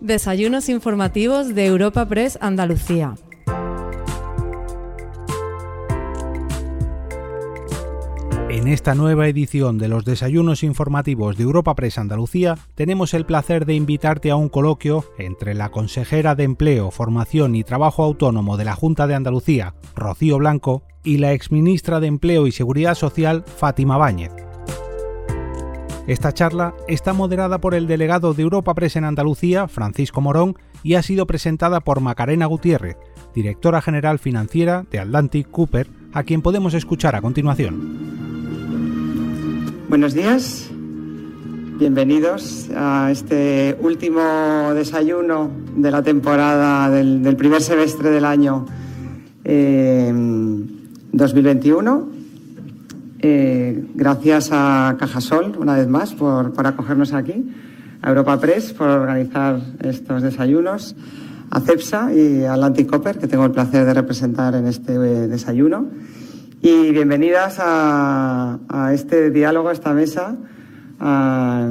[0.00, 3.16] Desayunos informativos de Europa Press Andalucía.
[8.48, 13.66] En esta nueva edición de los desayunos informativos de Europa Press Andalucía tenemos el placer
[13.66, 18.66] de invitarte a un coloquio entre la consejera de Empleo, Formación y Trabajo Autónomo de
[18.66, 23.96] la Junta de Andalucía, Rocío Blanco, y la exministra de Empleo y Seguridad Social, Fátima
[23.96, 24.47] Báñez.
[26.08, 30.94] Esta charla está moderada por el delegado de Europa Press en Andalucía, Francisco Morón, y
[30.94, 32.96] ha sido presentada por Macarena Gutiérrez,
[33.34, 37.98] directora general financiera de Atlantic Cooper, a quien podemos escuchar a continuación.
[39.90, 40.70] Buenos días,
[41.78, 48.64] bienvenidos a este último desayuno de la temporada del, primer semestre del año
[49.44, 52.17] 2021
[53.20, 57.52] eh, gracias a Cajasol, una vez más, por, acogernos aquí,
[58.00, 60.94] a Europa Press por organizar estos desayunos,
[61.50, 65.26] a CEPSA y a Atlantic Copper, que tengo el placer de representar en este eh,
[65.26, 65.86] desayuno.
[66.62, 70.36] Y bienvenidas a, este diálogo, a esta mesa,
[71.00, 71.68] a,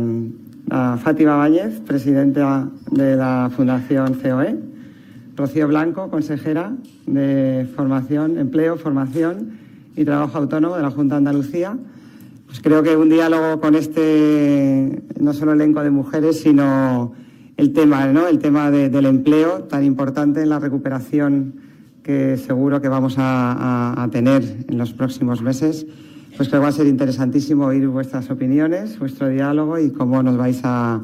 [0.69, 4.57] a Fátima Báñez, presidenta de la Fundación COE,
[5.38, 6.73] Rocío Blanco, consejera
[7.05, 9.66] de Formación, Empleo, Formación
[9.98, 11.76] y Trabajo Autónomo de la Junta de Andalucía.
[12.45, 17.14] Pues creo que un diálogo con este, no solo elenco de mujeres, sino
[17.58, 18.28] el tema, ¿no?
[18.28, 21.56] el tema del empleo tan importante en la recuperación
[22.03, 25.88] que seguro que vamos a, tener en los próximos meses.
[26.38, 30.38] Pues creo que va a ser interesantísimo oír vuestras opiniones, vuestro diálogo y cómo nos
[30.38, 31.02] vais a,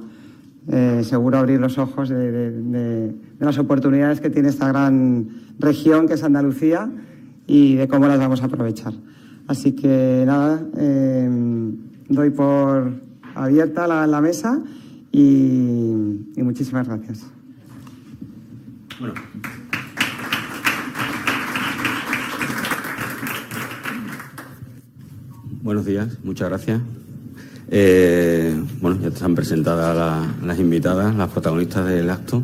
[0.72, 6.14] eh, seguro, abrir los ojos de, de las oportunidades que tiene esta gran región que
[6.14, 6.90] es Andalucía
[7.48, 8.94] y de cómo las vamos a aprovechar.
[9.48, 11.30] Así que nada, eh,
[12.10, 12.94] doy por
[13.36, 14.62] abierta la, mesa
[15.12, 15.96] y,
[16.38, 17.26] muchísimas gracias.
[25.62, 26.82] Buenos días, muchas gracias.
[27.70, 32.44] Eh, bueno, ya están presentadas las invitadas, las protagonistas del acto.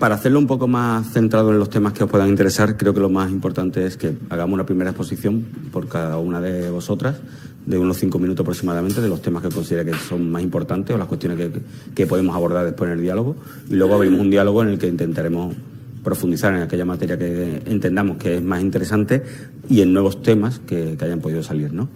[0.00, 3.00] Para hacerlo un poco más centrado en los temas que os puedan interesar, creo que
[3.00, 7.20] lo más importante es que hagamos una primera exposición por cada una de vosotras,
[7.66, 10.98] de unos cinco minutos aproximadamente, de los temas que considera que son más importantes o
[10.98, 11.50] las cuestiones
[11.94, 13.36] que, podemos abordar después en el diálogo.
[13.68, 15.54] Y luego abrimos un diálogo en el que intentaremos
[16.02, 19.22] profundizar en aquella materia que entendamos que es más interesante
[19.68, 21.90] y en nuevos temas que, que hayan podido salir, ¿no?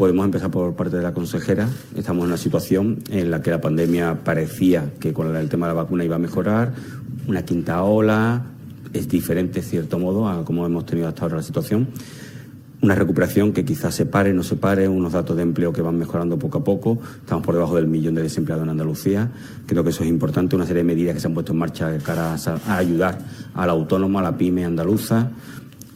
[0.00, 1.68] Podemos empezar por parte de la consejera.
[1.94, 5.74] Estamos en una situación en la que la pandemia parecía que con el tema de
[5.74, 6.72] la vacuna iba a mejorar,
[7.28, 8.46] una quinta ola,
[8.94, 11.88] es diferente, cierto modo, a cómo hemos tenido hasta ahora la situación.
[12.80, 15.98] Una recuperación que quizás se pare, no se pare, unos datos de empleo que van
[15.98, 16.98] mejorando poco a poco.
[17.16, 19.30] Estamos por debajo del millón de desempleados en Andalucía.
[19.66, 21.88] Creo que eso es importante, una serie de medidas que se han puesto en marcha
[21.90, 23.18] de cara a, ayudar
[23.52, 25.30] a la autónoma, a la pyme andaluza,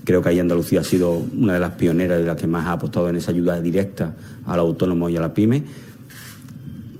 [0.04, 2.72] Creo que ahí Andalucía ha sido una de las pioneras de las que más ha
[2.72, 4.14] apostado en esa ayuda directa
[4.46, 5.64] al autónomo y a la pyme.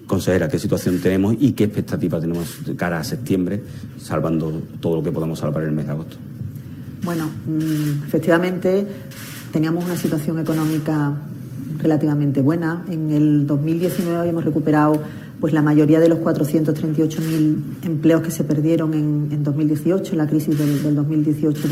[0.07, 3.63] Consejera, ¿qué situación tenemos y qué expectativas tenemos de cara a septiembre,
[3.99, 6.17] salvando todo lo que podamos salvar en el mes de agosto?
[7.03, 8.87] Bueno, mm, efectivamente
[9.53, 11.13] teníamos una situación económica
[11.79, 12.85] relativamente buena.
[12.89, 15.03] En el 2019 habíamos recuperado
[15.45, 20.57] pues la mayoría de los 438.000 empleos que se perdieron en, en 2018, la crisis
[20.57, 21.69] del, 2018,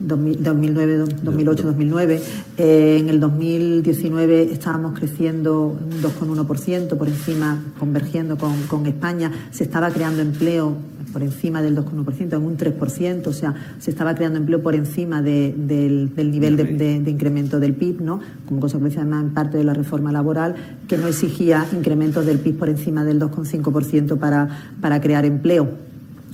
[0.00, 2.22] 2009, 2008, 2009.
[2.56, 9.30] en el 2019 estábamos creciendo un 2,1% por encima, convergiendo con, con España.
[9.50, 10.78] Se estaba creando empleo
[11.16, 15.22] por encima del 2,1%, en un 3%, o sea, se estaba creando empleo por encima
[15.22, 18.20] del, nivel de, incremento del PIB, ¿no?
[18.46, 20.56] como consecuencia además en parte de la reforma laboral,
[20.86, 25.86] que no exigía incrementos del PIB por encima del 2,5% para, para crear empleo.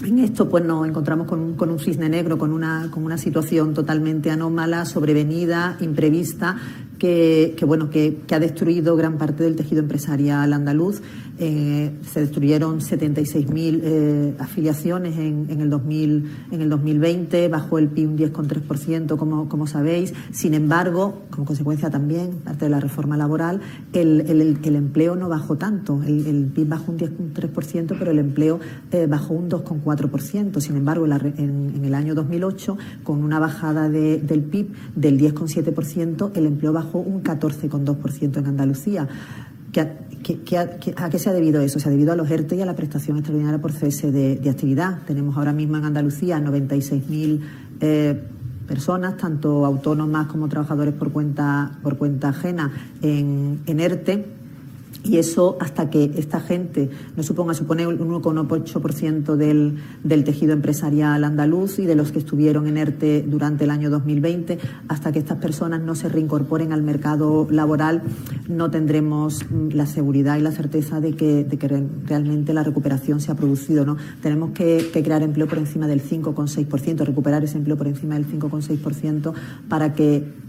[0.04, 3.18] En esto pues nos encontramos con un, con un cisne negro, con una, con una
[3.18, 6.56] situación totalmente anómala, sobrevenida, imprevista,
[6.98, 11.02] que, bueno, que, ha destruido gran parte del tejido empresarial andaluz.
[11.44, 18.10] Eh, se destruyeron 76.000 eh, afiliaciones en, el 2000, en el 2020, bajó el PIB
[18.10, 20.14] un 10,3%, como, como sabéis.
[20.30, 23.60] Sin embargo, como consecuencia también, parte de la reforma laboral,
[23.92, 26.00] el, el, empleo no bajó tanto.
[26.04, 28.60] El, PIB bajó un 10,3%, pero el empleo
[28.92, 30.60] eh, bajó un 2,4%.
[30.60, 36.46] Sin embargo, en, en, el año 2008, con una bajada del PIB del 10,7%, el
[36.46, 39.08] empleo bajó un 14,2% en Andalucía.
[39.80, 41.78] A, qué se ha debido eso?
[41.78, 44.98] Se ha debido a los ERTE y a la prestación extraordinaria por cese de, actividad.
[45.06, 47.40] Tenemos ahora mismo en Andalucía 96.000
[47.80, 48.22] eh,
[48.66, 52.70] personas, tanto autónomas como trabajadores por cuenta, por cuenta ajena,
[53.02, 54.41] en, en ERTE
[55.04, 61.24] y eso hasta que esta gente no suponga supone un 1,8% del, del tejido empresarial
[61.24, 64.58] andaluz y de los que estuvieron en ERTE durante el año 2020,
[64.88, 68.02] hasta que estas personas no se reincorporen al mercado laboral,
[68.48, 71.46] no tendremos mm, la seguridad y la certeza de que,
[72.06, 73.84] realmente la recuperación se ha producido.
[73.84, 73.96] ¿no?
[74.20, 78.26] Tenemos que, que crear empleo por encima del 5,6%, recuperar ese empleo por encima del
[78.26, 79.32] 5,6%
[79.68, 80.41] para que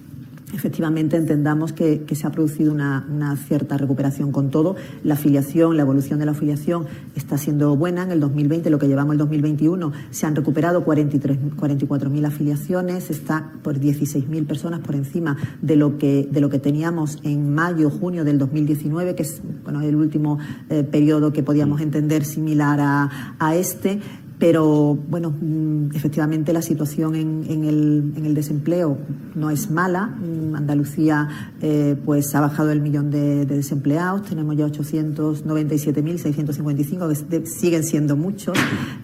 [0.53, 4.75] efectivamente entendamos que, se ha producido una, cierta recuperación con todo.
[5.03, 6.85] La afiliación, la evolución de la afiliación
[7.15, 8.03] está siendo buena.
[8.03, 13.79] En el 2020, lo que llevamos el 2021, se han recuperado 44.000 afiliaciones, está por
[13.79, 18.37] 16.000 personas por encima de lo que de lo que teníamos en mayo, junio del
[18.37, 20.37] 2019, que es bueno, el último
[20.69, 23.99] eh, periodo que podíamos entender similar a, a este.
[24.43, 28.97] Pero bueno, mm, efectivamente la situación en, el, desempleo
[29.35, 30.07] no es mala.
[30.07, 31.29] Mm, Andalucía
[31.61, 38.57] eh, pues ha bajado el millón de, desempleados, tenemos ya 897.655, que siguen siendo muchos,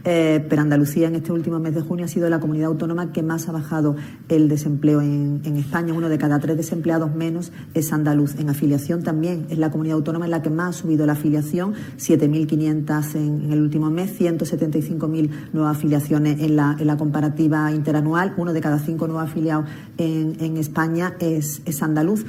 [0.04, 3.24] eh, pero Andalucía en este último mes de junio ha sido la comunidad autónoma que
[3.24, 3.96] más ha bajado
[4.28, 5.94] el desempleo en, España.
[5.94, 8.38] Uno de cada tres desempleados menos es andaluz.
[8.38, 11.76] En afiliación también es la comunidad autónoma en la que más ha subido la afiliación,
[11.98, 18.34] 7.500 en, en el último mes, 175.000 nuevas afiliaciones en la, en la comparativa interanual.
[18.38, 19.66] Uno de cada cinco nuevos afiliados
[19.98, 22.26] en, en España es, es andaluz.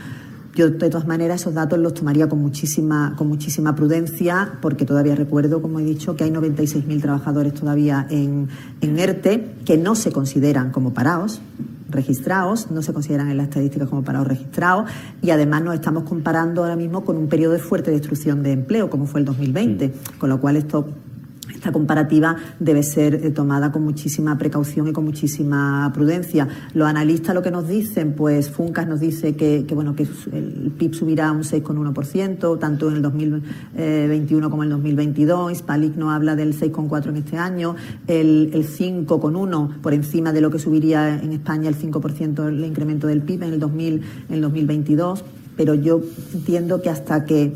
[0.55, 5.15] Yo, de todas maneras, esos datos los tomaría con muchísima, con muchísima prudencia, porque todavía
[5.15, 8.49] recuerdo, como he dicho, que hay 96.000 trabajadores todavía en,
[8.81, 11.41] en ERTE que no se consideran como parados
[11.91, 14.91] registrados, no se consideran en las estadísticas como parados registrados
[15.23, 18.91] y además nos estamos comparando ahora mismo con un periodo de fuerte destrucción de empleo
[18.91, 20.19] como fue el 2020, mm.
[20.19, 20.89] con lo cual esto
[21.55, 26.49] esta comparativa debe ser eh, tomada con muchísima precaución y con muchísima prudencia.
[26.75, 30.95] Los analistas lo que nos dicen, pues Funcas nos dice que, bueno que el PIB
[30.95, 35.53] subirá un 6,1%, tanto en el 2021 como en el 2022.
[35.53, 37.77] Hispalic nos habla del 6,4 en este año,
[38.07, 43.07] el, el 5,1 por encima de lo que subiría en España el 5% el incremento
[43.07, 45.25] del PIB en el, 2000, en el 2022.
[45.57, 46.01] Pero yo
[46.33, 47.53] entiendo que hasta que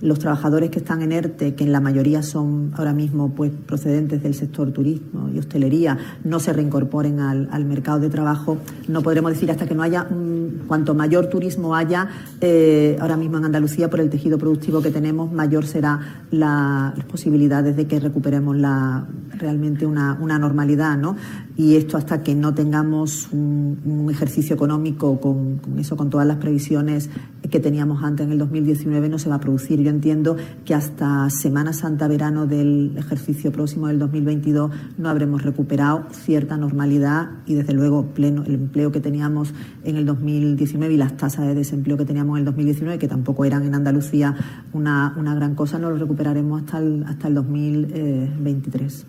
[0.00, 4.22] los trabajadores que están en ERTE, que en la mayoría son ahora mismo pues procedentes
[4.22, 8.58] del sector turismo y hostelería, no se reincorporen al, mercado de trabajo,
[8.88, 10.06] no podremos decir hasta que no haya,
[10.66, 12.08] cuanto mayor turismo haya
[12.40, 17.76] eh, ahora mismo en Andalucía por el tejido productivo que tenemos, mayor será las posibilidades
[17.76, 19.06] de que recuperemos la,
[19.36, 21.16] realmente una, una normalidad, ¿no?
[21.56, 26.36] Y esto hasta que no tengamos un, ejercicio económico con, con, eso, con todas las
[26.36, 27.10] previsiones
[27.50, 29.80] que teníamos antes en el 2019, no se va a producir.
[29.86, 36.08] Yo entiendo que hasta Semana Santa, verano del ejercicio próximo del 2022, no habremos recuperado
[36.10, 39.54] cierta normalidad y, desde luego, pleno el empleo que teníamos
[39.84, 43.44] en el 2019 y las tasas de desempleo que teníamos en el 2019, que tampoco
[43.44, 44.34] eran en Andalucía
[44.72, 49.06] una, una gran cosa, no lo recuperaremos hasta el, hasta el 2023.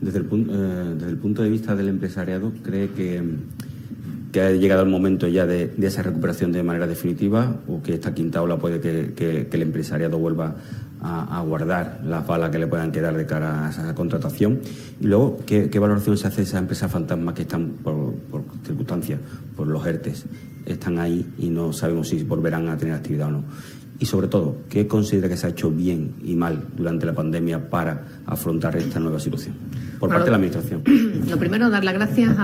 [0.00, 3.20] Desde el, eh, desde el punto de vista del empresariado, ¿cree que,
[4.36, 8.12] que ha llegado el momento ya de, esa recuperación de manera definitiva o que esta
[8.12, 10.56] quinta ola puede que, el empresariado vuelva
[11.00, 14.60] a, guardar las balas que le puedan quedar de cara a esa contratación?
[15.00, 19.20] Y luego, ¿qué, valoración se hace de esas empresas fantasmas que están por, por circunstancias,
[19.56, 20.26] por los ERTES?
[20.66, 23.44] Están ahí y no sabemos si volverán a tener actividad o no.
[23.98, 27.70] Y sobre todo, ¿qué considera que se ha hecho bien y mal durante la pandemia
[27.70, 29.54] para afrontar esta nueva situación
[29.98, 30.82] por parte de la Administración?
[31.26, 32.36] Lo primero, dar las gracias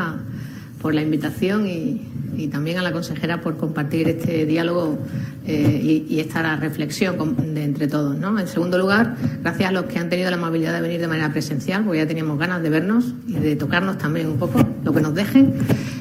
[0.82, 2.08] por la invitación y,
[2.50, 4.98] también a la consejera por compartir este diálogo
[5.46, 8.16] eh, y, esta reflexión de entre todos.
[8.16, 11.30] En segundo lugar, gracias a los que han tenido la amabilidad de venir de manera
[11.30, 15.00] presencial, porque ya teníamos ganas de vernos y de tocarnos también un poco, lo que
[15.00, 15.54] nos dejen,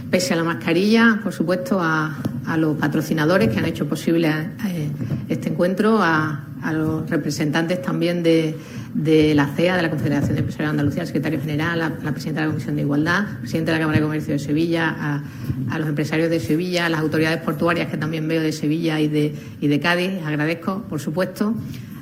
[0.09, 4.29] pese a la mascarilla, por supuesto, a, a los patrocinadores que han hecho posible
[4.67, 4.89] eh,
[5.29, 8.55] este encuentro, a, los representantes también de,
[8.93, 12.41] la CEA, de la Confederación de Empresarios de Andalucía, el secretario general, la, la, presidenta
[12.41, 15.23] de la Comisión de Igualdad, presidente de la Cámara de Comercio de Sevilla,
[15.69, 19.07] a, los empresarios de Sevilla, a las autoridades portuarias que también veo de Sevilla y
[19.07, 20.11] de, y de Cádiz.
[20.25, 21.53] Agradezco, por supuesto,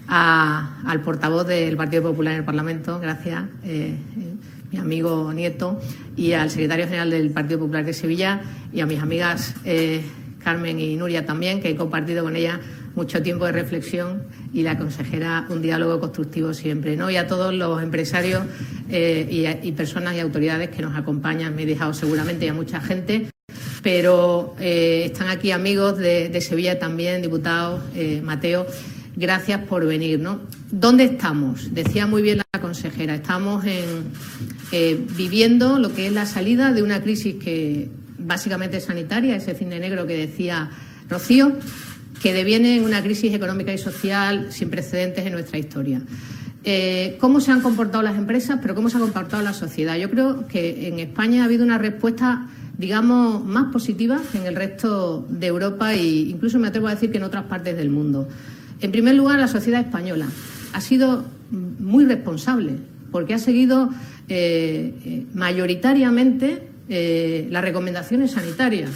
[0.07, 3.43] al portavoz del Partido Popular en el Parlamento, gracias.
[3.63, 3.95] Eh,
[4.71, 5.79] mi amigo Nieto,
[6.15, 8.41] y al secretario general del Partido Popular de Sevilla
[8.71, 10.03] y a mis amigas eh,
[10.43, 12.59] Carmen y Nuria también, que he compartido con ella
[12.99, 16.97] mucho tiempo de reflexión y la consejera un diálogo constructivo siempre.
[16.97, 17.09] ¿no?
[17.09, 18.43] Y a todos los empresarios
[18.89, 22.81] eh, y, personas y autoridades que nos acompañan, me he dejado seguramente y a mucha
[22.81, 23.29] gente,
[23.81, 28.67] pero eh, están aquí amigos de, Sevilla también, diputado eh, Mateo.
[29.15, 30.19] Gracias por venir.
[30.19, 30.41] ¿no?
[30.69, 31.73] ¿Dónde estamos?
[31.73, 34.11] Decía muy bien la consejera, estamos en,
[35.15, 40.05] viviendo lo que es la salida de una crisis que básicamente sanitaria, ese cine negro
[40.05, 40.69] que decía
[41.09, 41.53] Rocío,
[42.21, 46.01] que deviene en una crisis económica y social sin precedentes en nuestra historia.
[46.63, 49.95] Eh, ¿Cómo se han comportado las empresas, pero cómo se ha comportado la sociedad?
[49.95, 52.47] Yo creo que en España ha habido una respuesta,
[52.77, 57.11] digamos, más positiva que en el resto de Europa e incluso me atrevo a decir
[57.11, 58.27] que en otras partes del mundo.
[58.81, 60.27] En primer lugar, la sociedad española
[60.73, 62.73] ha sido muy responsable
[63.11, 63.89] porque ha seguido
[64.27, 68.89] eh, eh, mayoritariamente las recomendaciones sanitarias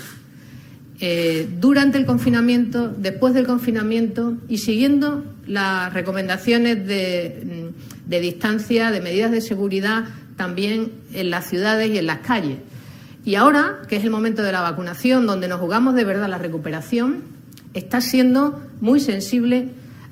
[0.99, 9.01] eh, durante el confinamiento, después del confinamiento y siguiendo las recomendaciones mm, de, distancia, de
[9.01, 10.05] medidas de seguridad
[10.37, 12.57] también en las ciudades y en las calles.
[13.25, 16.37] Y ahora, que es el momento de la vacunación, donde nos jugamos de verdad la
[16.37, 17.21] recuperación,
[17.73, 19.69] está siendo muy sensible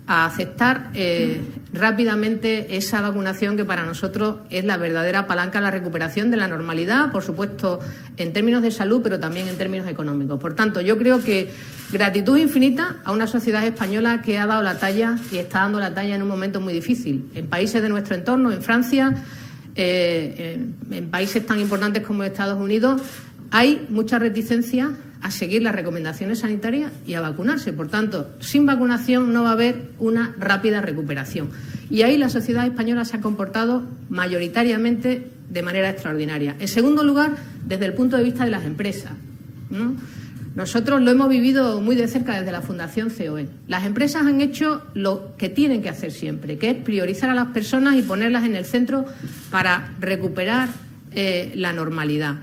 [0.08, 1.42] a aceptar eh,
[1.74, 6.48] rápidamente esa vacunación que para nosotros es la verdadera palanca a la recuperación de la
[6.48, 7.80] normalidad, por supuesto,
[8.18, 10.40] en términos de salud, pero también en términos económicos.
[10.40, 11.50] Por tanto, yo creo que
[11.92, 15.94] gratitud infinita a una sociedad española que ha dado la talla y está dando la
[15.94, 17.30] talla en un momento muy difícil.
[17.36, 19.16] En países de nuestro entorno, en Francia,
[19.76, 20.60] eh,
[20.92, 23.02] en países tan importantes como Estados Unidos,
[23.52, 27.74] hay mucha reticencia a seguir las recomendaciones sanitarias y a vacunarse.
[27.74, 31.50] Por tanto, sin vacunación no va a haber una rápida recuperación.
[31.90, 36.56] Y ahí la sociedad española se ha comportado mayoritariamente de manera extraordinaria.
[36.60, 37.36] En segundo lugar,
[37.66, 39.12] desde el punto de vista de las empresas.
[40.56, 43.48] Nosotros lo hemos vivido muy de cerca desde la Fundación COE.
[43.68, 47.48] Las empresas han hecho lo que tienen que hacer siempre, que es priorizar a las
[47.48, 49.06] personas y ponerlas en el centro
[49.50, 50.70] para recuperar
[51.14, 52.36] eh, la normalidad.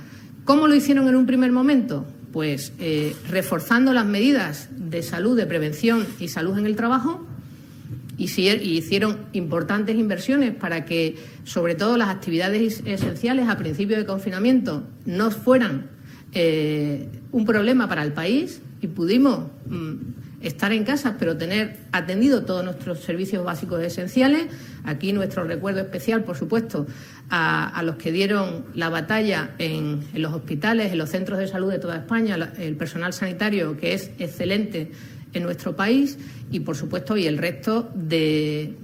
[0.44, 2.06] ¿Cómo lo hicieron en un primer momento?
[2.32, 7.26] Pues eh, reforzando las medidas de salud, de prevención y salud en el trabajo,
[8.18, 14.84] y, hicieron importantes inversiones para que, sobre todo, las actividades esenciales a principio de confinamiento
[15.06, 15.86] no fueran
[16.32, 19.94] eh, un problema para el país y pudimos mm,
[20.40, 24.46] estar en casa, pero tener atendido todos nuestros servicios básicos esenciales.
[24.84, 26.86] Aquí nuestro recuerdo especial, por supuesto,
[27.30, 31.78] a, los que dieron la batalla en, los hospitales, en los centros de salud de
[31.78, 34.90] toda España, el personal sanitario, que es excelente
[35.34, 36.18] en nuestro país,
[36.50, 38.74] y, por supuesto, y el resto de,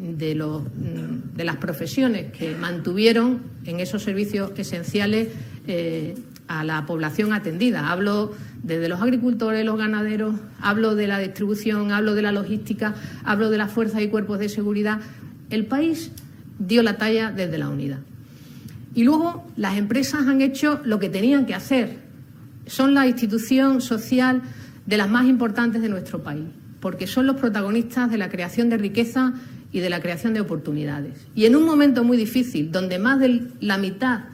[1.37, 5.29] las profesiones que mantuvieron en esos servicios esenciales
[5.67, 6.15] eh,
[6.49, 7.91] a la población atendida.
[7.91, 8.33] Hablo
[8.63, 13.59] desde los agricultores, los ganaderos, hablo de la distribución, hablo de la logística, hablo de
[13.59, 15.01] las fuerzas y cuerpos de seguridad.
[15.51, 16.13] El país
[16.59, 17.99] dio la talla desde la unidad.
[18.95, 21.99] Y luego las empresas han hecho lo que tenían que hacer.
[22.67, 24.43] Son la institución social
[24.87, 26.45] de las más importantes de nuestro país,
[26.81, 29.35] porque son los protagonistas de la creación de riqueza
[29.73, 31.27] y de la creación de oportunidades.
[31.35, 34.27] Y en un momento muy difícil, donde más de la mitad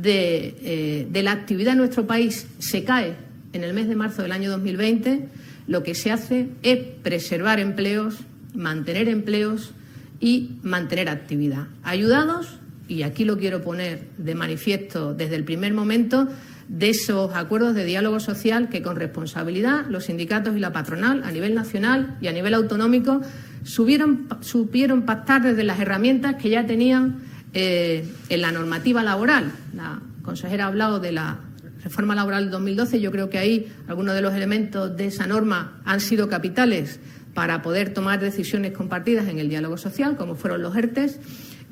[0.00, 3.14] de, eh, de la actividad en nuestro país se cae
[3.52, 5.28] en el mes de marzo del año 2020,
[5.68, 8.20] lo que se hace es preservar empleos,
[8.54, 9.72] mantener empleos
[10.18, 11.66] y mantener actividad.
[11.82, 12.58] Ayudados,
[12.88, 16.26] y aquí lo quiero poner de manifiesto desde el primer momento,
[16.68, 21.30] de esos acuerdos de diálogo social que con responsabilidad los sindicatos y la patronal a
[21.30, 23.20] nivel nacional y a nivel autonómico
[23.62, 29.52] supieron pactar desde las herramientas que ya tenían eh, en la normativa laboral.
[29.74, 31.40] La consejera ha hablado de la
[31.82, 35.80] reforma laboral del 2012, yo creo que ahí algunos de los elementos de esa norma
[35.84, 37.00] han sido capitales
[37.34, 41.18] para poder tomar decisiones compartidas en el diálogo social, como fueron los ERTES,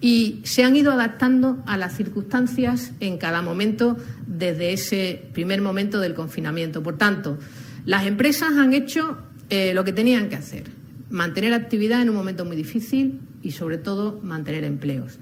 [0.00, 6.00] y se han ido adaptando a las circunstancias en cada momento desde ese primer momento
[6.00, 6.82] del confinamiento.
[6.82, 7.38] Por tanto,
[7.84, 9.18] las empresas han hecho
[9.50, 10.64] eh, lo que tenían que hacer,
[11.10, 15.18] mantener actividad en un momento muy difícil y, sobre todo, mantener empleos.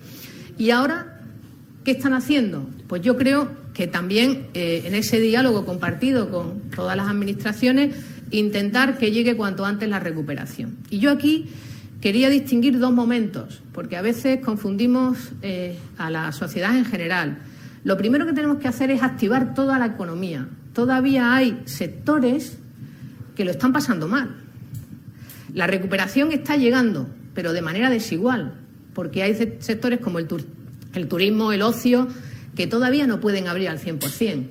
[0.59, 1.21] Y ahora,
[1.85, 2.69] ¿qué están haciendo?
[2.89, 7.95] Pues yo creo que también eh, en ese diálogo compartido con todas las administraciones
[8.31, 10.77] intentar que llegue cuanto antes la recuperación.
[10.91, 11.49] Y yo aquí
[12.01, 17.39] quería distinguir dos momentos, porque a veces confundimos eh, a la sociedad en general.
[17.85, 20.49] Lo primero que tenemos que hacer es activar toda la economía.
[20.73, 22.59] Todavía hay sectores
[23.37, 24.37] que lo están pasando mal.
[25.55, 28.55] La recuperación está llegando, pero de manera desigual,
[28.99, 30.27] porque hay sectores como el,
[31.07, 32.09] turismo, el ocio,
[32.57, 34.49] que todavía no pueden abrir al 100%.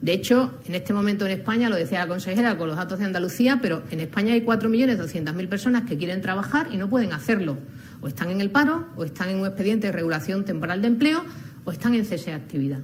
[0.00, 3.04] De hecho, en este momento en España, lo decía la consejera con los datos de
[3.04, 7.56] Andalucía, pero en España hay 4.200.000 personas que quieren trabajar y no pueden hacerlo.
[8.00, 11.22] O están en el paro, o están en un expediente de regulación temporal de empleo,
[11.64, 12.80] o están en cese de actividad.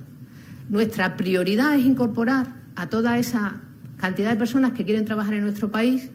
[0.68, 3.62] Nuestra prioridad es incorporar a toda esa
[3.96, 6.10] cantidad de personas que quieren trabajar en nuestro país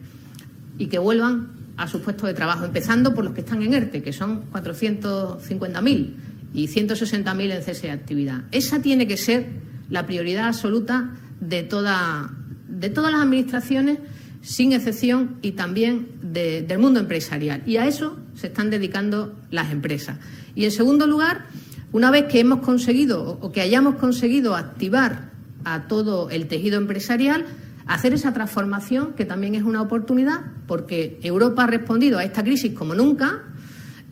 [0.78, 4.02] y que vuelvan a sus puestos de trabajo, empezando por los que están en ERTE,
[4.02, 6.14] que son 450.000
[6.52, 8.42] y 160.000 en cese de actividad.
[8.52, 9.46] Esa tiene que ser
[9.88, 12.32] la prioridad absoluta de, toda,
[12.68, 13.98] de todas las administraciones
[14.42, 17.62] sin excepción, y también del mundo empresarial.
[17.66, 20.18] Y a eso se están dedicando las empresas.
[20.54, 21.46] Y, en segundo lugar,
[21.92, 25.30] una vez que hemos conseguido o que hayamos conseguido activar
[25.64, 27.46] a todo el tejido empresarial,
[27.90, 32.72] hacer esa transformación, que también es una oportunidad, porque Europa ha respondido a esta crisis
[32.72, 33.42] como nunca,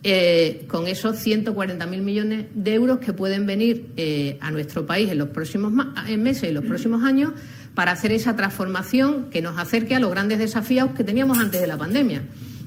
[0.03, 5.19] eh, con esos 140.000 millones de euros que pueden venir eh, a nuestro país en
[5.19, 5.73] los próximos
[6.19, 7.33] meses y los próximos años
[7.75, 11.69] para hacer esa transformación que nos acerque a los grandes desafíos que teníamos antes de
[11.69, 12.23] la pandemia,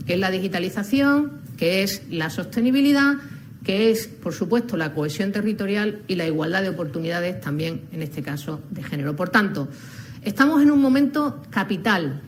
[0.08, 3.16] que es la digitalización, que es la sostenibilidad,
[3.66, 8.22] que es, por supuesto, la cohesión territorial y la igualdad de oportunidades también, en este
[8.22, 9.16] caso, de género.
[9.16, 9.68] Por tanto,
[10.22, 12.22] estamos en un momento capital.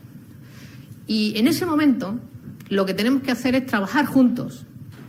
[1.06, 2.18] Y en ese momento
[2.68, 4.66] lo que tenemos que hacer es trabajar juntos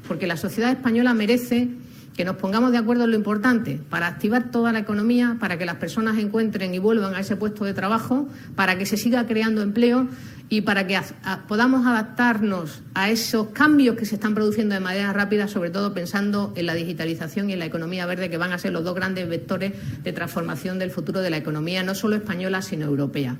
[0.07, 1.69] porque la sociedad española merece
[2.15, 5.65] que nos pongamos de acuerdo en lo importante, para activar toda la economía, para que
[5.65, 9.61] las personas encuentren y vuelvan a ese puesto de trabajo, para que se siga creando
[9.61, 10.07] empleo
[10.47, 10.99] y para que
[11.47, 16.53] podamos adaptarnos a esos cambios que se están produciendo de manera rápida, sobre todo pensando
[16.55, 19.27] en la digitalización y en la economía verde, que van a ser los dos grandes
[19.27, 19.73] vectores
[20.03, 23.37] de transformación del futuro de la economía, no solo española, sino europea.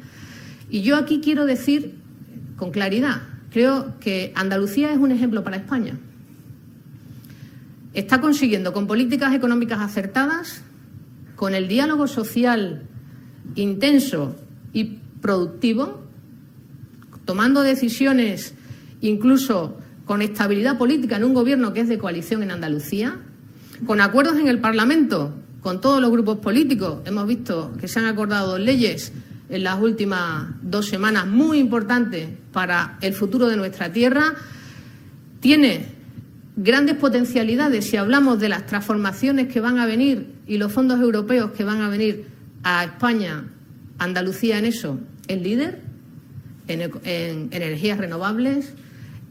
[0.70, 1.96] Y yo aquí quiero decir
[2.56, 3.22] con claridad,
[3.52, 5.98] creo que Andalucía es un ejemplo para España
[7.96, 10.62] está consiguiendo con políticas económicas acertadas,
[11.36, 12.84] con el diálogo social
[13.56, 14.36] intenso
[14.74, 16.04] y productivo,
[17.26, 18.54] tomando decisiones
[19.02, 23.18] incluso con estabilidad política en un gobierno que es de coalición en Andalucía,
[23.86, 27.00] con acuerdos en el Parlamento con todos los grupos políticos.
[27.06, 29.12] Hemos visto que se han acordado leyes
[29.50, 34.36] en las últimas dos semanas muy importantes para el futuro de nuestra tierra.
[35.40, 35.88] Tiene
[36.56, 41.52] grandes potencialidades si hablamos de las transformaciones que van a venir y los fondos europeos
[41.52, 42.28] que van a venir
[42.64, 43.46] a España,
[43.98, 45.85] Andalucía en eso, es líder
[46.68, 48.74] en, energías renovables,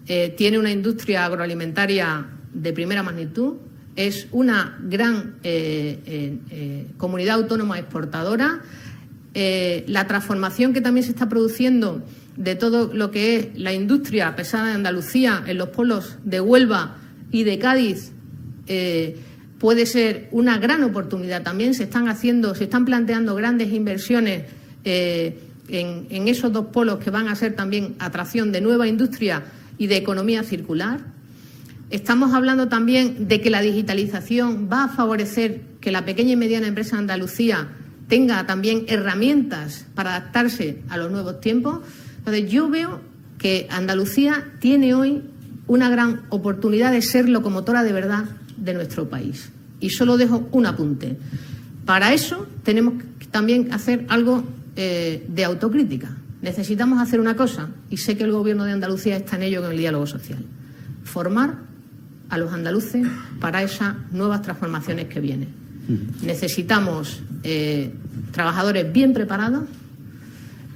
[0.06, 3.54] eh, tiene una industria agroalimentaria de primera magnitud,
[3.96, 5.98] es una gran eh,
[6.50, 8.60] eh, comunidad autónoma exportadora.
[9.34, 12.04] la transformación que también se está produciendo
[12.36, 16.96] de todo lo que es la industria pesada de Andalucía en los polos de Huelva
[17.32, 18.12] y de Cádiz
[19.58, 21.74] puede ser una gran oportunidad también.
[21.74, 24.44] Se están haciendo, se están planteando grandes inversiones
[25.68, 29.44] en, esos dos polos que van a ser también atracción de nueva industria
[29.78, 31.00] y de economía circular.
[31.90, 36.66] Estamos hablando también de que la digitalización va a favorecer que la pequeña y mediana
[36.66, 37.68] empresa de Andalucía
[38.08, 41.80] tenga también herramientas para adaptarse a los nuevos tiempos.
[42.18, 43.00] Entonces, yo veo
[43.38, 45.22] que Andalucía tiene hoy
[45.66, 48.24] una gran oportunidad de ser locomotora de verdad
[48.56, 49.50] de nuestro país.
[49.80, 51.16] Y solo dejo un apunte.
[51.84, 54.44] Para eso tenemos que también hacer algo
[54.76, 56.16] eh, de autocrítica.
[56.42, 59.70] Necesitamos hacer una cosa, y sé que el Gobierno de Andalucía está en ello con
[59.70, 60.44] el diálogo social,
[61.04, 61.54] formar
[62.28, 63.06] a los andaluces
[63.40, 65.48] para esas nuevas transformaciones que vienen.
[66.22, 67.92] Necesitamos eh,
[68.32, 69.64] trabajadores bien preparados,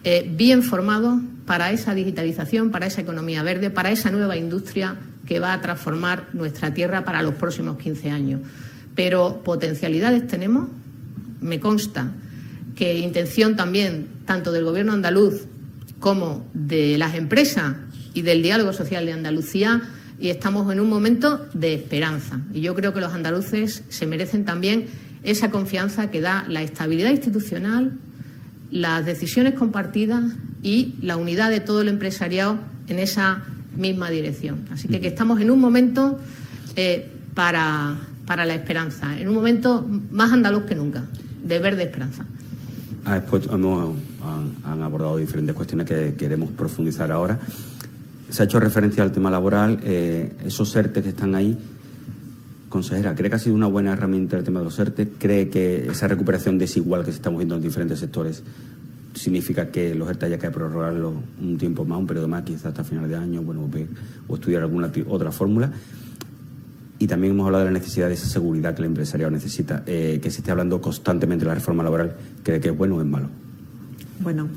[0.04, 5.40] eh, bien formados para esa digitalización, para esa economía verde, para esa nueva industria que
[5.40, 8.40] va a transformar nuestra tierra para los próximos 15 años.
[8.94, 10.68] Pero potencialidades tenemos,
[11.40, 12.12] me consta
[12.78, 15.46] que intención también tanto del Gobierno andaluz
[15.98, 17.74] como de las empresas
[18.14, 19.82] y del diálogo social de Andalucía
[20.20, 22.40] y estamos en un momento de esperanza.
[22.54, 24.86] Y yo creo que los andaluces se merecen también
[25.24, 27.94] esa confianza que da la estabilidad institucional,
[28.70, 30.22] las decisiones compartidas
[30.62, 33.42] y la unidad de todo el empresariado en esa
[33.76, 34.66] misma dirección.
[34.70, 36.20] Así que, estamos en un momento
[36.76, 41.06] eh, para, para, la esperanza, en un momento más andaluz que nunca,
[41.42, 42.24] de verde esperanza.
[43.10, 43.96] Ah, hemos,
[44.64, 47.38] han, abordado diferentes cuestiones que queremos profundizar ahora.
[48.28, 51.56] Se ha hecho referencia al tema laboral, eh, esos ERTE que están ahí.
[52.68, 55.08] Consejera, ¿cree que ha sido una buena herramienta el tema de los ERTE?
[55.18, 58.42] ¿Cree que esa recuperación desigual que se estamos viendo en diferentes sectores
[59.14, 62.84] significa que los ERTE haya que prorrogarlo un tiempo más, un periodo más, quizás hasta
[62.84, 63.70] final de año, bueno,
[64.28, 65.72] o estudiar alguna otra fórmula.
[66.98, 70.18] Y también hemos hablado de la necesidad de esa seguridad que el empresariado necesita, eh,
[70.22, 73.06] que se esté hablando constantemente de la reforma laboral, ¿cree que es bueno o es
[73.06, 73.28] malo?
[74.20, 74.48] Bueno,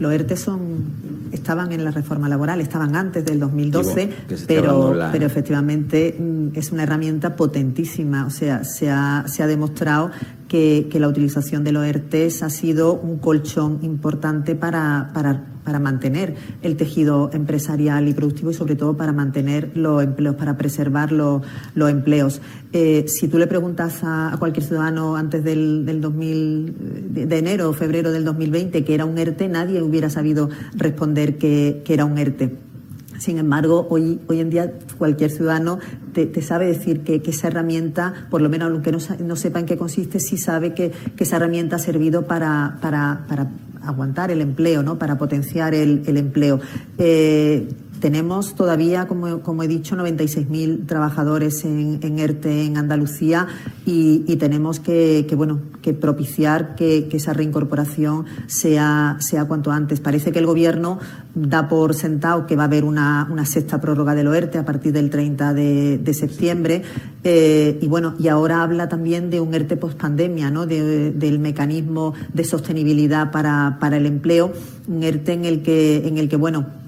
[0.00, 4.10] los ERTE son, estaban en la reforma laboral, estaban antes del 2012,
[4.48, 8.26] pero, pero efectivamente mm, es una herramienta potentísima.
[8.26, 10.10] O sea, se ha, se ha demostrado
[10.48, 16.76] que, la utilización de los ERTES ha sido un colchón importante para, para, mantener el
[16.76, 21.42] tejido empresarial y productivo y sobre todo para mantener los empleos, para preservar los,
[21.76, 22.40] empleos.
[22.72, 27.72] Eh, si tú le preguntas a, cualquier ciudadano antes del, del 2000, de enero o
[27.72, 32.18] febrero del 2020 que era un ERTE, nadie hubiera sabido responder que, que era un
[32.18, 32.73] ERTE.
[33.24, 35.78] Sin embargo, hoy, hoy en día cualquier ciudadano
[36.12, 40.20] te, sabe decir que, esa herramienta, por lo menos aunque no, sepa en qué consiste,
[40.20, 43.48] sí sabe que, esa herramienta ha servido para, para, para
[43.82, 44.98] aguantar el empleo, ¿no?
[44.98, 46.60] para potenciar el, el empleo.
[46.98, 47.66] Eh,
[48.04, 53.46] tenemos todavía, como, he dicho, 96.000 trabajadores en, en, ERTE en Andalucía
[53.86, 60.00] y, tenemos que, bueno, que propiciar que, esa reincorporación sea, sea cuanto antes.
[60.00, 60.98] Parece que el Gobierno
[61.34, 65.08] da por sentado que va a haber una, sexta prórroga del ERTE a partir del
[65.08, 66.82] 30 de, septiembre
[67.22, 70.66] eh, y bueno, y ahora habla también de un ERTE post-pandemia, ¿no?
[70.66, 74.52] del mecanismo de sostenibilidad para, para el empleo,
[74.88, 76.83] un ERTE en el que, en el que bueno,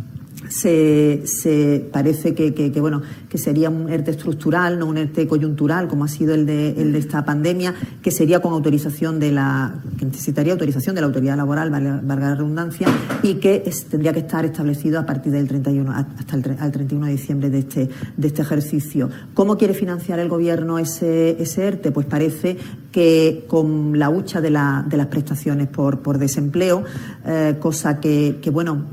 [0.48, 6.08] se, parece que, bueno que sería un ERTE estructural, no un ERTE coyuntural, como ha
[6.08, 10.52] sido el de, el de esta pandemia, que sería con autorización de la que necesitaría
[10.52, 12.88] autorización de la autoridad laboral, valga la redundancia,
[13.22, 17.50] y que tendría que estar establecido a partir del 31 hasta el, 31 de diciembre
[17.50, 19.10] de este de este ejercicio.
[19.34, 21.90] ¿Cómo quiere financiar el gobierno ese ERTE?
[21.90, 22.56] Pues parece
[22.96, 26.82] que con la hucha de, la, de las prestaciones por, por desempleo,
[27.26, 28.86] eh, cosa que, que bueno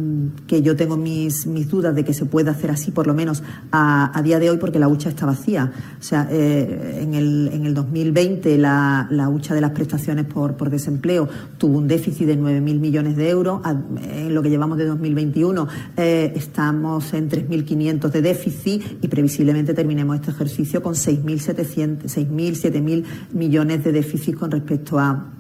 [0.46, 3.44] que yo tengo mis mis, dudas de que se pueda hacer así, por lo menos
[3.72, 5.72] a, día de hoy, porque la hucha está vacía.
[6.02, 10.58] O sea, eh, en, el, en el 2020 la, la hucha de las prestaciones por,
[10.58, 13.62] por desempleo tuvo un déficit de 9.000 millones de euros.
[14.02, 20.18] En lo que llevamos de 2021 eh, estamos en 3.500 de déficit y previsiblemente terminemos
[20.18, 25.34] este ejercicio con 6.700, 6.000, 7.000 millones de déficit con respecto a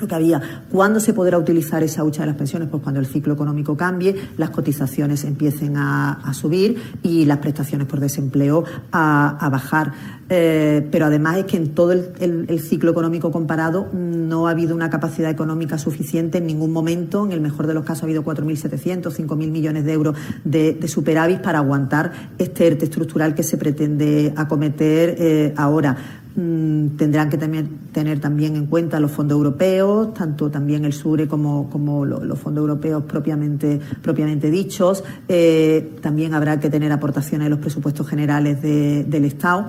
[0.00, 0.64] lo que había.
[0.70, 2.68] ¿Cuándo se podrá utilizar esa hucha de las pensiones?
[2.68, 8.00] Pues cuando el ciclo económico cambie, las cotizaciones empiecen a, subir y las prestaciones por
[8.00, 9.92] desempleo a, bajar.
[10.28, 14.90] Eh, pero además es que en todo el, ciclo económico comparado no ha habido una
[14.90, 17.24] capacidad económica suficiente en ningún momento.
[17.24, 21.40] En el mejor de los casos ha habido 4.700, 5.000 millones de euros de, superávit
[21.40, 25.96] para aguantar este ERTE estructural que se pretende acometer eh, ahora.
[26.40, 31.68] Mm, tendrán que tener también en cuenta los fondos europeos, tanto también el SURE como,
[31.68, 35.02] como los fondos europeos propiamente, propiamente dichos.
[35.26, 39.66] Eh, también habrá que tener aportaciones de los presupuestos generales del Estado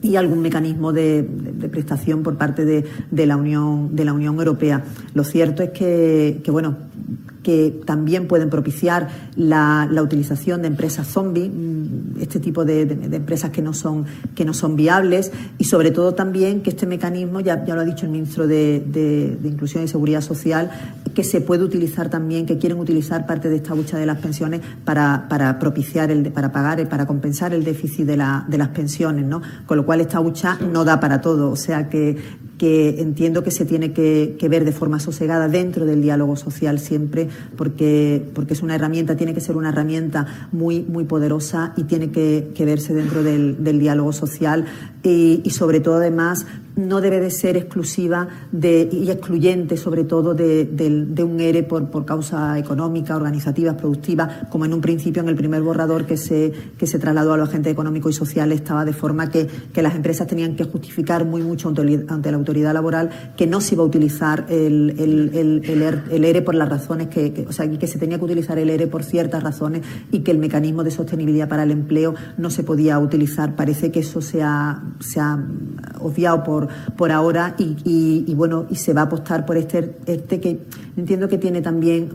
[0.00, 1.28] y algún mecanismo de,
[1.70, 4.82] prestación por parte de, la Unión de la Unión Europea.
[5.12, 6.74] Lo cierto es que, que bueno,
[7.42, 13.62] que también pueden propiciar la, utilización de empresas zombie, mm, este tipo de, empresas que
[13.62, 17.74] no son que no son viables y sobre todo también que este mecanismo ya, ya
[17.74, 20.70] lo ha dicho el ministro de, Inclusión y Seguridad Social
[21.14, 24.60] que se puede utilizar también que quieren utilizar parte de esta hucha de las pensiones
[24.84, 29.26] para, para propiciar el para pagar para compensar el déficit de, la, de las pensiones,
[29.26, 29.42] ¿no?
[29.66, 32.16] Con lo cual esta hucha no da para todo, o sea que
[32.62, 37.26] que entiendo que se tiene que, ver de forma sosegada dentro del diálogo social siempre,
[37.56, 42.12] porque, porque es una herramienta, tiene que ser una herramienta muy, muy poderosa y tiene
[42.12, 44.66] que, verse dentro del, diálogo social.
[45.02, 51.22] Y, sobre todo además no debe de ser exclusiva de, y excluyente sobre todo de,
[51.22, 55.62] un ERE por, por, causa económica, organizativa, productiva, como en un principio en el primer
[55.62, 59.30] borrador que se, que se trasladó a los agentes económicos y sociales estaba de forma
[59.30, 63.60] que, que las empresas tenían que justificar muy mucho ante la autoridad laboral que no
[63.60, 65.62] se iba a utilizar el, el,
[66.10, 68.86] el, ERE por las razones que, o sea, que se tenía que utilizar el ERE
[68.86, 72.98] por ciertas razones y que el mecanismo de sostenibilidad para el empleo no se podía
[72.98, 73.54] utilizar.
[73.56, 75.38] Parece que eso se ha, se ha
[76.00, 76.61] obviado por,
[76.96, 80.60] por ahora y, bueno, y se va a apostar por este, este que
[80.96, 82.10] entiendo que tiene también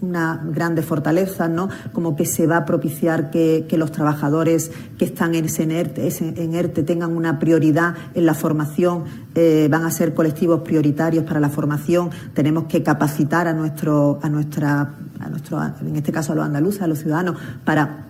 [0.00, 1.68] una grande fortaleza, ¿no?
[1.92, 6.08] Como que se va a propiciar que, que los trabajadores que están en, ese ERTE,
[6.20, 9.04] en ERTE tengan una prioridad en la formación
[9.40, 12.10] eh, van a ser colectivos prioritarios para la formación.
[12.34, 16.82] Tenemos que capacitar a nuestro, a nuestra, a nuestro, en este caso a los andaluces,
[16.82, 18.07] a los ciudadanos, para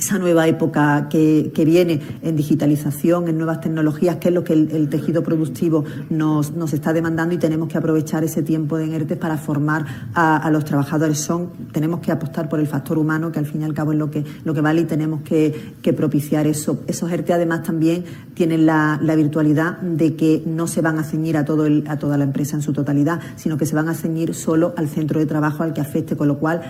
[0.00, 4.88] esa nueva época que, viene en digitalización, en nuevas tecnologías, que es lo que el,
[4.88, 9.36] tejido productivo nos, nos, está demandando y tenemos que aprovechar ese tiempo de ERTE para
[9.36, 9.84] formar
[10.14, 11.18] a, los trabajadores.
[11.18, 13.98] Son, tenemos que apostar por el factor humano, que al fin y al cabo es
[13.98, 16.80] lo que, lo que vale y tenemos que, propiciar eso.
[16.86, 21.44] Esos ERTE además también tienen la, virtualidad de que no se van a ceñir a,
[21.44, 24.72] todo a toda la empresa en su totalidad, sino que se van a ceñir solo
[24.78, 26.62] al centro de trabajo al que afecte, con lo cual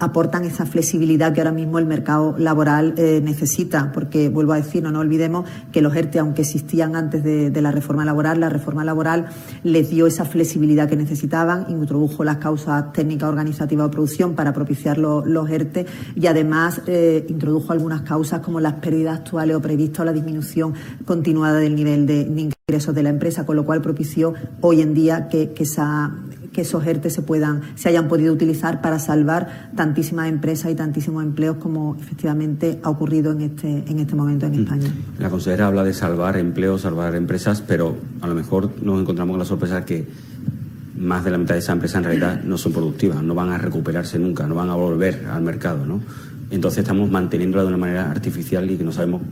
[0.00, 4.82] aportan esa flexibilidad que ahora mismo el mercado laboral eh, necesita, porque vuelvo a decir,
[4.82, 8.84] no nos olvidemos que los ERTE, aunque existían antes de, la reforma laboral, la reforma
[8.84, 9.26] laboral
[9.62, 14.98] les dio esa flexibilidad que necesitaban, introdujo las causas técnicas organizativas de producción para propiciar
[14.98, 20.04] los, ERTE y además eh, introdujo algunas causas como las pérdidas actuales o previstas o
[20.04, 24.80] la disminución continuada del nivel de, ingresos de la empresa, con lo cual propició hoy
[24.80, 26.12] en día que, que esa
[26.54, 31.22] que esos ERTE se puedan, se hayan podido utilizar para salvar tantísimas empresas y tantísimos
[31.22, 34.62] empleos como efectivamente ha ocurrido en este, en este momento en mm.
[34.62, 34.94] España.
[35.18, 39.40] La consejera habla de salvar empleos, salvar empresas, pero a lo mejor nos encontramos con
[39.40, 40.06] la sorpresa que
[40.96, 43.58] más de la mitad de esas empresas en realidad no son productivas, no van a
[43.58, 46.00] recuperarse nunca, no van a volver al mercado, ¿no?
[46.52, 49.22] Entonces estamos manteniéndola de una manera artificial y que no sabemos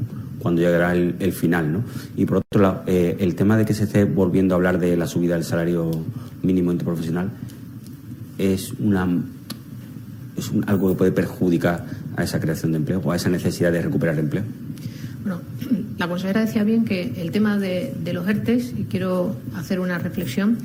[0.43, 1.73] cuándo llegará el, final.
[1.73, 1.85] ¿no?
[2.17, 4.97] Y por otro lado, eh, el tema de que se esté volviendo a hablar de
[4.97, 5.91] la subida del salario
[6.43, 7.31] mínimo interprofesional
[8.39, 9.09] es una
[10.37, 11.85] es algo que puede perjudicar
[12.17, 14.45] a esa creación de empleo o a esa necesidad de recuperar empleo.
[15.23, 15.41] Bueno,
[15.99, 19.99] la consejera decía bien que el tema de, de los ERTES, y quiero hacer una
[19.99, 20.59] reflexión,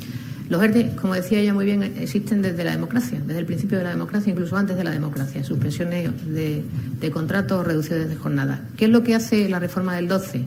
[0.49, 3.83] los ERTE, como decía ella muy bien, existen desde la democracia, desde el principio de
[3.83, 6.63] la democracia, incluso antes de la democracia, suspensiones de,
[6.99, 8.62] de contratos reducciones de jornada.
[8.77, 10.45] ¿Qué es lo que hace la reforma del 12?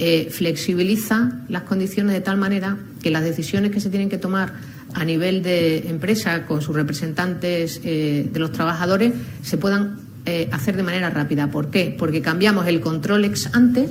[0.00, 4.52] Eh, flexibiliza las condiciones de tal manera que las decisiones que se tienen que tomar
[4.94, 9.12] a nivel de empresa con sus representantes eh, de los trabajadores
[9.42, 11.50] se puedan eh, hacer de manera rápida.
[11.50, 11.96] ¿Por qué?
[11.98, 13.88] Porque cambiamos el control ex ante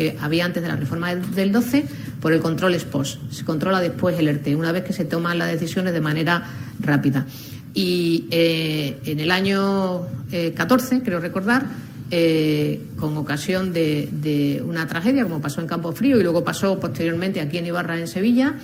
[0.00, 1.84] que había antes de la reforma del 12
[2.22, 3.20] por el control ex post.
[3.30, 6.42] Se controla después el ERTE, una vez que se toman las decisiones de manera
[6.80, 7.26] rápida.
[7.74, 10.06] Y eh, en el año
[10.54, 11.66] 14, eh, creo recordar,
[12.10, 17.42] eh, con ocasión de, una tragedia, como pasó en Campo Frío y luego pasó posteriormente
[17.42, 18.54] aquí en Ibarra, en Sevilla,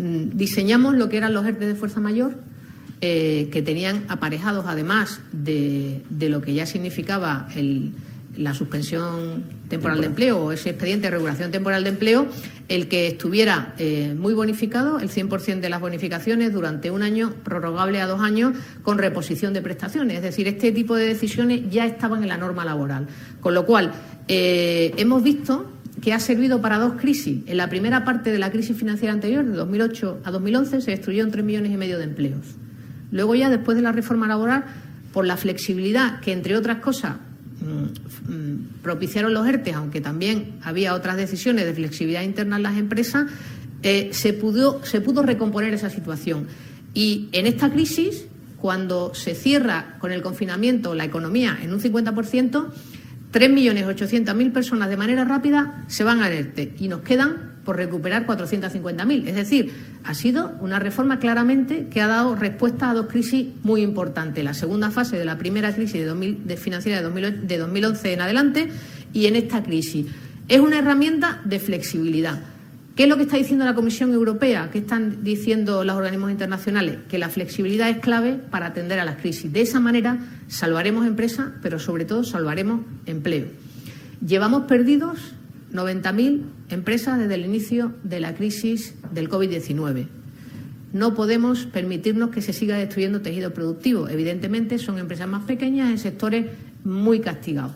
[0.00, 2.34] diseñamos lo que eran los ERTE de fuerza mayor,
[3.00, 7.92] que tenían aparejados, además de lo que ya significaba el
[8.36, 12.26] la suspensión temporal de empleo o ese expediente de regulación temporal de empleo,
[12.68, 18.00] el que estuviera eh, muy bonificado, el 100% de las bonificaciones durante un año, prorrogable
[18.00, 20.16] a dos años, con reposición de prestaciones.
[20.16, 23.08] Es decir, este tipo de decisiones ya estaban en la norma laboral.
[23.40, 23.92] Con lo cual,
[24.28, 27.42] eh, hemos visto que ha servido para dos crisis.
[27.46, 31.30] En la primera parte de la crisis financiera anterior, de 2008 a 2011, se destruyeron
[31.30, 32.46] tres millones y medio de empleos.
[33.10, 34.64] Luego ya, después de la reforma laboral,
[35.12, 37.16] por la flexibilidad que, entre otras cosas,
[38.82, 43.26] propiciaron los ERTE, aunque también había otras decisiones de flexibilidad interna en las empresas,
[43.82, 46.46] eh, se, pudo, se pudo recomponer esa situación.
[46.94, 52.66] Y en esta crisis, cuando se cierra con el confinamiento la economía en un 50%,
[53.32, 59.28] 3.800.000 personas de manera rápida se van al ERTE y nos quedan por recuperar 450.000.
[59.28, 59.70] Es decir,
[60.02, 64.42] ha sido una reforma claramente que ha dado respuesta a dos crisis muy importantes.
[64.42, 68.68] La segunda fase de la primera crisis de, financiera de, 2011 en adelante
[69.12, 70.06] y en esta crisis.
[70.48, 72.40] Es una herramienta de flexibilidad.
[72.96, 74.68] ¿Qué es lo que está diciendo la Comisión Europea?
[74.72, 76.98] ¿Qué están diciendo los organismos internacionales?
[77.08, 79.52] Que la flexibilidad es clave para atender a las crisis.
[79.52, 83.46] De esa manera salvaremos empresas, pero sobre todo salvaremos empleo.
[84.26, 85.20] Llevamos perdidos
[85.72, 90.06] 90.000 empresas desde el inicio de la crisis del COVID-19.
[90.92, 94.08] No podemos permitirnos que se siga destruyendo tejido productivo.
[94.08, 96.46] Evidentemente, son empresas más pequeñas en sectores
[96.84, 97.72] muy castigados.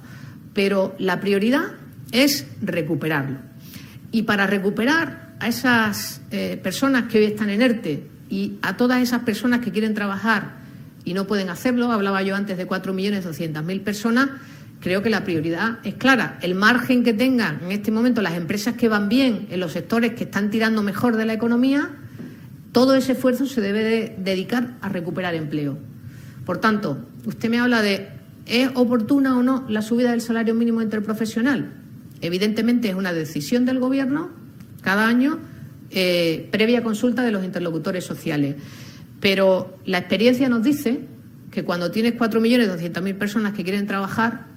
[0.52, 1.74] Pero la prioridad
[2.10, 3.38] es recuperarlo.
[4.10, 9.02] Y para recuperar a esas eh, personas que hoy están en ERTE y a todas
[9.02, 10.64] esas personas que quieren trabajar
[11.04, 14.30] y no pueden hacerlo, hablaba yo antes de 4.200.000 personas,
[14.84, 16.38] creo que la prioridad es clara.
[16.42, 20.12] El margen que tengan en este momento las empresas que van bien en los sectores
[20.12, 21.90] que están tirando mejor de la economía,
[22.70, 25.78] todo ese esfuerzo se debe dedicar a recuperar empleo.
[26.44, 28.10] Por tanto, usted me habla de
[28.44, 31.72] ¿es oportuna o no la subida del salario mínimo interprofesional?
[32.20, 34.32] Evidentemente es una decisión del Gobierno
[34.82, 35.38] cada año
[35.92, 38.56] eh, previa consulta de los interlocutores sociales.
[39.18, 41.06] Pero la experiencia nos dice
[41.50, 44.52] que cuando tienes 4.200.000 personas que quieren trabajar,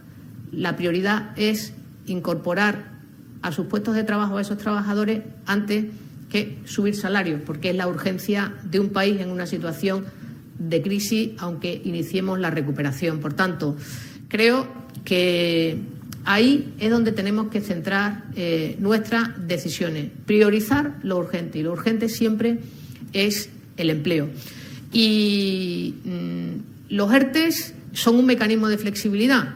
[0.51, 1.73] la prioridad es
[2.05, 2.97] incorporar
[3.41, 5.85] a sus puestos de trabajo a esos trabajadores antes
[6.29, 10.05] que subir salarios, porque es la urgencia de un país en una situación
[10.59, 13.19] de crisis, aunque iniciemos la recuperación.
[13.19, 13.77] Por tanto,
[14.27, 14.67] creo
[15.05, 15.79] que
[16.25, 22.09] ahí es donde tenemos que centrar eh, nuestras decisiones, priorizar lo urgente, y lo urgente
[22.09, 22.59] siempre
[23.13, 24.29] es el empleo.
[24.91, 29.55] Y mm, los ERTES son un mecanismo de flexibilidad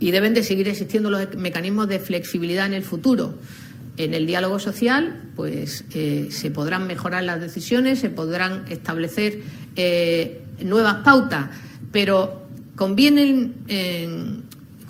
[0.00, 3.34] y deben de seguir existiendo los mecanismos de flexibilidad en el futuro.
[3.98, 9.42] En el diálogo social, pues eh, se podrán mejorar las decisiones, se podrán establecer
[9.76, 11.50] eh, nuevas pautas,
[11.92, 13.52] pero conviene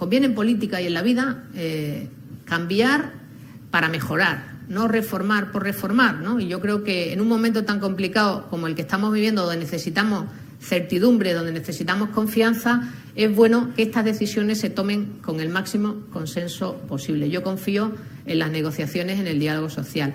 [0.00, 2.08] conviene en política y en la vida eh,
[2.46, 3.12] cambiar
[3.70, 6.20] para mejorar, no reformar por reformar.
[6.20, 6.40] ¿no?
[6.40, 9.58] Y yo creo que en un momento tan complicado como el que estamos viviendo, donde
[9.58, 10.24] necesitamos
[10.58, 16.76] certidumbre, donde necesitamos confianza, es bueno que estas decisiones se tomen con el máximo consenso
[16.88, 17.30] posible.
[17.30, 17.94] Yo confío
[18.26, 20.14] en las negociaciones, en el diálogo social.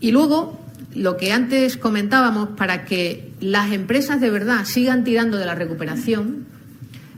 [0.00, 0.58] Y luego,
[0.94, 6.46] lo que antes comentábamos, para que las empresas de verdad sigan tirando de la recuperación,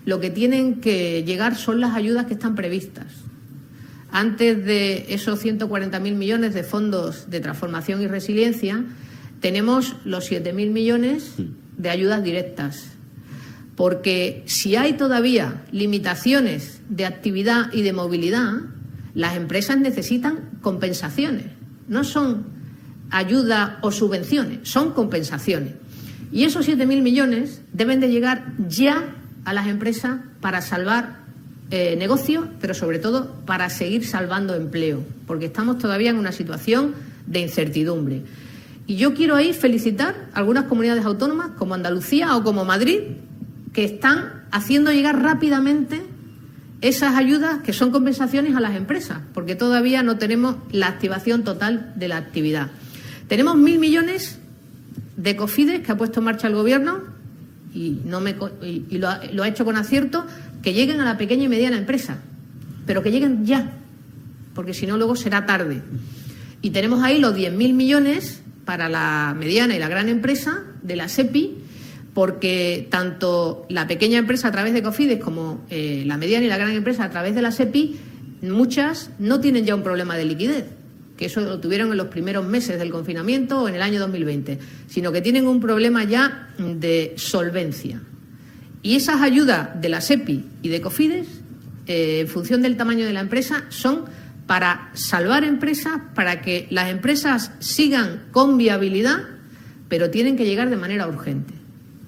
[0.07, 3.07] lo que tienen que llegar son las ayudas que están previstas.
[4.11, 8.85] Antes de esos 140.000 millones de fondos de transformación y resiliencia,
[9.41, 11.35] tenemos los 7.000 millones
[11.77, 12.97] de ayudas directas.
[13.81, 18.57] Porque si hay todavía limitaciones de actividad y de movilidad,
[19.15, 21.47] las empresas necesitan compensaciones.
[21.89, 22.45] No son
[23.09, 25.77] ayuda o subvenciones, son compensaciones.
[26.31, 29.17] Y esos 7.000 millones deben de llegar ya
[29.47, 31.21] a las empresas para salvar
[31.71, 36.95] eh, negocios, pero sobre todo para seguir salvando empleo, porque estamos todavía en una situación
[37.27, 38.25] de incertidumbre.
[38.87, 43.05] Y yo quiero ahí felicitar a algunas comunidades autónomas, como Andalucía o como Madrid,
[43.73, 46.03] que están haciendo llegar rápidamente
[46.81, 51.93] esas ayudas que son compensaciones a las empresas, porque todavía no tenemos la activación total
[51.97, 52.71] de la actividad.
[53.29, 54.39] Tenemos mil millones
[55.17, 57.01] de COFIDES que ha puesto en marcha el Gobierno
[57.75, 60.27] y, no me, y, lo, ha, lo ha hecho con acierto,
[60.63, 62.19] que lleguen a la pequeña y mediana empresa,
[62.87, 63.73] pero que lleguen ya,
[64.55, 65.83] porque si no luego será tarde.
[66.63, 71.09] Y tenemos ahí los 10.000 millones para la mediana y la gran empresa de la
[71.09, 71.57] SEPI,
[72.15, 76.57] porque tanto la pequeña empresa a través de Cofides como eh, la mediana y la
[76.57, 77.99] gran empresa a través de la SEPI,
[78.43, 80.65] muchas no tienen ya un problema de liquidez,
[81.17, 84.59] que eso lo tuvieron en los primeros meses del confinamiento o en el año 2020,
[84.89, 88.01] sino que tienen un problema ya de solvencia.
[88.83, 91.29] Y esas ayudas de la SEPI y de Cofides,
[91.87, 94.07] eh, en función del tamaño de la empresa, son
[94.47, 99.19] para salvar empresas, para que las empresas sigan con viabilidad,
[99.89, 101.60] pero tienen que llegar de manera urgente.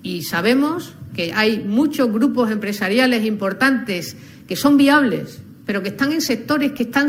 [0.03, 4.17] Y sabemos que hay muchos grupos empresariales importantes
[4.49, 7.09] que son viables, pero que están en sectores que, están,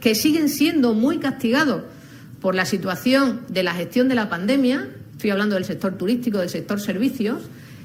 [0.00, 1.82] que siguen siendo muy castigados
[2.40, 4.88] por la situación de la gestión de la pandemia.
[5.12, 7.42] Estoy hablando del sector turístico, del sector servicios,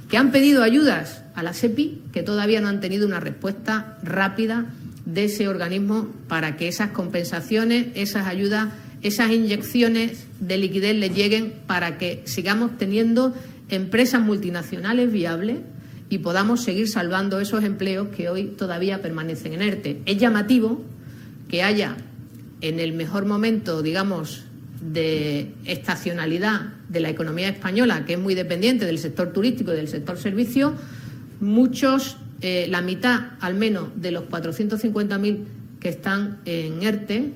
[0.10, 4.66] que han pedido ayudas a la SEPI, que todavía no han tenido una respuesta rápida
[5.06, 8.70] de ese organismo para que esas compensaciones, esas ayudas,
[9.02, 13.34] esas inyecciones de liquidez le lleguen para que sigamos teniendo
[13.74, 15.60] empresas multinacionales viables
[16.10, 20.02] y podamos seguir salvando esos empleos que hoy todavía permanecen en ERTE.
[20.06, 20.82] Es llamativo
[21.50, 21.98] que haya
[22.62, 24.44] en el mejor momento, digamos,
[24.80, 29.88] de estacionalidad de la economía española, que es muy dependiente del sector turístico y del
[29.88, 30.74] sector servicio,
[31.40, 35.44] muchos eh, la mitad al menos de los 450.000
[35.80, 37.34] que están en ERTE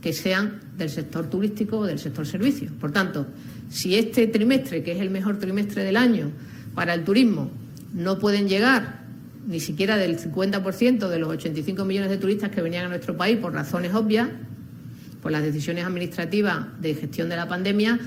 [0.00, 2.72] que sean del sector turístico o del sector servicios.
[2.80, 3.26] Por tanto,
[3.68, 6.30] si este trimestre, que es el mejor trimestre del año
[6.74, 7.50] para el turismo,
[7.92, 9.06] no pueden llegar
[9.46, 13.38] ni siquiera del 50% de los 85 millones de turistas que venían a nuestro país
[13.38, 14.28] por razones obvias,
[15.22, 17.98] por las decisiones administrativas de gestión de la pandemia,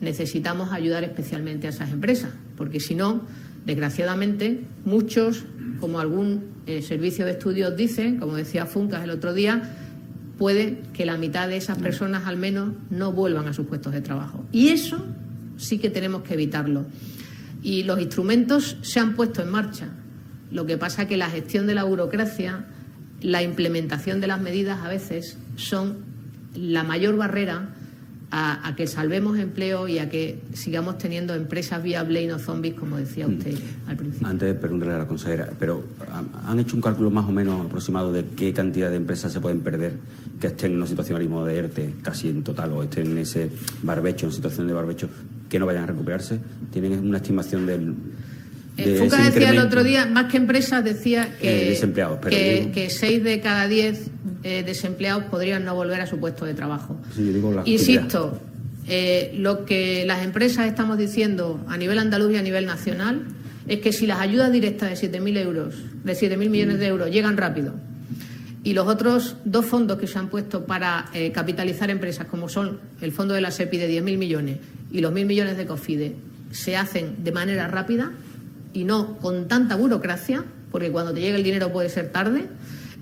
[0.00, 3.22] necesitamos ayudar especialmente a esas empresas, porque si no,
[3.66, 5.44] desgraciadamente, muchos
[5.80, 9.62] como algún eh, servicio de estudios dice, como decía Funcas el otro día,
[10.38, 14.00] puede que la mitad de esas personas al menos no vuelvan a sus puestos de
[14.00, 14.44] trabajo.
[14.52, 15.04] Y eso
[15.56, 16.86] sí que tenemos que evitarlo.
[17.62, 19.88] Y los instrumentos se han puesto en marcha.
[20.50, 22.66] Lo que pasa es que la gestión de la burocracia,
[23.20, 25.98] la implementación de las medidas a veces son
[26.54, 27.70] la mayor barrera
[28.36, 32.96] a, que salvemos empleo y a que sigamos teniendo empresas viables y no zombies, como
[32.96, 33.88] decía usted mm.
[33.88, 34.26] al principio.
[34.26, 35.84] Antes de preguntarle a la consejera, pero
[36.44, 39.60] ¿han hecho un cálculo más o menos aproximado de qué cantidad de empresas se pueden
[39.60, 39.94] perder
[40.40, 43.50] que estén en una situación mismo de ERTE casi en total o estén en ese
[43.84, 45.08] barbecho, en situación de barbecho,
[45.48, 46.40] que no vayan a recuperarse?
[46.72, 47.94] ¿Tienen una estimación del,
[48.76, 53.40] eh, Fuca decía el otro día, más que empresas, decía que, eh, que, seis de
[53.40, 54.10] cada diez
[54.42, 56.96] eh, desempleados podrían no volver a su puesto de trabajo.
[57.66, 58.40] Insisto,
[59.34, 63.24] lo que las empresas estamos diciendo a nivel andaluz y a nivel nacional
[63.68, 67.36] es que si las ayudas directas de 7.000 euros, de 7.000 millones de euros llegan
[67.36, 67.74] rápido
[68.62, 73.12] y los otros dos fondos que se han puesto para capitalizar empresas, como son el
[73.12, 74.58] fondo de la SEPI de 10.000 millones
[74.90, 76.16] y los 1.000 millones de COFIDE,
[76.50, 78.12] se hacen de manera rápida,
[78.74, 82.48] y no con tanta burocracia, porque cuando te llega el dinero puede ser tarde,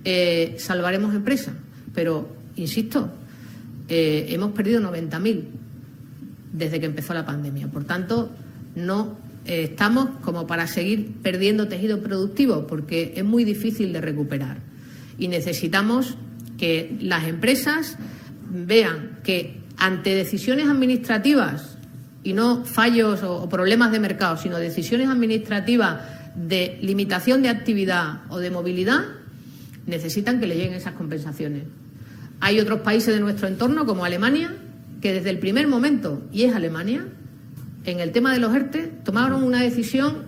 [0.04, 1.54] eh, salvaremos empresas.
[1.94, 3.10] Pero, insisto,
[3.88, 5.44] eh, hemos perdido 90.000
[6.52, 7.68] desde que empezó la pandemia.
[7.68, 8.30] Por tanto,
[8.76, 14.58] no eh, estamos como para seguir perdiendo tejido productivo, porque es muy difícil de recuperar.
[15.18, 16.16] Y necesitamos
[16.58, 17.96] que las empresas
[18.50, 21.71] vean que ante decisiones administrativas
[22.22, 26.00] y no fallos o problemas de mercado, sino decisiones administrativas
[26.34, 29.04] de limitación de actividad o de movilidad,
[29.86, 31.64] necesitan que le lleguen esas compensaciones.
[32.40, 34.54] Hay otros países de nuestro entorno, como Alemania,
[35.00, 37.06] que desde el primer momento, y es Alemania,
[37.84, 40.24] en el tema de los ERTE, tomaron una decisión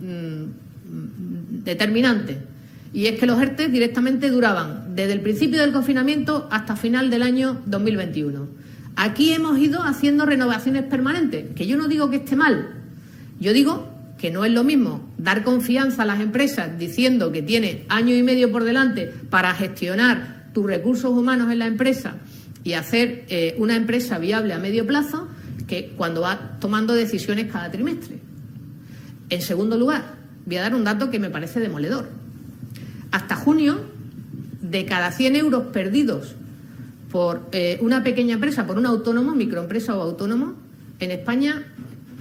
[0.00, 2.38] mm, determinante.
[2.92, 7.22] Y es que los ERTE directamente duraban desde el principio del confinamiento hasta final del
[7.22, 8.59] año 2021.
[8.96, 12.74] Aquí hemos ido haciendo renovaciones permanentes, que yo no digo que esté mal,
[13.38, 13.88] yo digo
[14.18, 18.22] que no es lo mismo dar confianza a las empresas diciendo que tiene año y
[18.22, 22.16] medio por delante para gestionar tus recursos humanos en la empresa
[22.62, 25.26] y hacer eh, una empresa viable a medio plazo
[25.66, 28.18] que cuando va tomando decisiones cada trimestre.
[29.30, 32.10] En segundo lugar, voy a dar un dato que me parece demoledor.
[33.12, 33.80] Hasta junio,
[34.60, 36.34] de cada 100 euros perdidos
[37.10, 40.54] por eh, una pequeña empresa, por un autónomo, microempresa o autónomo,
[41.00, 41.66] en España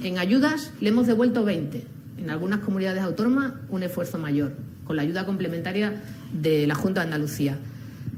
[0.04, 1.86] en ayudas le hemos devuelto 20.
[2.18, 4.54] En algunas comunidades autónomas un esfuerzo mayor,
[4.86, 6.02] con la ayuda complementaria
[6.34, 7.58] de la Junta de Andalucía.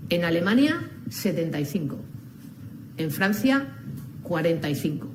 [0.10, 1.98] En Alemania, 75.
[2.98, 3.68] En Francia,
[4.24, 5.08] 45.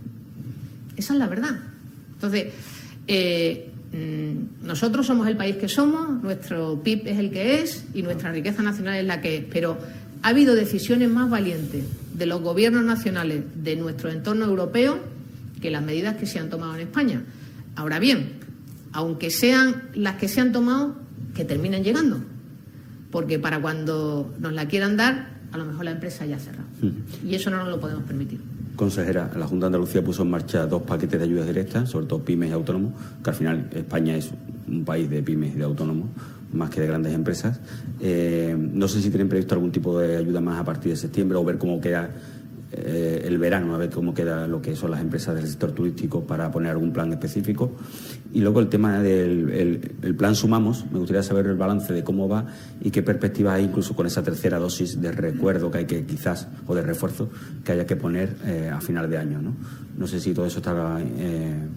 [0.96, 1.58] Esa es la verdad.
[2.14, 2.52] Entonces,
[3.06, 8.02] eh, mm, nosotros somos el país que somos, nuestro PIB es el que es y
[8.02, 9.78] nuestra riqueza nacional es la que es, pero
[10.22, 14.98] ha habido decisiones más valientes de los gobiernos nacionales de nuestro entorno europeo
[15.60, 17.22] que las medidas que se han tomado en España.
[17.74, 18.34] Ahora bien,
[18.92, 20.96] aunque sean las que se han tomado,
[21.34, 22.18] que terminen llegando.
[23.10, 26.68] Porque para cuando nos la quieran dar, a lo mejor la empresa ya ha cerrado.
[27.24, 28.40] Y eso no nos lo podemos permitir.
[28.76, 32.22] Consejera, la Junta de Andalucía puso en marcha dos paquetes de ayudas directas, sobre todo
[32.22, 32.92] pymes y autónomos,
[33.22, 34.30] que al final España es
[34.68, 36.08] un país de pymes y de autónomos,
[36.52, 37.60] más que de grandes empresas.
[38.00, 41.38] Eh, no sé si tienen previsto algún tipo de ayuda más a partir de septiembre
[41.38, 42.10] o ver cómo queda
[42.72, 46.24] eh, el verano, a ver cómo queda lo que son las empresas del sector turístico
[46.24, 47.72] para poner algún plan específico.
[48.32, 52.28] Y luego el tema del el, plan Sumamos, me gustaría saber el balance de cómo
[52.28, 52.46] va
[52.82, 56.48] y qué perspectivas hay incluso con esa tercera dosis de recuerdo que hay que quizás,
[56.66, 57.30] o de refuerzo,
[57.64, 59.40] que haya que poner eh, a final de año.
[59.40, 59.54] ¿no?
[59.96, 60.98] no sé si todo eso está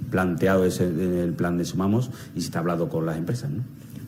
[0.10, 0.86] planteado ese,
[1.24, 3.52] el plan de Sumamos y si está hablado con las empresas.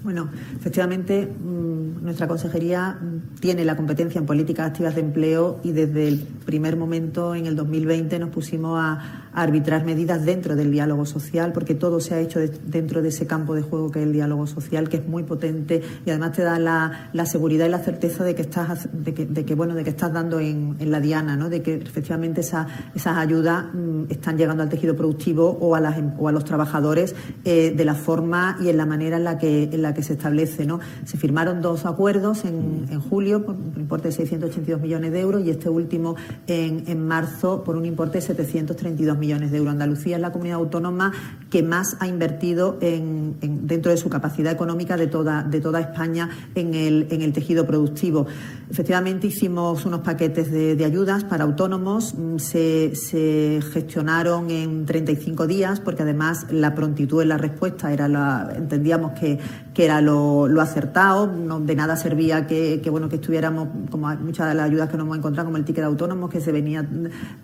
[0.03, 2.99] Bueno, efectivamente, mm, nuestra consejería
[3.39, 7.55] tiene la competencia en políticas activas de empleo y desde el primer momento, en el
[7.55, 12.39] 2020, nos pusimos a, arbitrar medidas dentro del diálogo social, porque todo se ha hecho
[12.39, 15.81] dentro de ese campo de juego que es el diálogo social, que es muy potente
[16.05, 19.75] y además te da la, seguridad y la certeza de que estás, de que, bueno,
[19.75, 21.49] de que estás dando en, la diana, ¿no?
[21.49, 22.67] de que efectivamente esas
[23.05, 27.15] ayudas mm, están llegando al tejido productivo o a, las, em, o a los trabajadores
[27.45, 30.13] eh, de la forma y en la manera en la que, en la que se
[30.13, 30.65] establece.
[30.65, 30.79] ¿no?
[31.05, 35.43] Se firmaron dos acuerdos en, en julio por un importe de 682 millones de euros
[35.45, 36.15] y este último
[36.47, 39.71] en, en marzo por un importe de 732 millones de euros.
[39.71, 41.13] Andalucía es la comunidad autónoma
[41.49, 46.29] que más ha invertido en, dentro de su capacidad económica de toda, de toda España
[46.55, 48.27] en el, en el tejido productivo.
[48.69, 52.15] Efectivamente, hicimos unos paquetes de, ayudas para autónomos.
[52.17, 58.07] Mm, se, se, gestionaron en 35 días porque además la prontitud en la respuesta era
[58.07, 59.39] la, entendíamos que,
[59.73, 61.27] que era lo, acertado.
[61.27, 65.05] No, de nada servía que, bueno que estuviéramos, como muchas de las ayudas que nos
[65.05, 66.87] hemos encontrado, como el ticket de autónomos, que se venía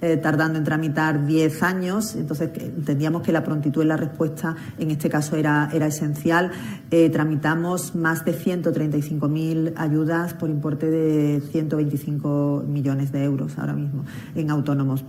[0.02, 1.66] eh, tardando en tramitar 10 años.
[1.72, 6.51] Entonces entendíamos que la prontitud en la respuesta en este caso era, era esencial.
[6.91, 14.05] Eh, tramitamos más de 135.000 ayudas por importe de 125 millones de euros ahora mismo
[14.36, 15.03] en autónomos.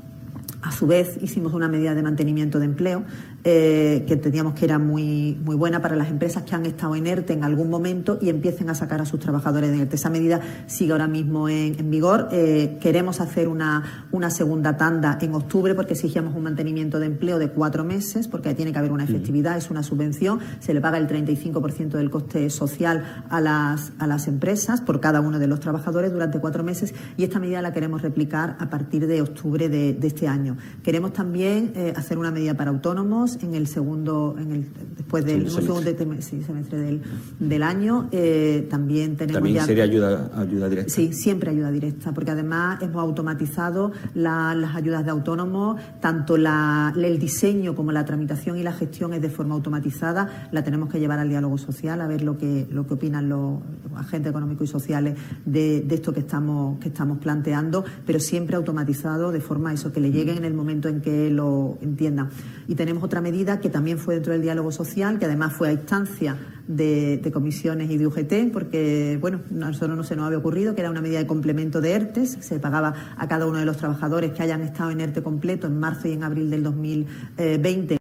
[0.60, 3.04] A su vez, hicimos una medida de mantenimiento de empleo
[3.44, 7.06] eh, que entendíamos que era muy, muy buena para las empresas que han estado en
[7.06, 9.96] ERTE en algún momento y empiecen a sacar a sus trabajadores de ERTE.
[9.96, 12.28] Esa medida sigue ahora mismo en, vigor.
[12.32, 17.38] Eh, queremos hacer una, una segunda tanda en octubre porque exigíamos un mantenimiento de empleo
[17.38, 20.98] de cuatro meses, porque tiene que haber una efectividad, es una subvención, se le paga
[20.98, 25.60] el 35% del coste social a las, a las empresas por cada uno de los
[25.60, 29.98] trabajadores durante cuatro meses y esta medida la queremos replicar a partir de octubre de,
[30.02, 30.56] este año.
[30.82, 34.66] Queremos también eh, hacer una medida para autónomos en el segundo, en el,
[34.96, 35.82] después del segundo
[36.20, 37.02] semestre del,
[37.38, 38.08] del año.
[38.12, 40.92] Eh, también tenemos ¿También sería ayuda, ayuda directa?
[40.92, 47.18] Sí, siempre ayuda directa, porque además hemos automatizado las ayudas de autónomos, tanto la, el
[47.18, 50.48] diseño como la tramitación y la gestión es de forma automatizada.
[50.52, 53.60] La tenemos que llevar al diálogo social, a ver lo que, lo que opinan los,
[53.96, 59.32] agentes económicos y sociales de, de, esto que estamos, que estamos planteando, pero siempre automatizado
[59.32, 62.30] de forma eso, que le lleguen en el momento en que lo entiendan.
[62.66, 65.70] Y tenemos otra otra medida que también fue dentro del diálogo social, que además fue
[65.70, 66.36] a instancia
[66.68, 70.82] de, comisiones y de UGT, porque, bueno, a nosotros no se nos había ocurrido, que
[70.82, 74.30] era una medida de complemento de ERTES, se pagaba a cada uno de los trabajadores
[74.30, 77.98] que hayan estado en ERTE completo en marzo y en abril del 2020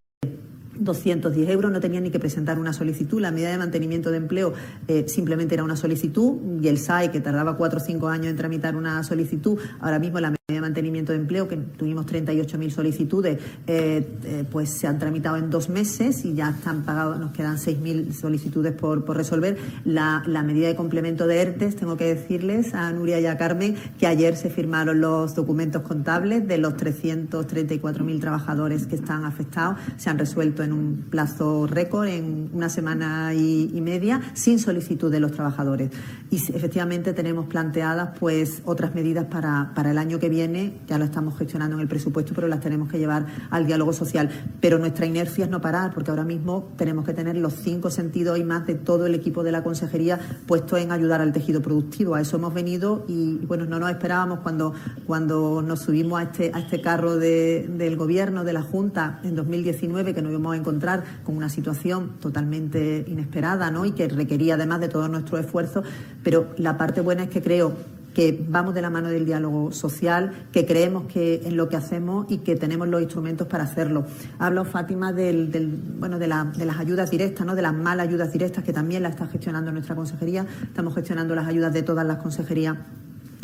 [0.88, 3.22] 210 euros, no tenían ni que presentar una solicitud.
[3.22, 4.54] La medida de mantenimiento de empleo
[4.88, 8.36] eh, simplemente era una solicitud y el SAE, que tardaba cuatro o cinco años en
[8.36, 14.08] tramitar una solicitud, ahora mismo la de mantenimiento de empleo, que tuvimos 38.000 solicitudes, eh,
[14.24, 18.14] eh, pues se han tramitado en dos meses y ya están pagados, nos quedan 6.000
[18.14, 19.58] solicitudes por, resolver.
[19.84, 24.08] La, medida de complemento de ERTES, tengo que decirles a Nuria y a Carmen que
[24.08, 29.78] ayer se firmaron los documentos contables de los 334.000 trabajadores que están afectados.
[29.98, 30.77] Se han resuelto en un
[31.10, 35.92] plazo récord, en una semana y, media, sin solicitud de los trabajadores.
[36.30, 41.06] Y efectivamente tenemos planteadas pues otras medidas para, para el año que viene ya lo
[41.06, 44.30] estamos gestionando en el presupuesto, pero las tenemos que llevar al diálogo social.
[44.60, 48.38] Pero nuestra inercia es no parar, porque ahora mismo tenemos que tener los cinco sentidos
[48.38, 52.16] y más de todo el equipo de la consejería puesto en ayudar al tejido productivo.
[52.16, 54.74] A eso hemos venido y, bueno, no nos esperábamos cuando,
[55.06, 60.14] cuando nos subimos a este, a este carro del Gobierno, de la Junta, en 2019,
[60.14, 60.67] que nos íbamos a encontrar
[61.24, 63.86] con una situación totalmente inesperada ¿no?
[63.86, 65.82] y que requería además de todo nuestro esfuerzo.
[66.24, 67.74] Pero la parte buena es que creo
[68.14, 72.26] que vamos de la mano del diálogo social, que creemos que en lo que hacemos
[72.30, 74.06] y que tenemos los instrumentos para hacerlo.
[74.40, 75.50] Hablo, Fátima, del,
[76.00, 77.56] bueno, de, de, las ayudas directas, ¿no?
[77.56, 80.46] de las malas ayudas directas, que también las está gestionando nuestra consejería.
[80.64, 82.78] Estamos gestionando las ayudas de todas las consejerías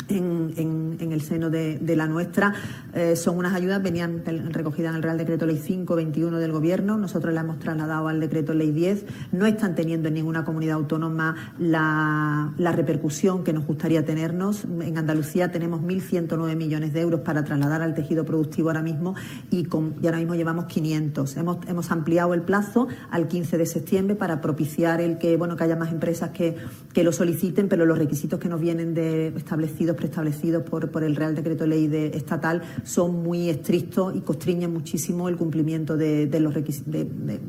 [0.08, 2.54] en, el seno de, la nuestra.
[2.92, 7.32] Eh, son unas ayudas, venían recogidas en el Real Decreto Ley 521 del Gobierno, nosotros
[7.34, 9.04] las hemos trasladado al Decreto Ley 10.
[9.32, 14.64] No están teniendo en ninguna comunidad autónoma la, repercusión que nos gustaría tenernos.
[14.64, 19.14] En Andalucía tenemos 1.109 millones de euros para trasladar al tejido productivo ahora mismo
[19.50, 21.36] y, con, ahora mismo llevamos 500.
[21.36, 25.64] Hemos, hemos ampliado el plazo al 15 de septiembre para propiciar el que, bueno, que
[25.64, 26.56] haya más empresas que,
[26.92, 31.16] que lo soliciten, pero los requisitos que nos vienen de establecidos preestablecidos por, por el
[31.16, 36.54] Real Decreto Ley de, estatal son muy estrictos y constriñen muchísimo el cumplimiento de, los
[36.54, 36.62] de,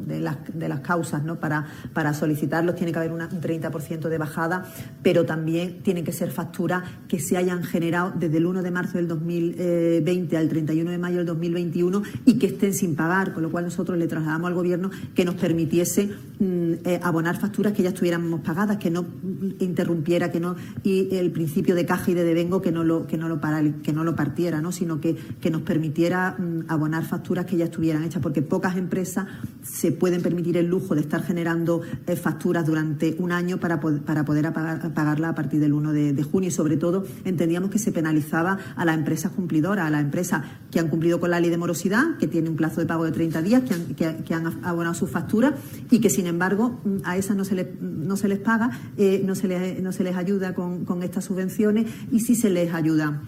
[0.07, 1.39] de, las, de las causas ¿no?
[1.39, 2.75] para, para solicitarlos.
[2.75, 4.65] Tiene que haber un 30% de bajada,
[5.01, 8.97] pero también tienen que ser facturas que se hayan generado desde el 1 de marzo
[8.97, 13.51] del 2020 al 31 de mayo del 2021 y que estén sin pagar, con lo
[13.51, 17.89] cual nosotros le trasladamos al Gobierno que nos permitiese mm, eh, abonar facturas que ya
[17.89, 19.05] estuviéramos pagadas, que no
[19.59, 23.17] interrumpiera, que no y el principio de caja y de vengo que no lo, que
[23.17, 24.71] no lo, para, que no lo partiera, ¿no?
[24.71, 29.25] sino que, que nos permitiera mm, abonar facturas que ya estuvieran hechas, porque pocas empresas
[29.63, 34.23] se pueden permitir el lujo de estar generando eh, facturas durante un año para, para
[34.25, 38.57] poder pagarla a partir del 1 de, junio y sobre todo entendíamos que se penalizaba
[38.75, 42.17] a las empresas cumplidoras, a las empresas que han cumplido con la ley de morosidad,
[42.19, 43.63] que tiene un plazo de pago de 30 días,
[43.95, 45.53] que han, abonado sus facturas
[45.89, 49.21] y que sin embargo mm, a esas no se les, no se les paga, eh,
[49.25, 51.87] no, se les, no se les ayuda con, estas subvenciones
[52.25, 53.21] si se les ayuda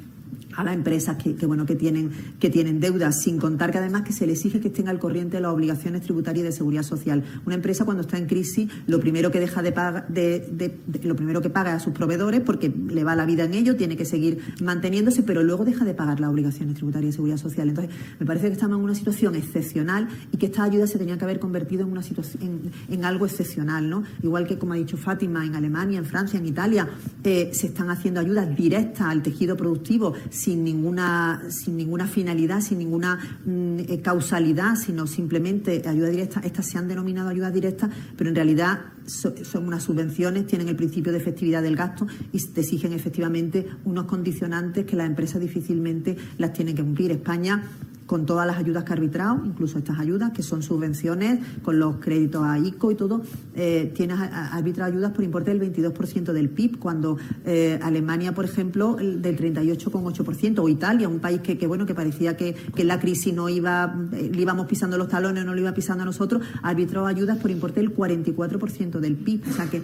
[0.57, 4.11] a las empresas que, bueno que tienen que tienen deudas, sin contar que además que
[4.11, 7.23] se les exige que estén al corriente de las obligaciones tributarias de seguridad social.
[7.45, 11.41] Una empresa cuando está en crisis, lo primero que deja de pagar, de, lo primero
[11.41, 14.39] que paga a sus proveedores, porque le va la vida en ello, tiene que seguir
[14.61, 17.69] manteniéndose, pero luego deja de pagar las obligaciones tributarias de seguridad social.
[17.69, 21.17] Entonces, me parece que estamos en una situación excepcional y que esta ayuda se tenía
[21.17, 24.03] que haber convertido en una situación en, algo excepcional, ¿no?
[24.23, 26.89] Igual que como ha dicho Fátima, en Alemania, en Francia, en Italia,
[27.23, 30.13] eh, se están haciendo ayudas directas al tejido productivo
[30.47, 36.39] sin ninguna, sin ninguna finalidad, sin ninguna mm, eh, causalidad, sino simplemente ayuda directa.
[36.39, 41.11] Estas se han denominado ayudas directas, pero en realidad son unas subvenciones, tienen el principio
[41.11, 46.53] de efectividad del gasto y te exigen efectivamente unos condicionantes que las empresas difícilmente las
[46.53, 47.11] tienen que cumplir.
[47.11, 47.63] España
[48.07, 51.97] con todas las ayudas que ha arbitrado, incluso estas ayudas, que son subvenciones, con los
[51.97, 53.21] créditos a ICO y todo,
[53.53, 58.95] eh, tiene arbitrado ayudas por importe del 22% del PIB, cuando eh, Alemania, por ejemplo,
[58.95, 63.49] del 38,8%, o Italia, un país que, bueno, que parecía que, que la crisis no
[63.49, 67.05] iba, eh, le íbamos pisando los talones, no lo iba pisando a nosotros, ha arbitrado
[67.05, 69.41] ayudas por importe del 44% del PIB.
[69.49, 69.81] O sea que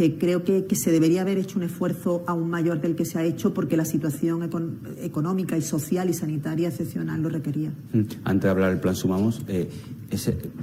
[0.00, 3.24] que creo que, se debería haber hecho un esfuerzo aún mayor del que se ha
[3.24, 4.48] hecho porque la situación
[5.02, 7.70] económica y social y sanitaria excepcional lo requería.
[7.92, 8.00] Mm.
[8.24, 9.68] Antes de hablar del plan Sumamos, eh,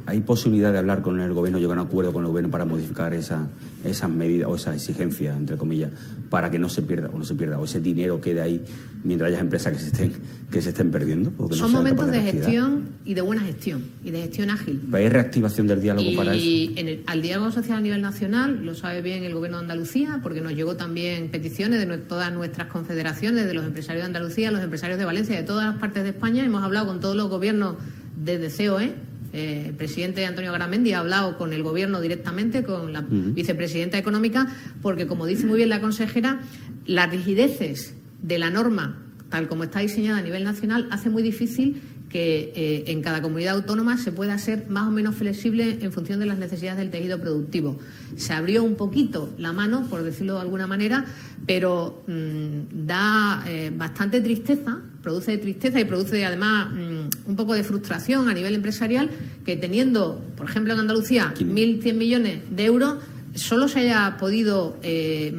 [0.05, 2.65] ¿hay posibilidad de hablar con el Gobierno, llegar a un acuerdo con el Gobierno para
[2.65, 3.47] modificar esa,
[3.85, 5.91] esas medidas o esa exigencia, entre comillas,
[6.29, 8.61] para que no se pierda o no se pierda o ese dinero quede ahí
[9.03, 10.13] mientras haya empresas que se estén,
[10.51, 11.31] que se estén perdiendo?
[11.51, 14.81] Son momentos de, gestión y de buena gestión y de gestión ágil.
[14.91, 16.43] ¿Hay reactivación del diálogo para eso?
[16.43, 20.41] Y al diálogo social a nivel nacional, lo sabe bien el Gobierno de Andalucía, porque
[20.41, 24.99] nos llegó también peticiones de todas nuestras confederaciones, de los empresarios de Andalucía, los empresarios
[24.99, 26.43] de Valencia, de todas las partes de España.
[26.43, 27.75] Hemos hablado con todos los gobiernos
[28.17, 33.01] desde COE Eh, el presidente Antonio Garamendi ha hablado con el Gobierno directamente, con la
[33.01, 34.47] vicepresidenta económica,
[34.81, 36.41] porque, como dice muy bien la consejera,
[36.85, 41.81] las rigideces de la norma, tal como está diseñada a nivel nacional, hace muy difícil
[42.09, 46.19] que eh, en cada comunidad autónoma se pueda ser más o menos flexible en función
[46.19, 47.77] de las necesidades del tejido productivo.
[48.15, 51.05] Se abrió un poquito la mano, por decirlo de alguna manera,
[51.45, 57.63] pero mm, da eh, bastante tristeza, produce tristeza y produce además mm, un poco de
[57.63, 59.09] frustración a nivel empresarial
[59.45, 62.97] que teniendo, por ejemplo, en Andalucía 1.100 millones de euros,
[63.33, 65.33] solo se haya podido eh,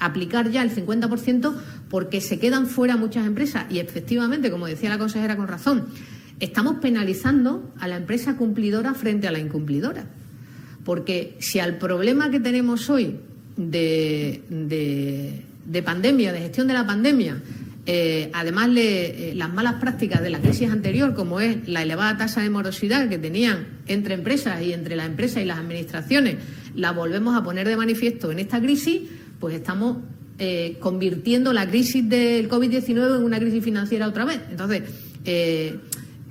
[0.00, 1.54] aplicar ya el 50%
[1.88, 5.86] porque se quedan fuera muchas empresas y efectivamente, como decía la consejera con razón,
[6.38, 10.04] estamos penalizando a la empresa cumplidora frente a la incumplidora.
[10.84, 13.16] Porque si al problema que tenemos hoy
[13.56, 14.42] de,
[15.82, 17.40] pandemia, de gestión de la pandemia,
[17.86, 22.18] eh, además le, eh, las malas prácticas de la crisis anterior, como es la elevada
[22.18, 26.36] tasa de morosidad que tenían entre empresas y entre las empresas y las administraciones,
[26.74, 29.02] la volvemos a poner de manifiesto en esta crisis,
[29.38, 29.98] pues estamos
[30.38, 34.40] eh, convirtiendo la crisis del COVID-19 en una crisis financiera otra vez.
[34.50, 34.82] Entonces,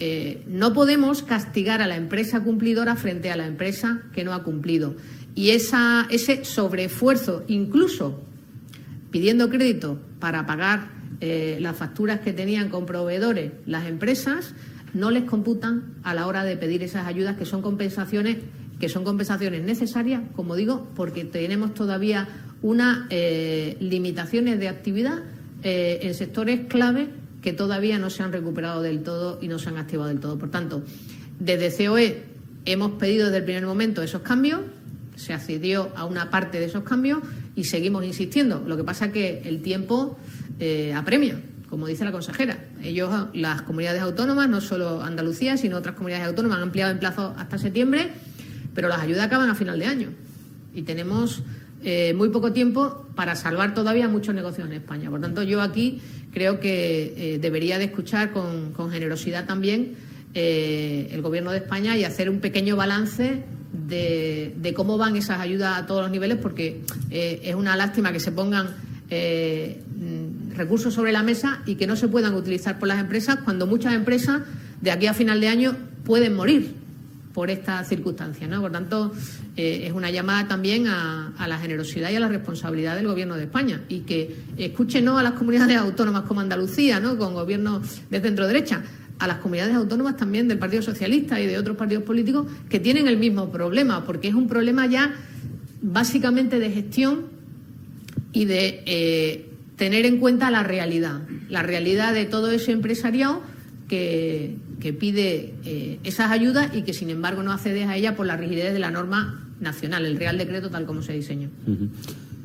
[0.01, 4.43] eh, no podemos castigar a la empresa cumplidora frente a la empresa que no ha
[4.43, 4.95] cumplido.
[5.35, 8.23] Y esa, ese sobreesfuerzo, incluso
[9.11, 14.53] pidiendo crédito para pagar las facturas que tenían con proveedores las empresas,
[14.93, 18.37] no les computan a la hora de pedir esas ayudas que son compensaciones
[18.79, 22.27] que son compensaciones necesarias, como digo, porque tenemos todavía
[22.61, 25.19] unas eh, limitaciones de actividad
[25.63, 27.09] eh, en sectores clave
[27.41, 30.37] que todavía no se han recuperado del todo y no se han activado del todo.
[30.37, 30.83] Por tanto,
[31.39, 32.23] desde COE
[32.65, 34.61] hemos pedido desde el primer momento esos cambios,
[35.15, 37.19] se accedió a una parte de esos cambios
[37.59, 38.63] y seguimos insistiendo.
[38.65, 40.17] Lo que pasa es que el tiempo
[40.61, 42.57] eh, apremia, como dice la consejera.
[42.81, 47.35] Ellos, las comunidades autónomas, no solo Andalucía, sino otras comunidades autónomas, han ampliado en plazo
[47.37, 48.11] hasta septiembre,
[48.73, 50.07] pero las ayudas acaban a final de año.
[50.73, 51.43] Y tenemos
[51.83, 55.09] eh, muy poco tiempo para salvar todavía muchos negocios en España.
[55.09, 55.99] Por tanto, yo aquí
[56.31, 59.95] creo que eh, debería de escuchar con, generosidad también
[60.31, 65.85] el Gobierno de España y hacer un pequeño balance de, cómo van esas ayudas a
[65.85, 68.67] todos los niveles, porque es una lástima que se pongan
[70.55, 73.93] recursos sobre la mesa y que no se puedan utilizar por las empresas cuando muchas
[73.93, 74.41] empresas
[74.81, 76.75] de aquí a final de año pueden morir
[77.33, 78.47] por esta circunstancia.
[78.47, 78.61] ¿no?
[78.61, 79.13] Por tanto,
[79.55, 83.43] eh, es una llamada también a, la generosidad y a la responsabilidad del Gobierno de
[83.43, 87.17] España y que escuche no a las comunidades autónomas como Andalucía, ¿no?
[87.17, 88.83] con gobierno de centro derecha,
[89.19, 93.07] a las comunidades autónomas también del Partido Socialista y de otros partidos políticos que tienen
[93.07, 95.13] el mismo problema, porque es un problema ya
[95.81, 97.25] básicamente de gestión
[98.31, 103.41] y de eh, tener en cuenta la realidad, la realidad de todo ese empresariado
[103.87, 104.57] que,
[104.99, 108.71] pide eh, esas ayudas y que, sin embargo, no accede a ellas por la rigidez
[108.71, 111.49] de la norma nacional, el Real Decreto tal como se diseñó.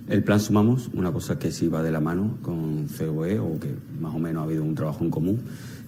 [0.09, 3.69] El plan Sumamos, una cosa que sí va de la mano con COE o que
[4.01, 5.41] más o menos ha habido un trabajo en común.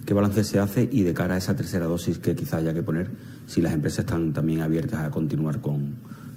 [0.06, 2.84] ¿Qué balance se hace y de cara a esa tercera dosis que quizá haya que
[2.84, 3.10] poner
[3.48, 5.96] si las empresas están también abiertas a continuar con,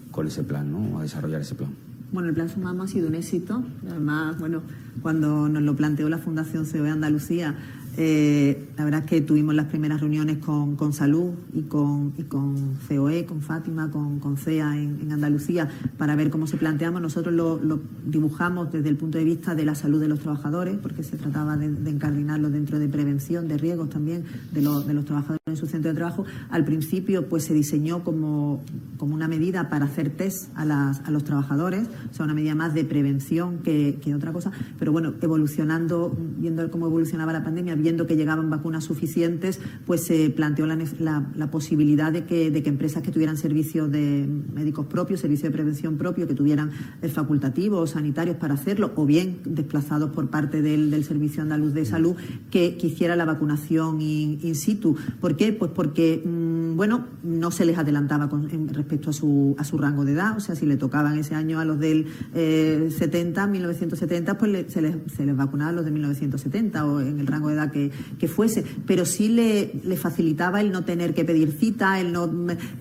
[0.09, 0.97] con ese plan, ¿no?
[0.97, 1.69] a desarrollar ese plan?
[2.11, 3.63] Bueno, el plan Sumamos ha sido un éxito.
[3.87, 4.63] Además, bueno,
[5.03, 7.55] cuando nos lo planteó la Fundación COE Andalucía,
[7.97, 12.23] eh, la verdad es que tuvimos las primeras reuniones con, con Salud y con, y
[12.23, 15.67] con COE, con Fátima, con, con CEA en, Andalucía,
[15.97, 17.01] para ver cómo se planteamos.
[17.01, 21.03] Nosotros lo, dibujamos desde el punto de vista de la salud de los trabajadores, porque
[21.03, 25.57] se trataba de, encardinarlo dentro de prevención de riesgos también de, de, los trabajadores en
[25.57, 26.25] su centro de trabajo.
[26.51, 28.63] Al principio, pues se diseñó como,
[28.97, 32.55] como una medida para hacer test a, las, a los trabajadores, o sea, una medida
[32.55, 34.51] más de prevención que, que otra cosa.
[34.77, 40.29] Pero bueno, evolucionando, viendo cómo evolucionaba la pandemia, viendo que llegaban vacunas suficientes, pues se
[40.29, 45.51] planteó la, posibilidad de que, de que, empresas que tuvieran servicios de médicos propios, servicios
[45.51, 46.71] de prevención propio, que tuvieran
[47.01, 52.15] eh, facultativos sanitarios para hacerlo, o bien desplazados por parte del, Servicio Andaluz de Salud,
[52.51, 54.95] que, hiciera la vacunación in, situ.
[55.21, 55.53] ¿Por qué?
[55.53, 60.05] Pues porque, mm, bueno, no se les adelantaba con, respecto a su, a su rango
[60.05, 64.37] de edad, o sea, si le tocaban ese año a los del 70, eh, 1970,
[64.37, 67.55] pues se, les, se les vacunaba a los de 1970 o en el rango de
[67.55, 72.29] edad que, fuese, pero sí le, facilitaba el no tener que pedir cita, el no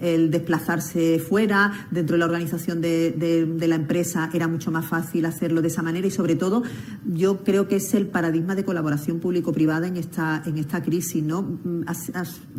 [0.00, 5.60] el desplazarse fuera, dentro de la organización de, la empresa era mucho más fácil hacerlo
[5.62, 6.62] de esa manera y sobre todo
[7.06, 11.58] yo creo que es el paradigma de colaboración público-privada en esta, en esta crisis, ¿no?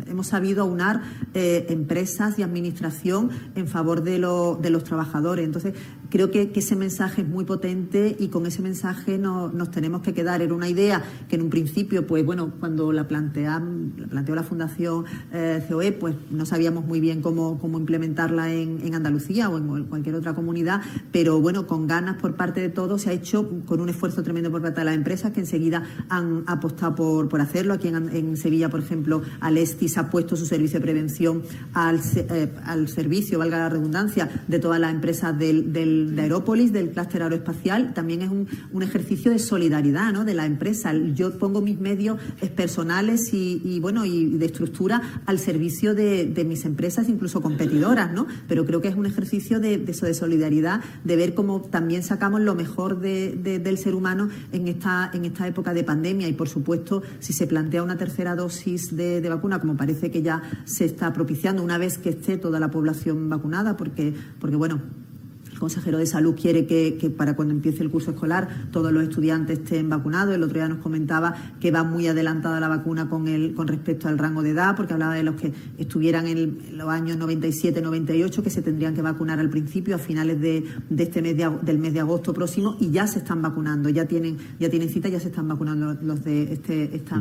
[0.06, 1.02] hemos sabido aunar
[1.34, 5.44] eh, empresas y administración en favor de los trabajadores.
[5.44, 5.74] Entonces,
[6.10, 10.42] creo que, ese mensaje es muy potente y con ese mensaje nos tenemos que quedar.
[10.42, 15.64] Era una idea que en un principio, pues bueno, cuando la, planteó la Fundación eh,
[15.68, 20.82] COE, pues no sabíamos muy bien cómo, implementarla en, Andalucía o en, cualquier otra comunidad,
[21.12, 24.50] pero bueno, con ganas por parte de todos se ha hecho con un esfuerzo tremendo
[24.50, 27.74] por parte de las empresas que enseguida han apostado por, hacerlo.
[27.74, 31.42] Aquí en, Sevilla, por ejemplo, Alestis ha puesto su servicio de prevención
[31.72, 32.52] al, eh,
[32.86, 38.30] servicio, valga la redundancia, de todas las empresas de Aerópolis, del clúster aeroespacial, también es
[38.30, 40.24] un, un, ejercicio de solidaridad ¿no?
[40.24, 40.92] de la empresa.
[41.14, 42.09] Yo pongo mis medios
[42.54, 48.26] personales y, bueno y de estructura al servicio de, mis empresas, incluso competidoras, ¿no?
[48.48, 52.54] Pero creo que es un ejercicio de, de solidaridad, de ver cómo también sacamos lo
[52.54, 57.32] mejor del ser humano en esta, en esta época de pandemia y, por supuesto, si
[57.32, 61.78] se plantea una tercera dosis de, vacuna, como parece que ya se está propiciando una
[61.78, 64.80] vez que esté toda la población vacunada, porque, porque bueno,
[65.60, 69.88] consejero de Salud quiere que, para cuando empiece el curso escolar todos los estudiantes estén
[69.88, 70.34] vacunados.
[70.34, 74.08] El otro día nos comentaba que va muy adelantada la vacuna con, el, con respecto
[74.08, 78.42] al rango de edad, porque hablaba de los que estuvieran en, los años 97, 98,
[78.42, 80.64] que se tendrían que vacunar al principio, a finales de,
[80.98, 84.70] este mes del mes de agosto próximo, y ya se están vacunando, ya tienen, ya
[84.70, 87.14] tienen cita, ya se están vacunando los de este, este,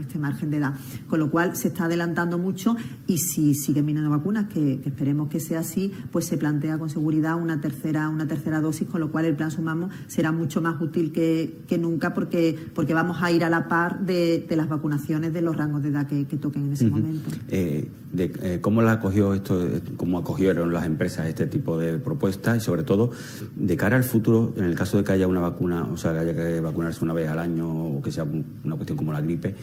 [0.00, 0.74] este margen de edad.
[1.08, 2.76] Con lo cual se está adelantando mucho
[3.06, 6.88] y si siguen viniendo vacunas, que, que esperemos que sea así, pues se plantea con
[6.88, 7.73] seguridad una tercera
[8.10, 12.14] una tercera dosis, con lo cual el plan Sumamos será mucho más útil que, nunca
[12.14, 15.88] porque, porque vamos a ir a la par de, las vacunaciones de los rangos de
[15.88, 17.30] edad que, toquen en ese momento.
[17.48, 19.66] Eh, eh, ¿Cómo la acogió esto,
[19.96, 23.10] cómo acogieron las empresas este tipo de propuestas y sobre todo
[23.56, 26.18] de cara al futuro, en el caso de que haya una vacuna, o sea, que
[26.18, 29.54] haya que vacunarse una vez al año o que sea una cuestión como la gripe,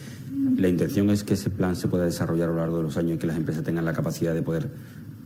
[0.56, 3.12] la intención es que ese plan se pueda desarrollar a lo largo de los años
[3.14, 4.68] y que las empresas tengan la capacidad de poder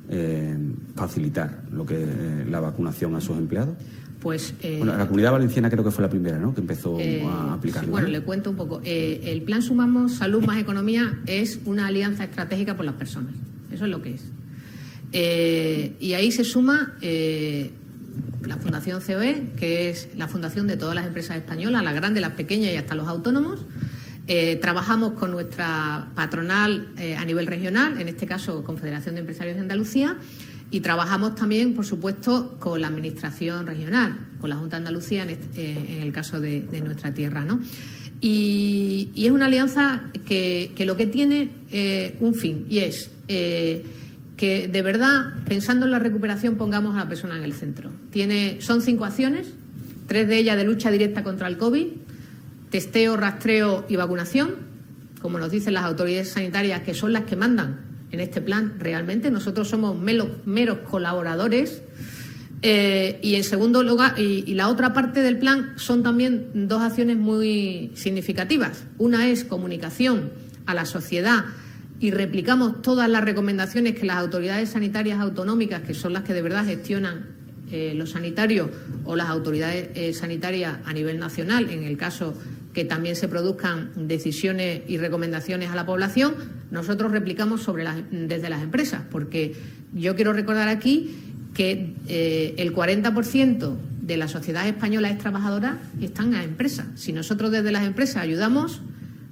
[0.08, 0.56] eh,
[0.94, 3.76] facilitar lo que eh, la vacunación a sus empleados?
[4.20, 6.54] Pues, eh, bueno, la comunidad valenciana creo que fue la primera, ¿no?
[6.54, 6.98] Que empezó
[7.28, 7.90] a aplicarlo.
[7.90, 8.80] bueno, le cuento un poco.
[8.84, 13.34] el plan Sumamos Salud más Economía es una alianza estratégica por las personas.
[13.70, 16.00] Eso es lo que es.
[16.00, 21.36] y ahí se suma la Fundación COE, que es la fundación de todas las empresas
[21.36, 23.64] españolas, las grandes, las pequeñas y hasta los autónomos.
[24.28, 29.54] Eh, trabajamos con nuestra patronal eh, a nivel regional, en este caso Confederación de Empresarios
[29.54, 30.16] de Andalucía,
[30.68, 35.30] y trabajamos también, por supuesto, con la Administración regional, con la Junta de Andalucía en,
[35.30, 37.44] eh, el caso de, nuestra tierra.
[37.44, 37.60] ¿no?
[38.20, 41.50] Y, es una alianza que, lo que tiene
[42.18, 47.36] un fin, y es que de verdad, pensando en la recuperación, pongamos a la persona
[47.36, 47.90] en el centro.
[48.10, 49.46] Tiene, son cinco acciones,
[50.08, 51.86] tres de ellas de lucha directa contra el COVID,
[52.70, 54.56] testeo, rastreo y vacunación,
[55.20, 59.30] como nos dicen las autoridades sanitarias, que son las que mandan en este plan realmente.
[59.30, 61.82] Nosotros somos meros, colaboradores.
[62.62, 67.16] Eh, y en segundo lugar, y, la otra parte del plan son también dos acciones
[67.16, 68.84] muy significativas.
[68.98, 70.32] Una es comunicación
[70.64, 71.44] a la sociedad
[72.00, 76.42] y replicamos todas las recomendaciones que las autoridades sanitarias autonómicas, que son las que de
[76.42, 77.35] verdad gestionan
[77.70, 78.70] eh, los sanitarios
[79.04, 82.34] o las autoridades eh, sanitarias a nivel nacional, en el caso
[82.72, 86.34] que también se produzcan decisiones y recomendaciones a la población,
[86.70, 89.54] nosotros replicamos sobre desde las empresas, porque
[89.94, 91.14] yo quiero recordar aquí
[91.54, 96.86] que eh, el 40% de la sociedad española es trabajadora y están a empresas.
[96.96, 98.82] Si nosotros desde las empresas ayudamos,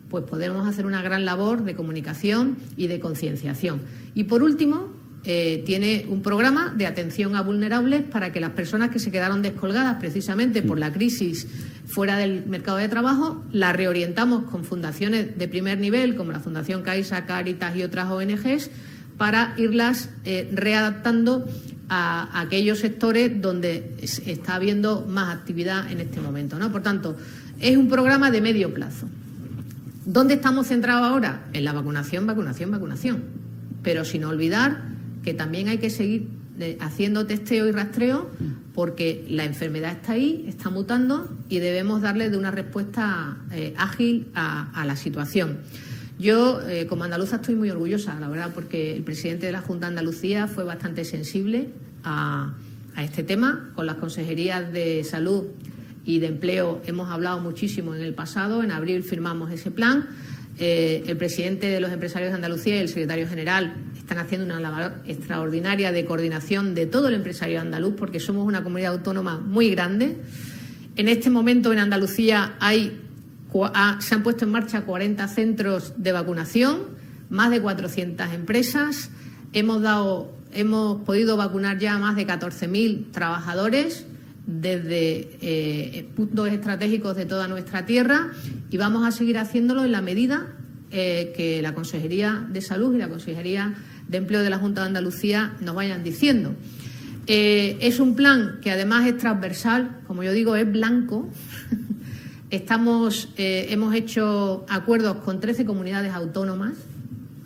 [0.08, 3.82] pues podemos hacer una gran labor de comunicación y de concienciación.
[4.14, 8.90] Y por último, eh, tiene un programa de atención a vulnerables para que las personas
[8.90, 11.46] que se quedaron descolgadas precisamente por la crisis
[11.86, 16.82] fuera del mercado de trabajo, las reorientamos con fundaciones de primer nivel como la Fundación
[16.82, 18.70] Caixa, Caritas y otras ONGs
[19.16, 21.46] para irlas eh, readaptando
[21.88, 26.58] a, aquellos sectores donde está habiendo más actividad en este momento.
[26.58, 26.70] ¿no?
[26.70, 27.16] Por tanto,
[27.60, 29.08] es un programa de medio plazo.
[30.04, 31.46] ¿Dónde estamos centrados ahora?
[31.54, 33.24] En la vacunación, vacunación, vacunación.
[33.82, 34.93] Pero sin olvidar
[35.24, 36.28] que también hay que seguir
[36.60, 38.30] eh, haciendo testeo y rastreo
[38.74, 44.28] porque la enfermedad está ahí, está mutando y debemos darle de una respuesta eh, ágil
[44.34, 45.58] a, la situación.
[46.16, 49.86] Yo, eh, como andaluza, estoy muy orgullosa, la verdad, porque el presidente de la Junta
[49.86, 51.70] de Andalucía fue bastante sensible
[52.04, 52.54] a,
[53.02, 53.72] este tema.
[53.74, 55.46] Con las consejerías de salud
[56.04, 58.62] y de empleo hemos hablado muchísimo en el pasado.
[58.62, 60.06] En abril firmamos ese plan.
[60.56, 63.74] el presidente de los empresarios de Andalucía y el secretario general
[64.04, 68.62] están haciendo una labor extraordinaria de coordinación de todo el empresario andaluz, porque somos una
[68.62, 70.18] comunidad autónoma muy grande.
[70.94, 73.00] En este momento en Andalucía hay,
[74.00, 76.94] se han puesto en marcha 40 centros de vacunación
[77.30, 79.10] más de 400 empresas,
[79.52, 84.06] hemos, dado, hemos podido vacunar ya a más de 14.000 trabajadores
[84.46, 88.32] desde eh, puntos estratégicos de toda nuestra tierra
[88.70, 90.48] y vamos a seguir haciéndolo en la medida
[90.90, 93.74] eh, que la Consejería de Salud y la Consejería
[94.08, 96.54] de Empleo de la Junta de Andalucía nos vayan diciendo.
[97.26, 101.28] Eh, es un plan que además es transversal, como yo digo, es blanco.
[102.50, 106.74] Estamos, hemos hecho acuerdos con 13 comunidades autónomas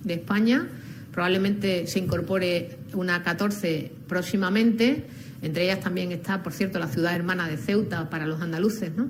[0.05, 0.69] de España.
[1.13, 5.07] Probablemente se incorpore una 14 próximamente.
[5.41, 9.09] Entre ellas también está, por cierto, la ciudad hermana de Ceuta para los andaluces, ¿no?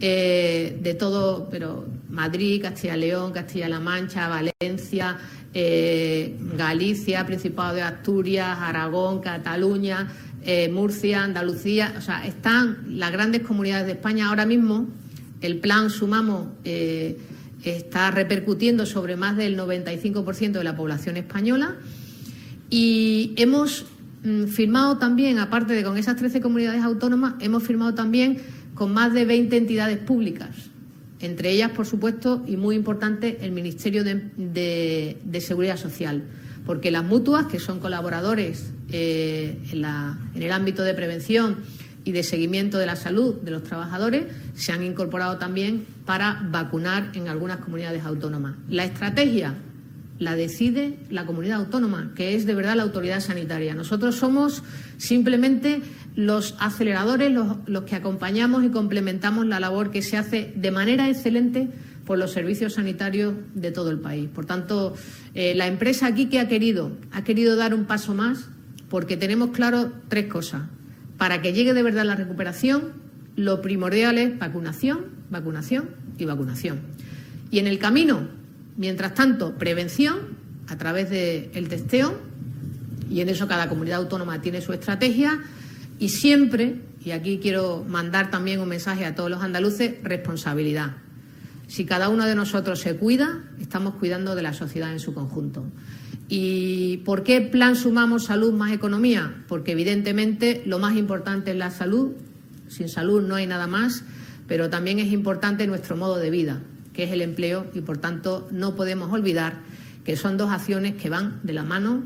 [0.00, 5.16] Eh, de todo, pero Madrid, Castilla-León, Castilla-La Mancha, Valencia,
[5.54, 10.08] eh, Galicia, Principado de Asturias, Aragón, Cataluña,
[10.42, 14.88] eh, Murcia, Andalucía, o sea, están las grandes comunidades de España ahora mismo.
[15.40, 21.76] El plan Sumamos está repercutiendo sobre más del 95% de la población española
[22.70, 23.86] y hemos
[24.24, 28.38] Mm, firmado también, aparte de con esas 13 comunidades autónomas, hemos firmado también
[28.72, 30.48] con más de 20 entidades públicas,
[31.24, 36.24] entre ellas, por supuesto, y muy importante, el Ministerio de, Seguridad Social,
[36.66, 41.58] porque las mutuas, que son colaboradores eh, en, en el ámbito de prevención
[42.04, 47.10] y de seguimiento de la salud de los trabajadores, se han incorporado también para vacunar
[47.14, 48.56] en algunas comunidades autónomas.
[48.68, 49.54] La estrategia
[50.18, 53.74] la decide la comunidad autónoma, que es de verdad la autoridad sanitaria.
[53.74, 54.62] Nosotros somos
[54.96, 55.82] simplemente
[56.14, 61.68] los aceleradores, los, que acompañamos y complementamos la labor que se hace de manera excelente
[62.04, 64.28] por los servicios sanitarios de todo el país.
[64.32, 64.94] Por tanto,
[65.34, 68.48] eh, la empresa aquí que ha querido, ha querido dar un paso más
[68.88, 70.62] porque tenemos claro tres cosas.
[71.16, 72.92] Para que llegue de verdad la recuperación,
[73.36, 76.80] lo primordial es vacunación, vacunación y vacunación.
[77.50, 78.28] Y en el camino
[78.76, 80.18] Mientras tanto, prevención
[80.66, 82.18] a través del testeo,
[83.08, 85.40] y en eso cada comunidad autónoma tiene su estrategia,
[85.98, 90.96] y siempre, y aquí quiero mandar también un mensaje a todos los andaluces, responsabilidad.
[91.66, 95.64] Si cada uno de nosotros se cuida, estamos cuidando de la sociedad en su conjunto.
[96.28, 99.44] ¿Y por qué plan sumamos salud más economía?
[99.48, 102.12] Porque evidentemente lo más importante es la salud,
[102.68, 104.04] sin salud no hay nada más,
[104.46, 106.60] pero también es importante nuestro modo de vida
[106.94, 109.58] que es el empleo, y por tanto no podemos olvidar
[110.04, 112.04] que son dos acciones que van de la mano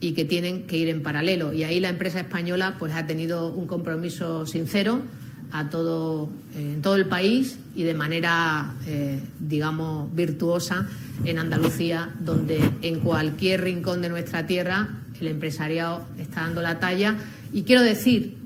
[0.00, 1.52] y que tienen que ir en paralelo.
[1.52, 5.02] Y ahí la empresa española pues ha tenido un compromiso sincero
[5.50, 10.86] a todo, eh, en todo el país y de manera, eh, digamos, virtuosa
[11.24, 14.88] en Andalucía, donde en cualquier rincón de nuestra tierra
[15.20, 17.16] el empresariado está dando la talla.
[17.52, 18.36] Y quiero decir,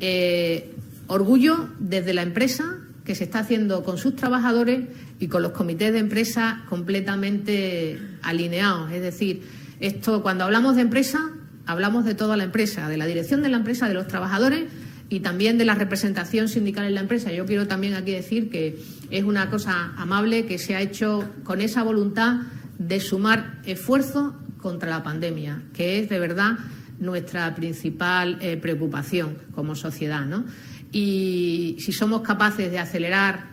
[0.00, 0.72] eh,
[1.08, 4.88] orgullo desde la empresa que se está haciendo con sus trabajadores
[5.20, 8.90] y con los comités de empresa completamente alineados.
[8.92, 9.42] Es decir,
[9.80, 11.30] esto cuando hablamos de empresa,
[11.66, 14.64] hablamos de toda la empresa, de la dirección de la empresa, de los trabajadores
[15.08, 17.32] y también de la representación sindical en la empresa.
[17.32, 18.78] Yo quiero también aquí decir que
[19.10, 22.40] es una cosa amable que se ha hecho con esa voluntad
[22.78, 26.58] de sumar esfuerzo contra la pandemia, que es de verdad
[26.98, 30.24] nuestra principal eh, preocupación como sociedad.
[30.24, 30.44] ¿no?
[30.92, 33.50] Y si somos capaces de acelerar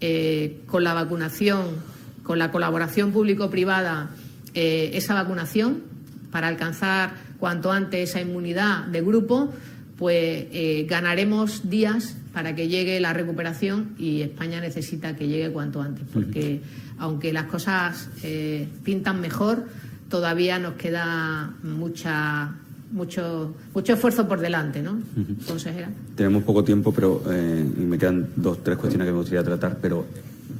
[0.00, 1.66] eh, con la vacunación,
[2.22, 4.10] con la colaboración público-privada,
[4.54, 5.82] eh, esa vacunación
[6.30, 9.52] para alcanzar cuanto antes esa inmunidad de grupo,
[9.96, 15.82] pues eh, ganaremos días para que llegue la recuperación y España necesita que llegue cuanto
[15.82, 16.60] antes, porque
[16.98, 18.08] aunque las cosas
[18.84, 19.66] pintan mejor,
[20.08, 22.54] todavía nos queda mucha
[22.92, 24.98] mucho, mucho esfuerzo por delante, ¿no,
[25.46, 25.90] consejera?
[26.16, 30.06] Tenemos poco tiempo, pero eh, me quedan dos, tres cuestiones que me gustaría tratar, pero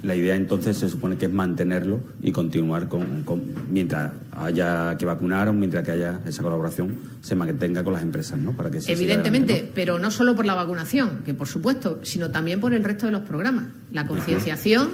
[0.03, 3.25] la idea entonces se supone que es mantenerlo y continuar con,
[3.71, 8.39] mientras haya que vacunar o mientras que haya esa colaboración se mantenga con las empresas,
[8.39, 8.53] ¿no?
[8.53, 12.73] Para que Evidentemente, pero no solo por la vacunación, que por supuesto, sino también por
[12.73, 14.89] el resto de los programas, la concienciación,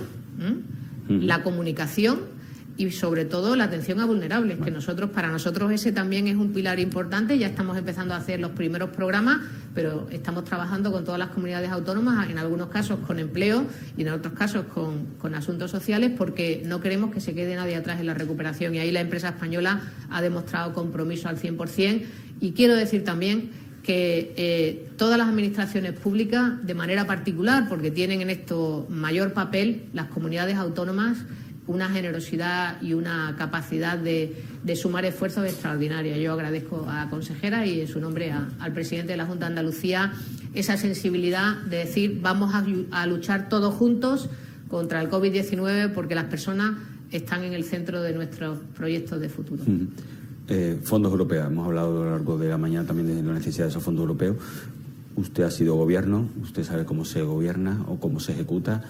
[1.08, 2.35] la comunicación
[2.76, 6.52] y sobre todo la atención a vulnerables, que nosotros para nosotros ese también es un
[6.52, 7.38] pilar importante.
[7.38, 9.40] Ya estamos empezando a hacer los primeros programas,
[9.74, 13.64] pero estamos trabajando con todas las comunidades autónomas, en algunos casos con empleo
[13.96, 18.00] y en otros casos con, asuntos sociales, porque no queremos que se quede nadie atrás
[18.00, 18.74] en la recuperación.
[18.74, 22.02] Y ahí la empresa española ha demostrado compromiso al 100%.
[22.40, 23.50] Y quiero decir también
[23.82, 29.84] que eh, todas las administraciones públicas, de manera particular, porque tienen en esto mayor papel,
[29.92, 31.18] las comunidades autónomas
[31.66, 34.36] una generosidad y una capacidad de,
[34.74, 36.18] sumar esfuerzos extraordinarios.
[36.18, 39.50] Yo agradezco a la consejera y en su nombre al presidente de la Junta de
[39.50, 40.12] Andalucía
[40.54, 44.28] esa sensibilidad de decir vamos a, luchar todos juntos
[44.68, 46.76] contra el COVID-19 porque las personas
[47.10, 49.62] están en el centro de nuestros proyectos de futuro.
[50.48, 53.64] Eh, fondos europeos, hemos hablado a lo largo de la mañana también de la necesidad
[53.64, 54.36] de esos fondos europeos.
[55.16, 58.84] Usted ha sido gobierno, usted sabe cómo se gobierna o cómo se ejecuta.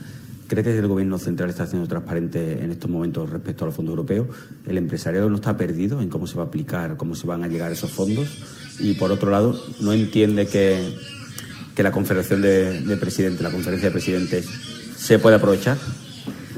[0.49, 3.92] ¿Cree que el Gobierno central está haciendo transparente en estos momentos respecto a los fondos
[3.92, 4.28] europeos?
[4.66, 7.49] ¿El empresariado no está perdido en cómo se va a aplicar, cómo se van a
[7.49, 8.28] llegar esos fondos?
[8.78, 10.94] Y por otro lado, ¿no entiende que,
[11.74, 14.47] que la confederación de, de presidentes, la conferencia de presidentes,
[14.97, 15.78] se puede aprovechar?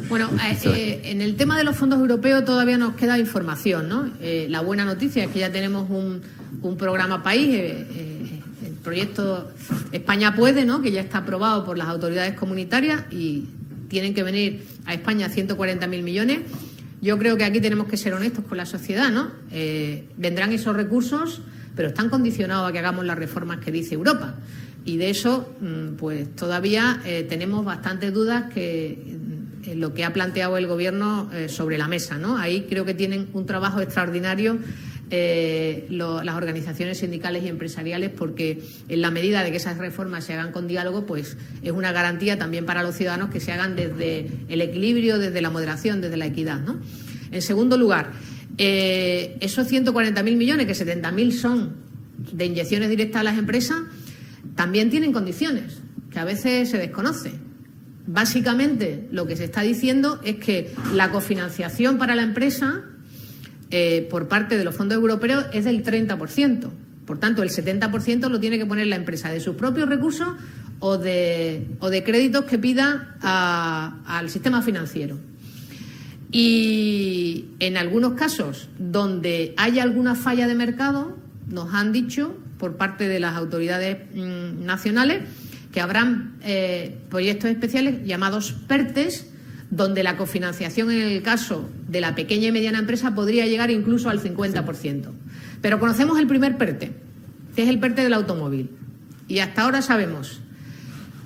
[0.08, 4.10] Bueno, eh, eh, en el tema de los fondos europeos todavía nos queda información, ¿no?
[4.20, 6.22] Eh, la buena noticia es que ya tenemos un,
[6.62, 9.50] un programa país, el proyecto
[9.92, 10.80] España puede, ¿no?
[10.80, 13.44] Que ya está aprobado por las autoridades comunitarias y
[13.88, 16.40] tienen que venir a España 140.000 millones.
[17.00, 19.30] Yo creo que aquí tenemos que ser honestos con la sociedad, ¿no?
[19.50, 21.40] Eh, vendrán esos recursos,
[21.76, 24.34] pero están condicionados a que hagamos las reformas que dice Europa.
[24.84, 29.16] Y de eso, mm, pues todavía eh, tenemos bastantes dudas que
[29.66, 32.36] mm, lo que ha planteado el Gobierno eh, sobre la mesa, ¿no?
[32.36, 34.58] Ahí creo que tienen un trabajo extraordinario
[35.10, 40.34] eh, las organizaciones sindicales y empresariales, porque en la medida de que esas reformas se
[40.34, 44.30] hagan con diálogo, pues es una garantía también para los ciudadanos que se hagan desde
[44.48, 46.60] el equilibrio, desde la moderación, desde la equidad.
[46.60, 46.78] ¿no?
[47.30, 48.12] En segundo lugar,
[48.58, 51.76] eh, esos 140.000 millones, que 70.000 son
[52.32, 53.78] de inyecciones directas a las empresas,
[54.56, 55.78] también tienen condiciones
[56.10, 57.48] que a veces se desconocen.
[58.06, 62.84] Básicamente, lo que se está diciendo es que la cofinanciación para la empresa
[63.70, 66.70] eh, por parte de los fondos europeos es del 30%.
[67.06, 70.28] Por tanto, el 70% lo tiene que poner la empresa de sus propios recursos
[70.78, 73.16] o de, o de créditos que pida
[74.06, 75.18] al sistema financiero.
[76.30, 81.16] Y en algunos casos donde haya alguna falla de mercado,
[81.46, 85.22] nos han dicho por parte de las autoridades mm, nacionales
[85.72, 89.27] que habrán eh, proyectos especiales llamados PERTES,
[89.70, 94.08] donde la cofinanciación en el caso de la pequeña y mediana empresa podría llegar incluso
[94.08, 95.10] al 50%.
[95.60, 96.92] Pero conocemos el primer PERTE,
[97.54, 98.70] que es el PERTE del automóvil.
[99.26, 100.40] Y hasta ahora sabemos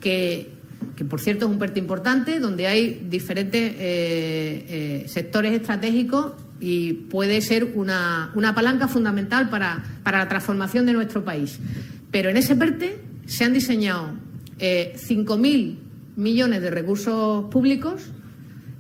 [0.01, 0.51] que,
[0.97, 6.93] que por cierto, es un PERTE importante, donde hay diferentes eh, eh, sectores estratégicos y
[6.95, 11.59] puede ser una, una palanca fundamental para, para, la transformación de nuestro país.
[12.11, 14.15] Pero en ese PERTE se han diseñado
[14.59, 15.77] eh, 5.000
[16.17, 18.11] millones de recursos públicos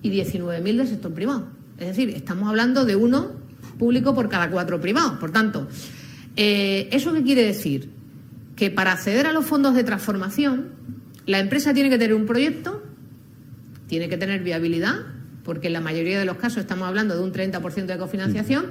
[0.03, 1.49] y 19.000 del sector privado.
[1.79, 3.33] Es decir, estamos hablando de uno
[3.79, 5.19] público por cada cuatro privados.
[5.19, 5.69] Por tanto,
[6.37, 7.91] eh, ¿eso qué quiere decir?
[8.57, 10.69] Que para acceder a los fondos de transformación,
[11.27, 12.83] la empresa tiene que tener un proyecto,
[13.87, 14.97] tiene que tener viabilidad,
[15.45, 18.67] porque en la mayoría de los casos estamos hablando de un 30% de cofinanciación,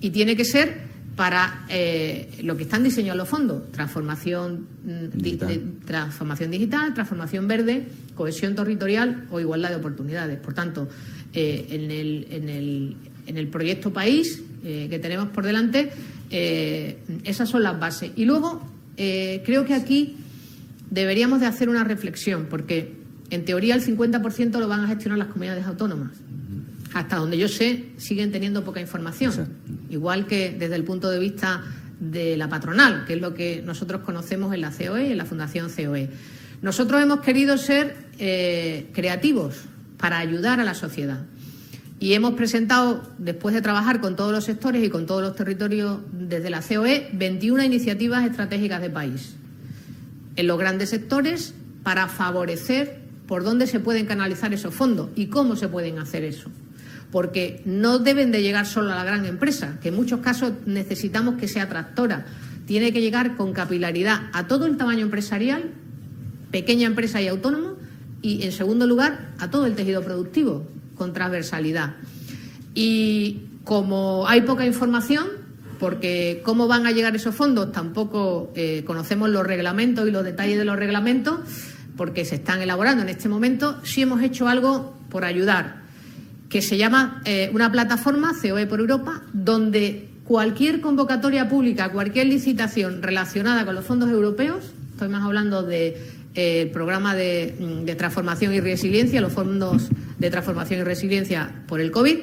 [0.00, 0.91] y tiene que ser
[1.22, 5.48] para eh, lo que están diseñados los fondos, transformación mm, digital.
[5.50, 10.40] Di, transformación digital, transformación verde, cohesión territorial o igualdad de oportunidades.
[10.40, 10.88] Por tanto,
[11.32, 12.96] eh, en, el, en, el,
[13.28, 15.92] en, el, proyecto país eh, que tenemos por delante,
[16.28, 18.10] esas son las bases.
[18.16, 18.60] Y luego,
[18.96, 20.16] creo que aquí
[20.90, 22.96] deberíamos de hacer una reflexión, porque
[23.30, 26.10] en teoría el 50% lo van a gestionar las comunidades autónomas
[26.94, 29.48] hasta donde yo sé, siguen teniendo poca información.
[29.90, 31.62] Igual que desde el punto de vista
[32.00, 35.24] de la patronal, que es lo que nosotros conocemos en la COE y en la
[35.24, 36.10] Fundación COE.
[36.60, 39.62] Nosotros hemos querido ser eh, creativos
[39.96, 41.24] para ayudar a la sociedad.
[42.00, 46.00] Y hemos presentado, después de trabajar con todos los sectores y con todos los territorios
[46.12, 49.36] desde la COE, 21 iniciativas estratégicas de país
[50.34, 55.56] en los grandes sectores para favorecer por dónde se pueden canalizar esos fondos y cómo
[55.56, 56.50] se pueden hacer eso
[57.12, 61.34] porque no deben de llegar solo a la gran empresa, que en muchos casos necesitamos
[61.36, 62.24] que sea tractora.
[62.66, 65.70] Tiene que llegar con capilaridad a todo el tamaño empresarial,
[66.50, 67.74] pequeña empresa y autónomo,
[68.22, 71.96] y en segundo lugar a todo el tejido productivo, con transversalidad.
[72.74, 75.26] Y como hay poca información,
[75.78, 80.56] porque cómo van a llegar esos fondos tampoco eh, conocemos los reglamentos y los detalles
[80.56, 81.40] de los reglamentos,
[81.94, 85.81] porque se están elaborando en este momento, sí hemos hecho algo por ayudar
[86.52, 93.02] que se llama eh, una plataforma COE por Europa, donde cualquier convocatoria pública, cualquier licitación
[93.02, 96.00] relacionada con los fondos europeos, estoy más hablando del de,
[96.34, 99.88] eh, programa de, mm, de, transformación y resiliencia, los fondos
[100.18, 102.18] de transformación y resiliencia por el COVID,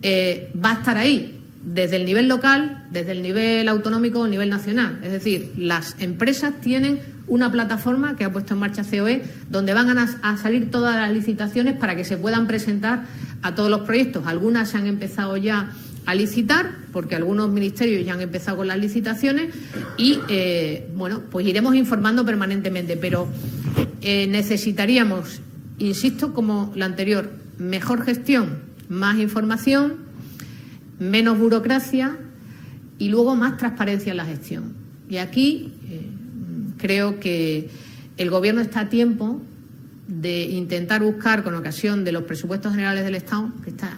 [0.00, 4.48] eh, va a estar ahí desde el nivel local, desde el nivel autonómico o nivel
[4.48, 4.98] nacional.
[5.02, 9.96] Es decir, las empresas tienen una plataforma que ha puesto en marcha COE donde van
[9.98, 13.04] a, salir todas las licitaciones para que se puedan presentar
[13.42, 14.26] a todos los proyectos.
[14.26, 15.70] Algunas se han empezado ya
[16.06, 19.54] a licitar, porque algunos ministerios ya han empezado con las licitaciones
[19.96, 23.26] y, eh, bueno, pues iremos informando permanentemente, pero
[24.02, 25.40] eh, necesitaríamos,
[25.78, 29.96] insisto, como la anterior, mejor gestión más información,
[30.98, 32.18] menos burocracia
[32.98, 34.74] y luego más transparencia en la gestión.
[35.08, 35.73] Y aquí
[36.84, 37.70] creo que
[38.18, 39.40] el Gobierno está a tiempo
[40.06, 43.50] de intentar buscar, con ocasión de los presupuestos generales del Estado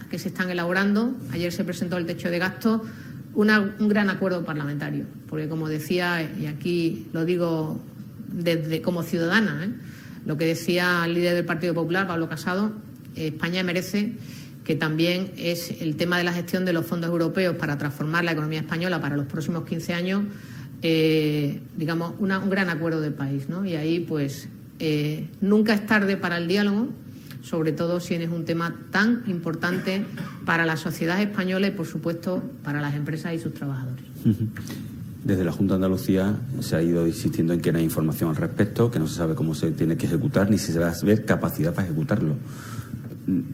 [0.09, 2.81] que, se están elaborando, ayer se presentó el techo de gasto,
[3.33, 5.03] un gran acuerdo parlamentario.
[5.27, 7.77] Porque, como decía, y aquí lo digo
[8.29, 9.69] desde como ciudadana, ¿eh?
[10.25, 12.71] lo que decía el líder del Partido Popular, Pablo Casado,
[13.15, 14.13] España merece
[14.63, 18.31] que también es el tema de la gestión de los fondos europeos para transformar la
[18.31, 20.23] economía española para los próximos 15 años,
[20.81, 23.49] eh, digamos, un gran acuerdo del país.
[23.49, 23.65] ¿no?
[23.65, 24.49] Y ahí, pues,
[24.79, 26.89] eh, nunca es tarde para el diálogo,
[27.41, 30.03] sobre todo si es un tema tan importante
[30.45, 34.03] para la sociedad española y, por supuesto, para las empresas y sus trabajadores.
[35.23, 38.35] Desde la Junta de Andalucía se ha ido insistiendo en que no hay información al
[38.35, 41.05] respecto, que no se sabe cómo se tiene que ejecutar ni si se va a
[41.05, 42.35] ver capacidad para ejecutarlo.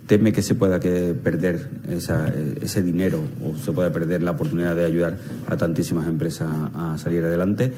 [0.06, 4.86] ¿Teme que se pueda que perder ese dinero o se pueda perder la oportunidad de
[4.86, 5.18] ayudar
[5.48, 7.74] a tantísimas empresas a salir adelante?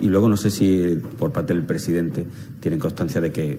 [0.00, 2.24] Y luego no sé si por parte del presidente
[2.60, 3.58] tienen constancia de que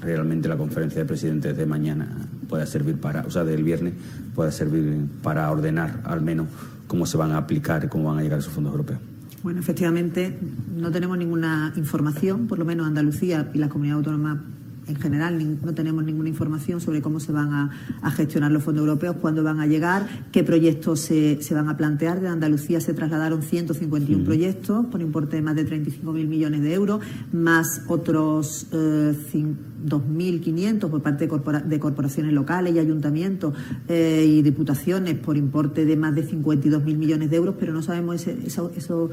[0.00, 2.08] realmente la conferencia de presidentes de mañana
[2.48, 3.94] pueda servir para, o sea, del viernes
[4.34, 6.48] pueda servir para ordenar al menos
[6.88, 8.98] cómo se van a aplicar cómo van a llegar esos fondos europeos.
[9.44, 10.36] Bueno, efectivamente,
[10.76, 14.42] no tenemos ninguna información, por lo menos Andalucía y la comunidad autónoma
[14.88, 19.16] en general no tenemos ninguna información sobre cómo se van a, gestionar los fondos europeos,
[19.20, 22.20] cuándo van a llegar, qué proyectos se, van a plantear.
[22.20, 27.00] De Andalucía se trasladaron 151 proyectos por importe de más de 35.000 millones de euros,
[27.32, 29.14] más otros eh,
[29.86, 33.54] 2.500 por parte de, corporaciones locales y ayuntamientos
[33.88, 38.26] eh, y diputaciones por importe de más de 52.000 millones de euros, pero no sabemos
[38.26, 38.38] eh,
[38.76, 39.10] esos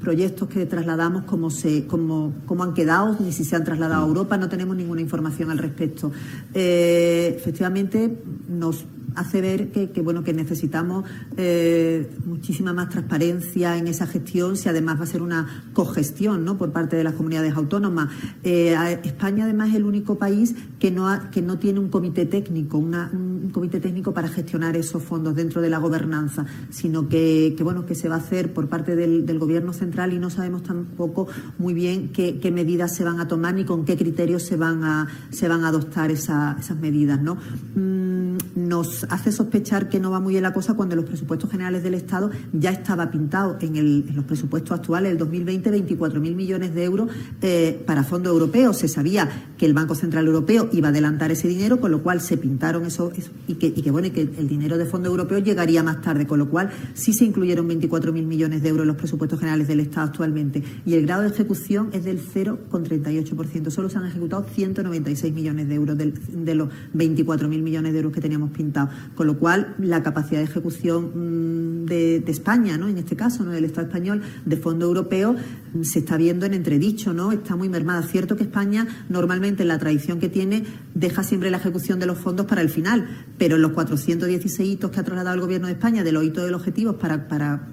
[0.00, 4.08] proyectos que trasladamos cómo, se, cómo, cómo han quedado, ni si se han trasladado a
[4.08, 6.12] Europa, no tenemos ninguna información al respecto.
[6.54, 8.18] Eh, efectivamente,
[8.48, 8.84] nos
[9.14, 11.04] hace ver que, bueno que necesitamos
[11.36, 16.56] eh, muchísima más transparencia en esa gestión si además va a ser una cogestión ¿no?
[16.56, 18.08] por parte de las comunidades autónomas.
[18.42, 22.78] Eh, España además es el único país que no, que no tiene un comité técnico,
[22.78, 27.94] un comité técnico para gestionar esos fondos dentro de la gobernanza, sino que, bueno que
[27.94, 31.26] se va a hacer por parte del, Gobierno central y no sabemos tampoco
[31.58, 35.08] muy bien qué, medidas se van a tomar ni con qué criterios se van a,
[35.30, 37.22] se van a adoptar esas medidas.
[37.22, 37.38] ¿no?
[37.74, 41.82] Mm, nos hace sospechar que no va muy bien la cosa cuando los presupuestos generales
[41.82, 47.10] del Estado ya estaba pintado en, los presupuestos actuales del 2020 24.000 millones de euros
[47.42, 48.78] eh, para fondos europeos.
[48.78, 52.20] Se sabía que el Banco Central Europeo iba a adelantar ese dinero, con lo cual
[52.20, 53.12] se pintaron eso,
[53.46, 56.70] y, que, bueno que el dinero de fondos europeos llegaría más tarde, con lo cual
[56.94, 60.94] sí se incluyeron 24.000 millones de euros en los presupuestos generales del Estado actualmente y
[60.94, 63.70] el grado de ejecución es del 0,38%.
[63.70, 68.20] Solo se han ejecutado 196 millones de euros de los 24.000 millones de euros que
[68.30, 72.86] teníamos pintados con lo cual la capacidad de ejecución mm, de, España, ¿no?
[72.86, 73.50] en este caso, ¿no?
[73.50, 77.32] del Estado español, de fondo europeo, mm, se está viendo en entredicho, ¿no?
[77.32, 78.02] está muy mermada.
[78.02, 80.64] Cierto que España, normalmente, en la tradición que tiene,
[80.94, 84.92] deja siempre la ejecución de los fondos para el final, pero en los 416 hitos
[84.92, 87.66] que ha trasladado el Gobierno de España, de los hitos de los objetivos para, para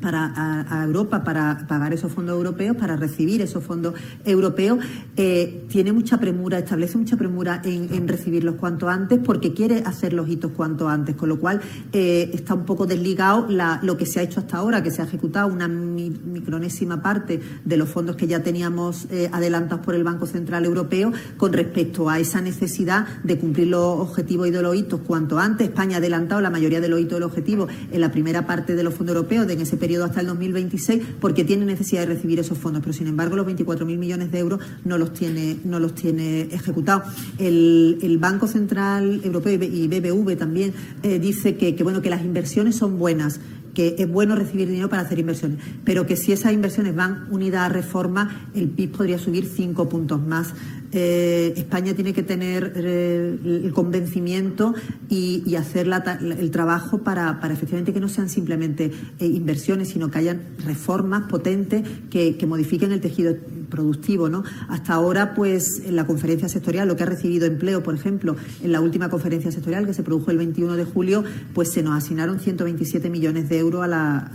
[0.00, 0.32] para
[0.70, 3.94] a, Europa para pagar esos fondos europeos, para recibir esos fondos
[4.24, 4.78] europeos,
[5.16, 10.28] eh, tiene mucha premura, establece mucha premura en, recibirlos cuanto antes porque quiere hacer los
[10.28, 11.60] hitos cuanto antes, con lo cual
[11.92, 13.48] eh, está un poco desligado
[13.82, 17.76] lo que se ha hecho hasta ahora, que se ha ejecutado una micronésima parte de
[17.76, 22.20] los fondos que ya teníamos eh, adelantados por el Banco Central Europeo con respecto a
[22.20, 25.68] esa necesidad de cumplir los objetivos y de los hitos cuanto antes.
[25.68, 28.76] España ha adelantado la mayoría de los hitos y los objetivos en la primera parte
[28.76, 32.14] de los fondos europeos, de en ese periodo hasta el 2026 porque tiene necesidad de
[32.14, 35.80] recibir esos fondos, pero sin embargo los 24.000 millones de euros no los tiene, no
[35.80, 37.04] los tiene ejecutados.
[37.38, 40.72] El, Banco Central Europeo y BBV también
[41.02, 43.40] eh, dice que, que, bueno, que las inversiones son buenas
[43.76, 47.66] que es bueno recibir dinero para hacer inversiones, pero que si esas inversiones van unidas
[47.66, 50.54] a reforma, el PIB podría subir cinco puntos más.
[50.92, 54.74] Eh, España tiene que tener eh, el convencimiento
[55.10, 55.90] y, hacer
[56.20, 61.82] el trabajo para, efectivamente que no sean simplemente eh, inversiones, sino que hayan reformas potentes
[62.10, 63.34] que, modifiquen el tejido
[63.68, 64.28] productivo.
[64.28, 64.44] ¿no?
[64.68, 68.72] Hasta ahora, pues en la conferencia sectorial, lo que ha recibido empleo, por ejemplo, en
[68.72, 71.24] la última conferencia sectorial que se produjo el 21 de julio,
[71.54, 74.30] pues se nos asignaron 127 millones de euros a la,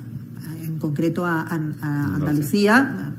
[0.63, 3.11] en concreto a Andalucía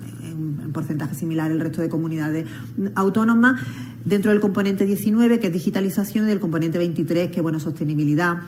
[0.73, 2.47] porcentaje similar al resto de comunidades
[2.95, 3.61] autónomas.
[4.05, 8.39] Dentro del componente 19, que es digitalización, y del componente 23, que es bueno, sostenibilidad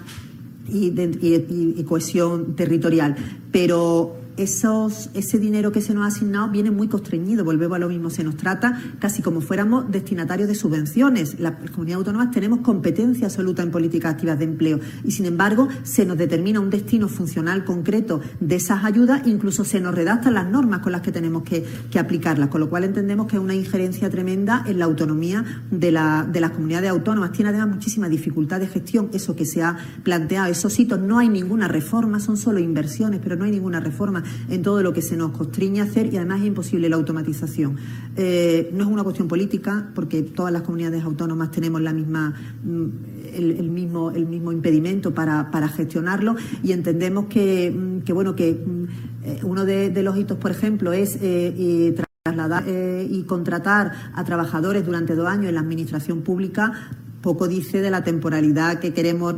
[0.68, 3.14] y, cohesión territorial.
[3.52, 7.88] Pero esos, ese dinero que se nos ha asignado viene muy constreñido, volvemos a lo
[7.88, 11.38] mismo, se nos trata casi como fuéramos destinatarios de subvenciones.
[11.38, 16.04] Las comunidades autónomas tenemos competencia absoluta en políticas activas de empleo y, sin embargo, se
[16.04, 20.80] nos determina un destino funcional concreto de esas ayudas, incluso se nos redactan las normas
[20.80, 21.64] con las que tenemos que,
[21.98, 26.26] aplicarlas, con lo cual entendemos que es una injerencia tremenda en la autonomía de, la,
[26.30, 27.30] de las comunidades autónomas.
[27.30, 31.28] Tiene además muchísima dificultad de gestión, eso que se ha planteado, esos hitos, no hay
[31.28, 35.16] ninguna reforma, son solo inversiones, pero no hay ninguna reforma en todo lo que se
[35.16, 37.76] nos constriñe hacer y además es imposible la automatización.
[38.16, 42.34] Eh, no es una cuestión política, porque todas las comunidades autónomas tenemos la misma.
[42.62, 48.84] Mm, el, mismo, el mismo impedimento para, gestionarlo y entendemos que, mm, bueno que mm,
[49.24, 51.92] eh, uno de, los hitos, por ejemplo, es eh,
[52.24, 52.64] trasladar
[53.10, 56.90] y contratar a trabajadores durante dos años en la administración pública
[57.24, 59.34] poco dice de la temporalidad que queremos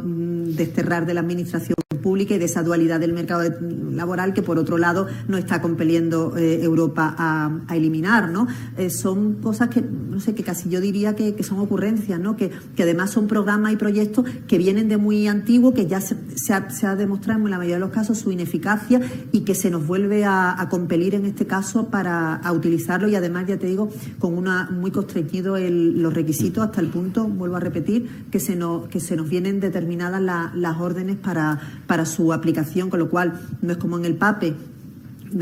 [0.56, 1.75] desterrar de la administración
[2.06, 3.42] pública y de esa dualidad del mercado
[3.90, 8.28] laboral que, por otro lado, no está compeliendo eh, Europa a, eliminar.
[8.28, 8.46] ¿no?
[8.78, 9.82] Eh, son cosas que,
[10.16, 12.36] no sé, que casi yo diría que, son ocurrencias, ¿no?
[12.36, 16.16] que, además son programas y proyectos que vienen de muy antiguo, que ya se,
[16.52, 20.24] ha, demostrado en la mayoría de los casos su ineficacia y que se nos vuelve
[20.24, 24.90] a, compelir en este caso para utilizarlo y además, ya te digo, con una muy
[24.90, 29.28] constreñido los requisitos hasta el punto, vuelvo a repetir, que se nos, que se nos
[29.28, 30.20] vienen determinadas
[30.54, 34.54] las órdenes para para su aplicación, con lo cual no es como en el PAPE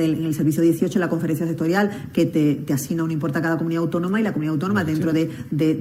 [0.03, 3.57] en el servicio 18, en la conferencia sectorial, que te, asigna un importe a cada
[3.57, 5.31] comunidad autónoma y la comunidad autónoma, dentro de,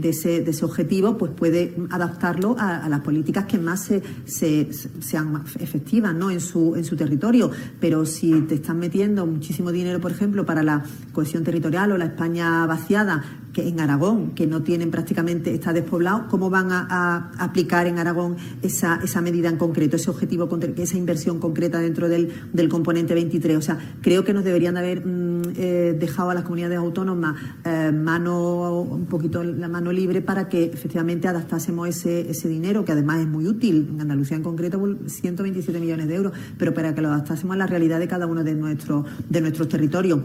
[0.03, 3.89] ese, objetivo, pues puede adaptarlo a, las políticas que más
[4.25, 4.69] se,
[4.99, 6.31] sean efectivas ¿no?
[6.31, 7.51] en, su, en su territorio.
[7.79, 12.05] Pero si te están metiendo muchísimo dinero, por ejemplo, para la cohesión territorial o la
[12.05, 13.23] España vaciada,
[13.53, 18.35] que en Aragón, que no tienen prácticamente, está despoblado, ¿cómo van a, aplicar en Aragón
[18.61, 23.57] esa, esa medida en concreto, ese objetivo, esa inversión concreta dentro del, del componente 23?
[23.57, 27.91] O sea, creo que nos deberían haber mm, eh, dejado a las comunidades autónomas eh,
[27.93, 33.21] mano, un poquito la mano libre para que efectivamente adaptásemos ese, ese dinero, que además
[33.21, 37.09] es muy útil, en Andalucía en concreto, 127 millones de euros, pero para que lo
[37.09, 40.19] adaptásemos a la realidad de cada uno de nuestros, de nuestros territorios.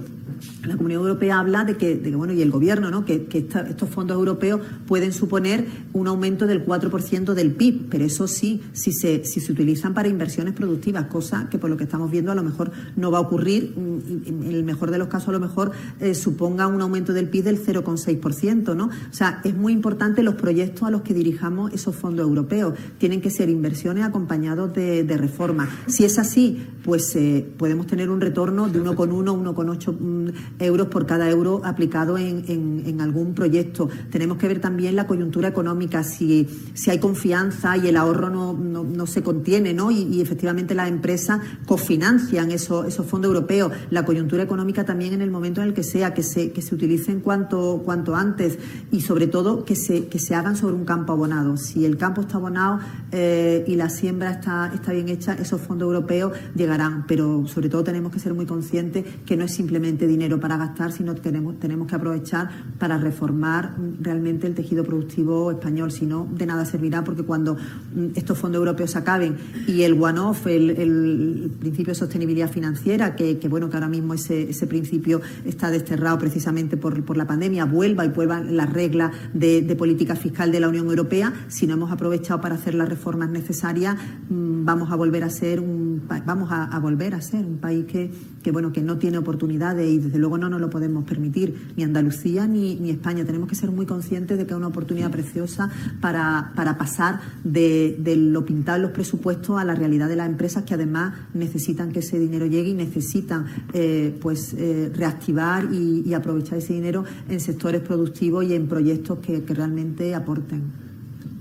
[0.65, 3.05] La Comunidad Europea habla de que, bueno, y el Gobierno, ¿no?
[3.05, 8.63] que, estos fondos europeos pueden suponer un aumento del 4% del PIB, pero eso sí,
[8.73, 12.33] si se, si se utilizan para inversiones productivas, cosa que por lo que estamos viendo
[12.33, 15.33] a lo mejor no va a ocurrir, mm, en el mejor de los casos a
[15.33, 18.87] lo mejor eh, suponga un aumento del PIB del 0,6%, ¿no?
[18.87, 22.75] O sea, es muy importante los proyectos a los que dirijamos esos fondos europeos.
[22.99, 25.69] Tienen que ser inversiones acompañados de, reformas.
[25.89, 30.29] Si es así, pues eh, podemos tener un retorno de 1,1, 1,8 mm,
[30.61, 33.89] euros por cada euro aplicado en, en, algún proyecto.
[34.11, 38.53] Tenemos que ver también la coyuntura económica, si, si hay confianza y el ahorro no,
[38.53, 39.91] no, se contiene, ¿no?
[39.91, 43.73] Y, efectivamente las empresas cofinancian esos, esos fondos europeos.
[43.91, 46.75] La coyuntura económica también en el momento en el que sea, que se, que se
[46.75, 48.59] utilicen cuanto, cuanto antes
[48.91, 51.57] y sobre todo que se, que se hagan sobre un campo abonado.
[51.57, 52.81] Si el campo está abonado
[53.13, 57.07] eh, y la siembra está, está bien hecha, esos fondos europeos llegarán.
[57.07, 60.93] Pero sobre todo tenemos que ser muy conscientes que no es simplemente dinero para gastar,
[60.93, 65.91] sino que tenemos, tenemos que aprovechar para reformar realmente el tejido productivo español.
[65.91, 70.47] Si no, de nada servirá porque cuando mm, estos fondos europeos acaben y el one-off,
[70.47, 75.71] el, principio de sostenibilidad financiera, que, que, bueno, que ahora mismo ese, ese principio está
[75.71, 80.53] desterrado precisamente por, por la pandemia, vuelva y vuelvan las reglas de, de, política fiscal
[80.53, 83.97] de la Unión Europea, si no hemos aprovechado para hacer las reformas necesarias,
[84.29, 87.85] mm, vamos a volver a ser un vamos a, a volver a ser un país
[87.87, 88.11] que,
[88.43, 91.85] que bueno que no tiene oportunidades y desde luego no nos lo podemos permitir ni
[91.85, 95.71] Andalucía ni, ni España tenemos que ser muy conscientes de que es una oportunidad preciosa
[96.01, 100.29] para, para pasar de, de, lo pintado en los presupuestos a la realidad de las
[100.29, 106.03] empresas que además necesitan que ese dinero llegue y necesitan eh, pues eh, reactivar y,
[106.07, 110.88] y, aprovechar ese dinero en sectores productivos y en proyectos que, que realmente aporten.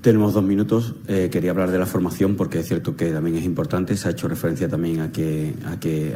[0.07, 0.95] Tenemos dos minutos.
[1.09, 3.97] Eh, quería hablar de la formación porque es cierto que también es importante.
[3.97, 5.53] Se ha hecho referencia también a que,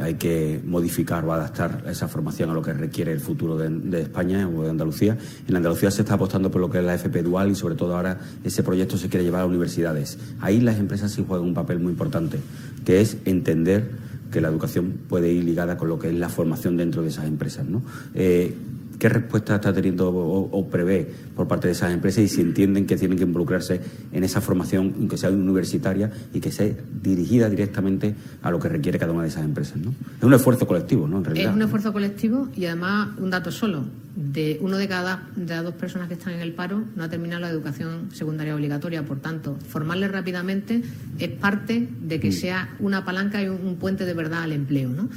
[0.02, 4.48] hay que modificar o adaptar esa formación a lo que requiere el futuro de, España
[4.48, 5.18] o de Andalucía.
[5.46, 7.94] En Andalucía se está apostando por lo que es la FP dual y sobre todo
[7.94, 10.16] ahora ese proyecto se quiere llevar a universidades.
[10.40, 12.38] Ahí las empresas sí juegan un papel muy importante,
[12.86, 13.90] que es entender
[14.30, 17.26] que la educación puede ir ligada con lo que es la formación dentro de esas
[17.26, 17.66] empresas.
[17.66, 17.82] ¿no?
[18.14, 18.54] Eh,
[19.02, 22.96] ¿Qué respuesta está teniendo o, prevé por parte de esas empresas y si entienden que
[22.96, 23.80] tienen que involucrarse
[24.12, 26.70] en esa formación, aunque sea universitaria, y que sea
[27.02, 29.78] dirigida directamente a lo que requiere cada una de esas empresas?
[29.78, 29.90] ¿no?
[29.90, 31.18] Es un esfuerzo colectivo, ¿no?
[31.18, 31.50] En realidad.
[31.50, 33.86] Es un esfuerzo colectivo y además un dato solo.
[34.14, 37.08] De uno de cada de las dos personas que están en el paro no ha
[37.08, 39.04] terminado la educación secundaria obligatoria.
[39.04, 40.80] Por tanto, formarles rápidamente
[41.18, 42.32] es parte de que mm.
[42.32, 44.90] sea una palanca y un puente de verdad al empleo.
[44.90, 45.08] ¿no?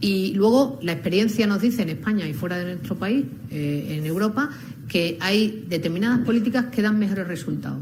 [0.00, 4.06] Y luego la experiencia nos dice en España y fuera de nuestro país, eh, en
[4.06, 4.50] Europa,
[4.88, 7.80] que hay determinadas políticas que dan mejores resultados.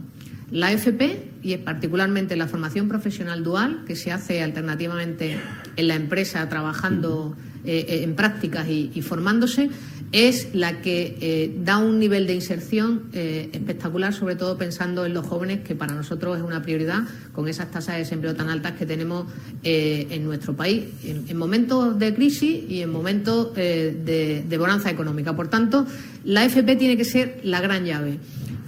[0.51, 5.37] La FP y particularmente la formación profesional dual, que se hace alternativamente
[5.77, 9.71] en la empresa trabajando eh, en prácticas y, formándose,
[10.13, 15.15] es la que eh, da un nivel de inserción eh, espectacular, sobre todo pensando en
[15.15, 17.05] los jóvenes, que para nosotros es una prioridad
[17.35, 19.27] con esas tasas de desempleo tan altas que tenemos
[19.63, 25.35] en nuestro país, en, momentos de crisis y en momentos de, de bonanza económica.
[25.35, 25.87] Por tanto,
[26.25, 28.19] la FP tiene que ser la gran llave.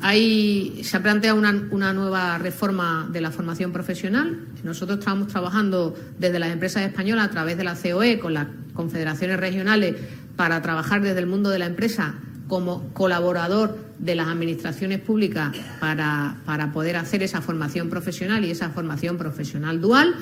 [0.03, 4.47] Hay, se ha planteado una, una, nueva reforma de la formación profesional.
[4.63, 9.41] Nosotros estamos trabajando desde las empresas españolas a través de la COE con las confederaciones
[9.41, 9.97] regionales
[10.37, 12.17] para trabajar desde el mundo de la empresa
[12.47, 18.71] como colaborador de las administraciones públicas para, para, poder hacer esa formación profesional y esa
[18.71, 20.15] formación profesional dual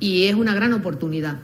[0.00, 1.38] y es una gran oportunidad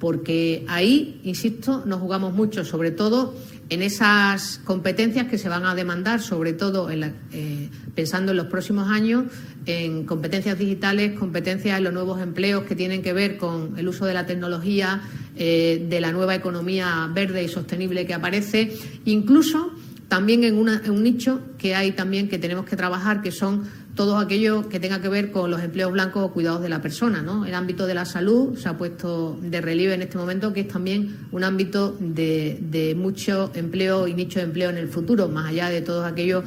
[0.00, 3.34] porque ahí, insisto, nos jugamos mucho, sobre todo
[3.68, 8.88] en esas competencias que se van a demandar, sobre todo eh, pensando en los próximos
[8.88, 9.26] años,
[9.66, 14.06] en competencias digitales, competencias en los nuevos empleos que tienen que ver con el uso
[14.06, 15.02] de la tecnología,
[15.36, 18.72] eh, de la nueva economía verde y sostenible que aparece,
[19.04, 19.70] incluso
[20.10, 23.62] también en, en un nicho que hay también que tenemos que trabajar, que son
[23.94, 27.22] todo aquello que tenga que ver con los empleos blancos o cuidados de la persona.
[27.22, 27.46] ¿no?
[27.46, 30.68] El ámbito de la salud se ha puesto de relieve en este momento, que es
[30.68, 35.68] también un ámbito de, mucho empleo y nicho de empleo en el futuro, más allá
[35.68, 36.42] de todos aquellos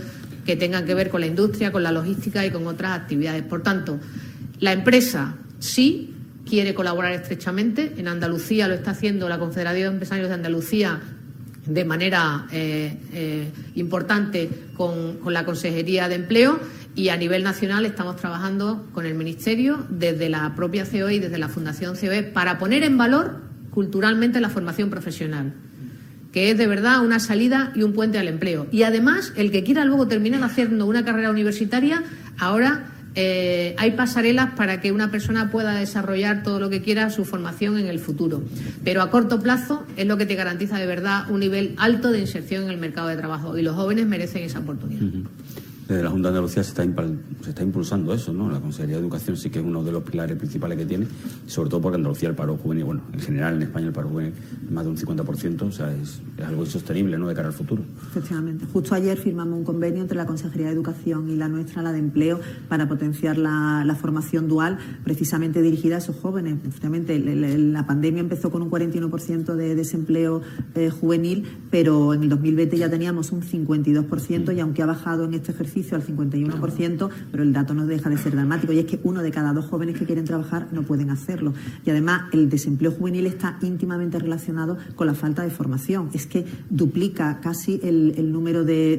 [0.45, 3.43] que tengan que ver con la industria, con la logística y con otras actividades.
[3.43, 3.97] Por tanto,
[4.59, 6.13] la empresa sí
[6.45, 7.93] quiere colaborar estrechamente.
[7.95, 10.99] En Andalucía lo está haciendo la Confederación de Empresarios de Andalucía
[11.65, 16.59] de manera eh, eh, importante con, con la Consejería de Empleo
[16.95, 21.37] y a nivel nacional estamos trabajando con el Ministerio, desde la propia COE y desde
[21.37, 23.41] la Fundación COE, para poner en valor
[23.71, 25.53] culturalmente la formación profesional,
[26.31, 28.67] que es de verdad una salida y un puente al empleo.
[28.71, 32.03] Y además, el que quiera luego terminar haciendo una carrera universitaria,
[32.37, 37.25] ahora eh, hay pasarelas para que una persona pueda desarrollar todo lo que quiera su
[37.25, 38.41] formación en el futuro.
[38.83, 42.19] Pero a corto plazo es lo que te garantiza de verdad un nivel alto de
[42.19, 45.03] inserción en el mercado de trabajo y los jóvenes merecen esa oportunidad
[45.87, 48.49] desde la Junta de Andalucía se está, impulsando eso, ¿no?
[48.49, 51.07] La Consejería de Educación sí que es uno de los pilares principales que tiene,
[51.45, 54.33] sobre todo porque Andalucía el paro juvenil, bueno, en general en España el paro juvenil
[54.65, 57.83] es más de un 50%, o sea, es, algo insostenible, ¿no?, de cara al futuro.
[58.09, 58.65] Efectivamente.
[58.71, 61.99] Justo ayer firmamos un convenio entre la Consejería de Educación y la nuestra, la de
[61.99, 62.39] Empleo,
[62.69, 66.55] para potenciar la, formación dual, precisamente dirigida a esos jóvenes.
[66.65, 70.41] Efectivamente, la pandemia empezó con un 41% de desempleo
[70.75, 75.35] eh, juvenil, pero en el 2020 ya teníamos un 52% y aunque ha bajado en
[75.35, 78.99] este ejercicio al 51%, pero el dato no deja de ser dramático y es que
[79.03, 81.53] uno de cada dos jóvenes que quieren trabajar no pueden hacerlo.
[81.85, 86.09] Y además el desempleo juvenil está íntimamente relacionado con la falta de formación.
[86.13, 88.97] Es que duplica casi el, número de,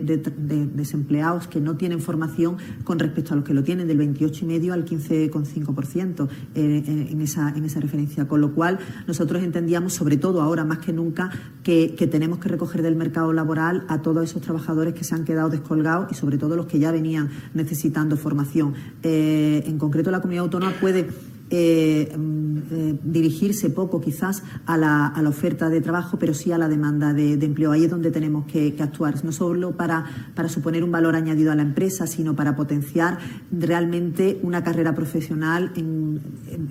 [0.74, 4.84] desempleados que no tienen formación con respecto a los que lo tienen, del 28,5 al
[4.84, 8.26] 15,5% eh, en, esa, en esa referencia.
[8.26, 11.30] Con lo cual, nosotros entendíamos, sobre todo ahora más que nunca,
[11.62, 15.24] que, que tenemos que recoger del mercado laboral a todos esos trabajadores que se han
[15.24, 18.74] quedado descolgados y sobre todo los que ya venían necesitando formación.
[19.02, 21.08] Eh, en concreto, la comunidad autónoma puede
[21.50, 26.52] eh, mm, eh, dirigirse poco quizás a la, a la, oferta de trabajo, pero sí
[26.52, 27.72] a la demanda de, empleo.
[27.72, 30.04] Ahí es donde tenemos que, actuar, no solo para,
[30.34, 33.18] para, suponer un valor añadido a la empresa, sino para potenciar
[33.52, 35.72] realmente una carrera profesional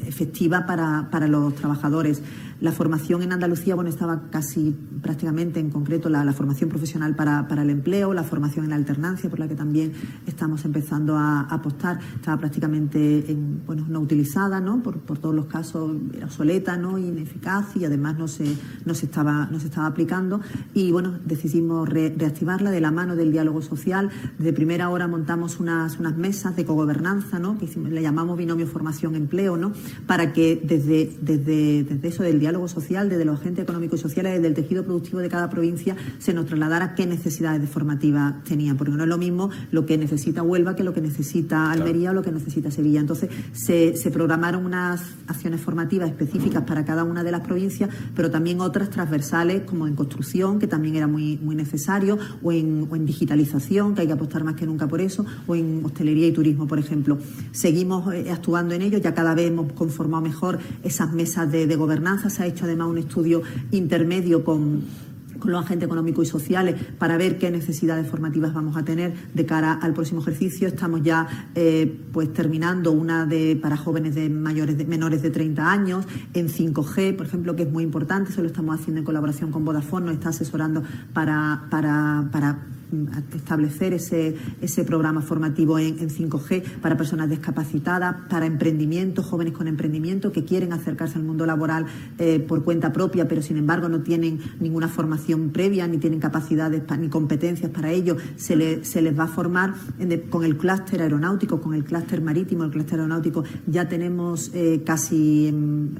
[0.08, 2.22] efectiva para, para los trabajadores.
[2.64, 7.70] La formación en Andalucía, bueno, estaba casi prácticamente en concreto la, formación profesional para, el
[7.70, 9.92] empleo, la formación en la alternancia, por la que también
[10.26, 13.36] estamos empezando a, apostar, estaba prácticamente
[13.66, 16.98] bueno, no utilizada, Por, todos los casos era obsoleta, ¿no?
[16.98, 18.46] ineficaz y además no se,
[18.86, 20.42] no se, estaba, no se estaba aplicando.
[20.74, 24.10] Y bueno, decidimos reactivarla de la mano del diálogo social.
[24.40, 27.58] De primera hora montamos unas, unas mesas de cogobernanza, ¿no?
[27.58, 29.74] que le llamamos binomio formación-empleo, ¿no?
[30.08, 34.34] para que desde, desde, desde eso del diálogo social, desde los agentes económicos y sociales,
[34.34, 38.78] desde el tejido productivo de cada provincia, se nos trasladara qué necesidades de formativa tenían,
[38.78, 42.14] porque no es lo mismo lo que necesita Huelva que lo que necesita Almería o
[42.14, 43.00] lo que necesita Sevilla.
[43.00, 48.62] Entonces, se, programaron unas acciones formativas específicas para cada una de las provincias, pero también
[48.62, 54.02] otras transversales, como en construcción, que también era muy, muy necesario, o en, digitalización, que
[54.02, 57.18] hay que apostar más que nunca por eso, o en hostelería y turismo, por ejemplo.
[57.52, 61.76] Seguimos eh, actuando en ello, ya cada vez hemos conformado mejor esas mesas de, de
[61.76, 64.84] gobernanza, ha hecho además un estudio intermedio con
[65.40, 69.46] con los agentes económicos y sociales para ver qué necesidades formativas vamos a tener de
[69.46, 70.68] cara al próximo ejercicio.
[70.68, 75.72] Estamos ya eh, pues terminando una de para jóvenes de mayores de, menores de 30
[75.72, 78.32] años en 5G, por ejemplo, que es muy importante.
[78.32, 80.84] Eso lo estamos haciendo en colaboración con Vodafone, nos está asesorando
[81.14, 82.60] para, para, para
[83.36, 90.32] establecer ese, ese programa formativo en, 5G para personas discapacitadas, para emprendimiento, jóvenes con emprendimiento
[90.32, 91.86] que quieren acercarse al mundo laboral
[92.18, 96.84] eh, por cuenta propia, pero sin embargo no tienen ninguna formación previa, ni tienen capacidades
[97.00, 98.18] ni competencias para ello.
[98.36, 99.74] Se, se les va a formar
[100.30, 103.44] con el clúster aeronáutico, con el clúster marítimo, el clúster aeronáutico.
[103.68, 105.52] Ya tenemos eh, casi,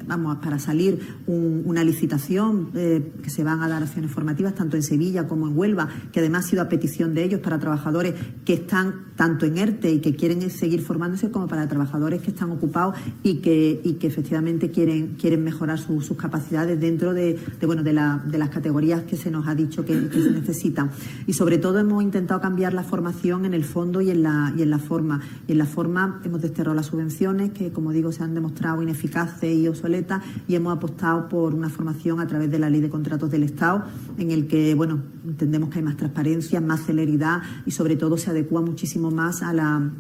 [0.06, 4.84] vamos, para salir una licitación eh, que se van a dar acciones formativas tanto en
[4.84, 8.14] Sevilla como en Huelva, que además ha sido a de ellos para trabajadores
[8.46, 12.52] que están tanto en ERTE y que quieren seguir formándose como para trabajadores que están
[12.52, 17.94] ocupados y que, y que efectivamente quieren, quieren mejorar sus capacidades dentro de, bueno, de,
[17.94, 20.92] la, de, las categorías que se nos ha dicho que, se necesitan.
[21.26, 24.62] Y sobre todo hemos intentado cambiar la formación en el fondo y en la, y
[24.62, 25.22] en la forma.
[25.48, 29.56] Y en la forma hemos desterrado las subvenciones que, como digo, se han demostrado ineficaces
[29.56, 33.32] y obsoletas y hemos apostado por una formación a través de la ley de contratos
[33.32, 33.86] del Estado
[34.18, 38.32] en el que, bueno, entendemos que hay más transparencia, más celeridad y sobre todo se
[38.32, 39.92] adecua muchísimo más a la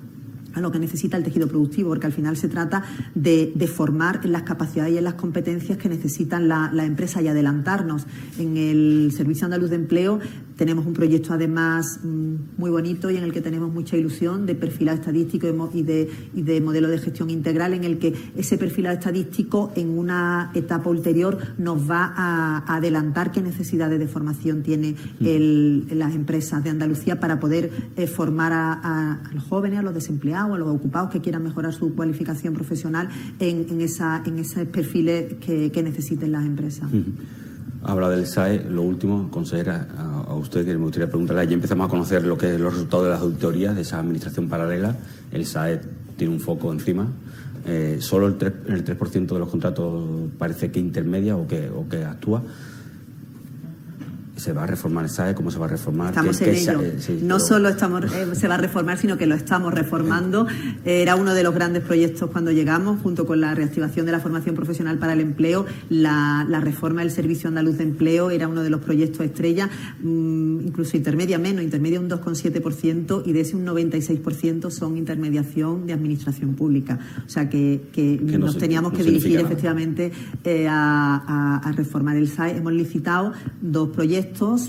[0.54, 2.84] a lo que necesita el tejido productivo, porque al final se trata
[3.16, 7.28] de, formar en las capacidades y en las competencias que necesitan la, la, empresa y
[7.28, 8.06] adelantarnos.
[8.38, 10.20] En el Servicio Andaluz de Empleo
[10.56, 14.56] tenemos un proyecto además mm, muy bonito y en el que tenemos mucha ilusión de
[14.56, 18.96] perfilado estadístico y de, y de modelo de gestión integral en el que ese perfilado
[18.96, 25.94] estadístico en una etapa ulterior nos va a, adelantar qué necesidades de formación tiene mm.
[25.96, 30.58] las empresas de Andalucía para poder eh, formar a, los jóvenes, a los desempleados, a
[30.58, 33.10] los ocupados que quieran mejorar su cualificación profesional
[33.40, 36.90] en, en, esa, en esos perfiles que, necesiten las empresas.
[37.84, 41.90] Habla del SAE, lo último, consejera, a, usted que me gustaría preguntarle, ya empezamos a
[41.90, 44.96] conocer lo que es los resultados de las auditorías de esa administración paralela,
[45.32, 45.82] el SAE
[46.16, 47.08] tiene un foco encima,
[47.66, 48.98] eh, solo el 3%, el 3
[49.28, 50.04] de los contratos
[50.38, 52.44] parece que intermedia o que, o que actúa
[54.36, 56.10] se va a reformar ¿sabe cómo se va a reformar?
[56.10, 56.82] Estamos en ello.
[57.22, 60.48] no solo estamos, eh, se va a reformar, sino que lo estamos reformando.
[60.86, 64.56] Era uno de los grandes proyectos cuando llegamos, junto con la reactivación de la formación
[64.56, 68.82] profesional para el empleo, la, reforma del Servicio Andaluz de Empleo era uno de los
[68.82, 69.70] proyectos estrella,
[70.02, 75.94] mm, incluso intermedia menos, intermedia un 2,7% y de ese un 96% son intermediación de
[75.94, 77.00] administración pública.
[77.26, 77.82] O sea que,
[78.24, 80.12] nos teníamos que dirigir efectivamente
[80.44, 82.58] eh, a, a reformar el SAE.
[82.58, 84.23] Hemos licitado dos proyectos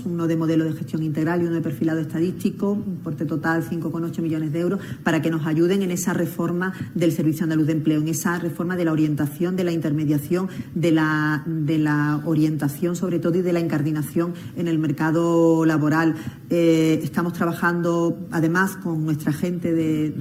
[0.05, 4.21] uno de modelo de gestión integral y uno de perfilado estadístico, un porte total 5,8
[4.21, 8.01] millones de euros, para que nos ayuden en esa reforma del Servicio Andaluz de Empleo,
[8.01, 13.19] en esa reforma de la orientación, de la intermediación, de la, de la orientación sobre
[13.19, 16.15] todo y de la incardinación en el mercado laboral.
[16.49, 20.13] Eh, estamos trabajando además con nuestra gente de,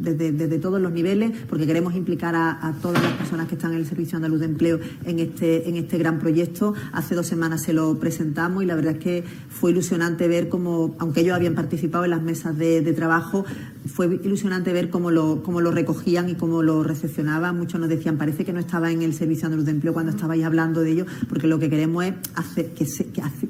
[0.00, 3.78] desde, todos los niveles, porque queremos implicar a, a, todas las personas que están en
[3.78, 6.74] el Servicio Andaluz de Empleo en este, en este gran proyecto.
[6.92, 10.96] Hace dos semanas se lo presentamos y la verdad es que fue ilusionante ver cómo,
[10.98, 13.44] aunque ellos habían participado en las mesas de, trabajo,
[13.86, 17.56] fue ilusionante ver cómo lo, cómo lo recogían y cómo lo recepcionaban.
[17.56, 20.44] Muchos nos decían, parece que no estaba en el Servicio Andaluz de Empleo cuando estabais
[20.44, 22.86] hablando de ello, porque lo que queremos es hacer, que,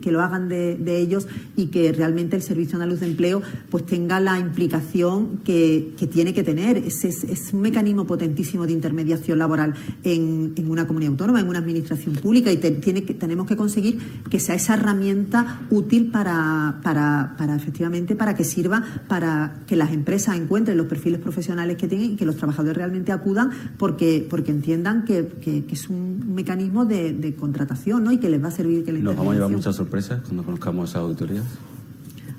[0.00, 1.26] que, lo hagan de, ellos
[1.56, 6.42] y que realmente el Servicio Andaluz de Empleo pues tenga la implicación que, tiene que
[6.42, 6.78] tener.
[6.78, 12.14] Es, es, un mecanismo potentísimo de intermediación laboral en, una comunidad autónoma, en una administración
[12.14, 13.98] pública y tiene que, tenemos que conseguir
[14.30, 19.92] que sea esa herramienta útil para, para, para, efectivamente para que sirva para que las
[19.92, 24.50] empresas encuentren los perfiles profesionales que tienen y que los trabajadores realmente acudan porque, porque
[24.50, 28.12] entiendan que, que, es un mecanismo de, de, contratación ¿no?
[28.12, 30.90] y que les va a servir que ¿Nos vamos a llevar muchas sorpresas cuando conozcamos
[30.90, 31.44] esas auditorías?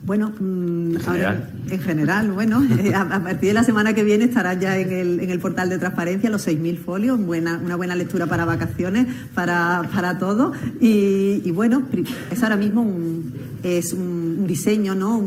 [0.05, 0.95] Bueno, mm,
[1.69, 5.19] en general, bueno, eh, a, partir de la semana que viene estará ya en el,
[5.21, 9.89] en el portal de transparencia los 6.000 folios, buena, una buena lectura para vacaciones, para,
[9.93, 10.51] para todo.
[10.81, 11.83] Y, y bueno,
[12.29, 13.33] es ahora mismo un,
[13.63, 15.17] es un, diseño, ¿no?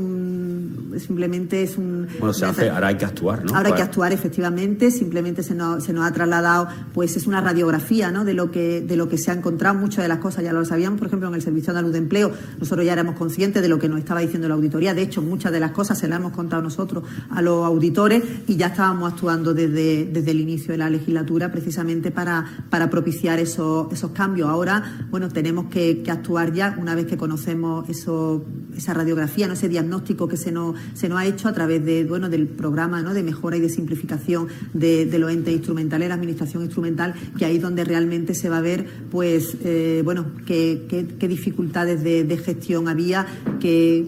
[0.98, 2.08] Simplemente es un...
[2.18, 3.54] Bueno, se hace, ahora hay que actuar, ¿no?
[3.54, 7.40] Ahora hay que actuar, efectivamente, simplemente se nos, se nos ha trasladado, pues es una
[7.40, 8.24] radiografía, ¿no?
[8.24, 10.64] De lo, que, de lo que se ha encontrado, muchas de las cosas ya lo
[10.64, 13.78] sabíamos, por ejemplo, en el Servicio Andaluz de Empleo, nosotros ya éramos conscientes de lo
[13.78, 16.32] que nos estaba diciendo la auditoría, de hecho, muchas de las cosas se las hemos
[16.32, 20.90] contado nosotros a los auditores y ya estábamos actuando desde, desde el inicio de la
[20.90, 24.48] legislatura precisamente para, para propiciar esos, esos cambios.
[24.48, 28.44] Ahora, bueno, tenemos que, actuar ya una vez que conocemos eso,
[28.76, 29.54] esa radiografía, ¿no?
[29.54, 30.52] ese diagnóstico que se
[30.94, 33.14] se nos ha hecho a través de, bueno, del programa ¿no?
[33.14, 37.62] de mejora y de simplificación de, los entes instrumentales, la administración instrumental, que ahí es
[37.62, 42.88] donde realmente se va a ver pues eh, bueno qué, qué, dificultades de, de gestión
[42.88, 43.26] había,
[43.60, 44.06] que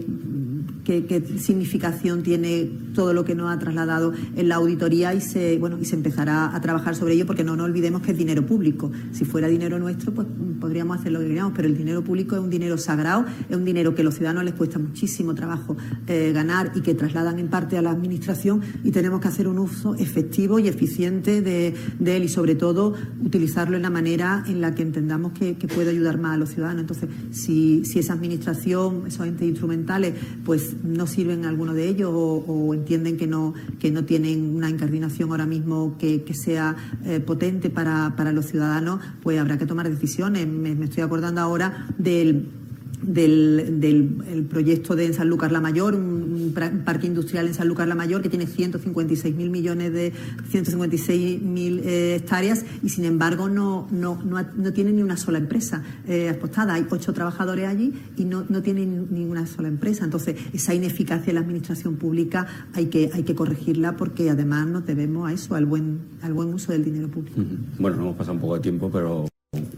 [0.89, 5.77] qué, significación tiene todo lo que nos ha trasladado en la auditoría y se, bueno,
[5.79, 8.91] y se empezará a trabajar sobre ello porque no nos olvidemos que es dinero público.
[9.11, 10.27] Si fuera dinero nuestro, pues
[10.59, 13.65] podríamos hacer lo que queríamos, pero el dinero público es un dinero sagrado, es un
[13.65, 17.49] dinero que a los ciudadanos les cuesta muchísimo trabajo eh, ganar y que trasladan en
[17.49, 22.23] parte a la Administración y tenemos que hacer un uso efectivo y eficiente de, él
[22.23, 22.93] y sobre todo
[23.23, 26.81] utilizarlo en la manera en la que entendamos que, puede ayudar más a los ciudadanos.
[26.81, 30.13] Entonces, si, si esa Administración, esos entes instrumentales,
[30.43, 35.31] pues no sirven alguno de ellos o, entienden que no, que no tienen una incardinación
[35.31, 36.75] ahora mismo que, sea
[37.05, 40.47] eh, potente para, para los ciudadanos, pues habrá que tomar decisiones.
[40.47, 42.58] me estoy acordando ahora del
[43.01, 46.53] del, del proyecto de San Lucas la Mayor, un,
[46.85, 50.13] parque industrial en San Lucas la Mayor que tiene 156 mil millones de
[50.49, 55.83] 156 mil eh, hectáreas y sin embargo no, no, no, tiene ni una sola empresa
[56.07, 56.73] eh, apostada.
[56.73, 60.05] Hay ocho trabajadores allí y no, no tienen ninguna sola empresa.
[60.05, 64.85] Entonces, esa ineficacia en la administración pública hay que, hay que corregirla porque además nos
[64.85, 67.41] debemos a eso, al buen, al buen uso del dinero público.
[67.79, 69.25] Bueno, nos hemos pasado un poco de tiempo, pero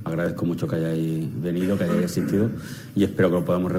[0.03, 2.49] Agradezco mucho que hayáis venido, que hayáis asistido
[2.93, 3.72] y espero que lo podamos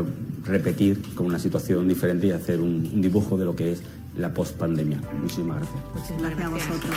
[0.42, 3.82] repetir con una situación diferente y hacer un, dibujo de lo que es
[4.16, 5.02] la post-pandemia.
[5.20, 6.18] Muchísimas gracias.
[6.18, 6.96] Gracias a vosotros.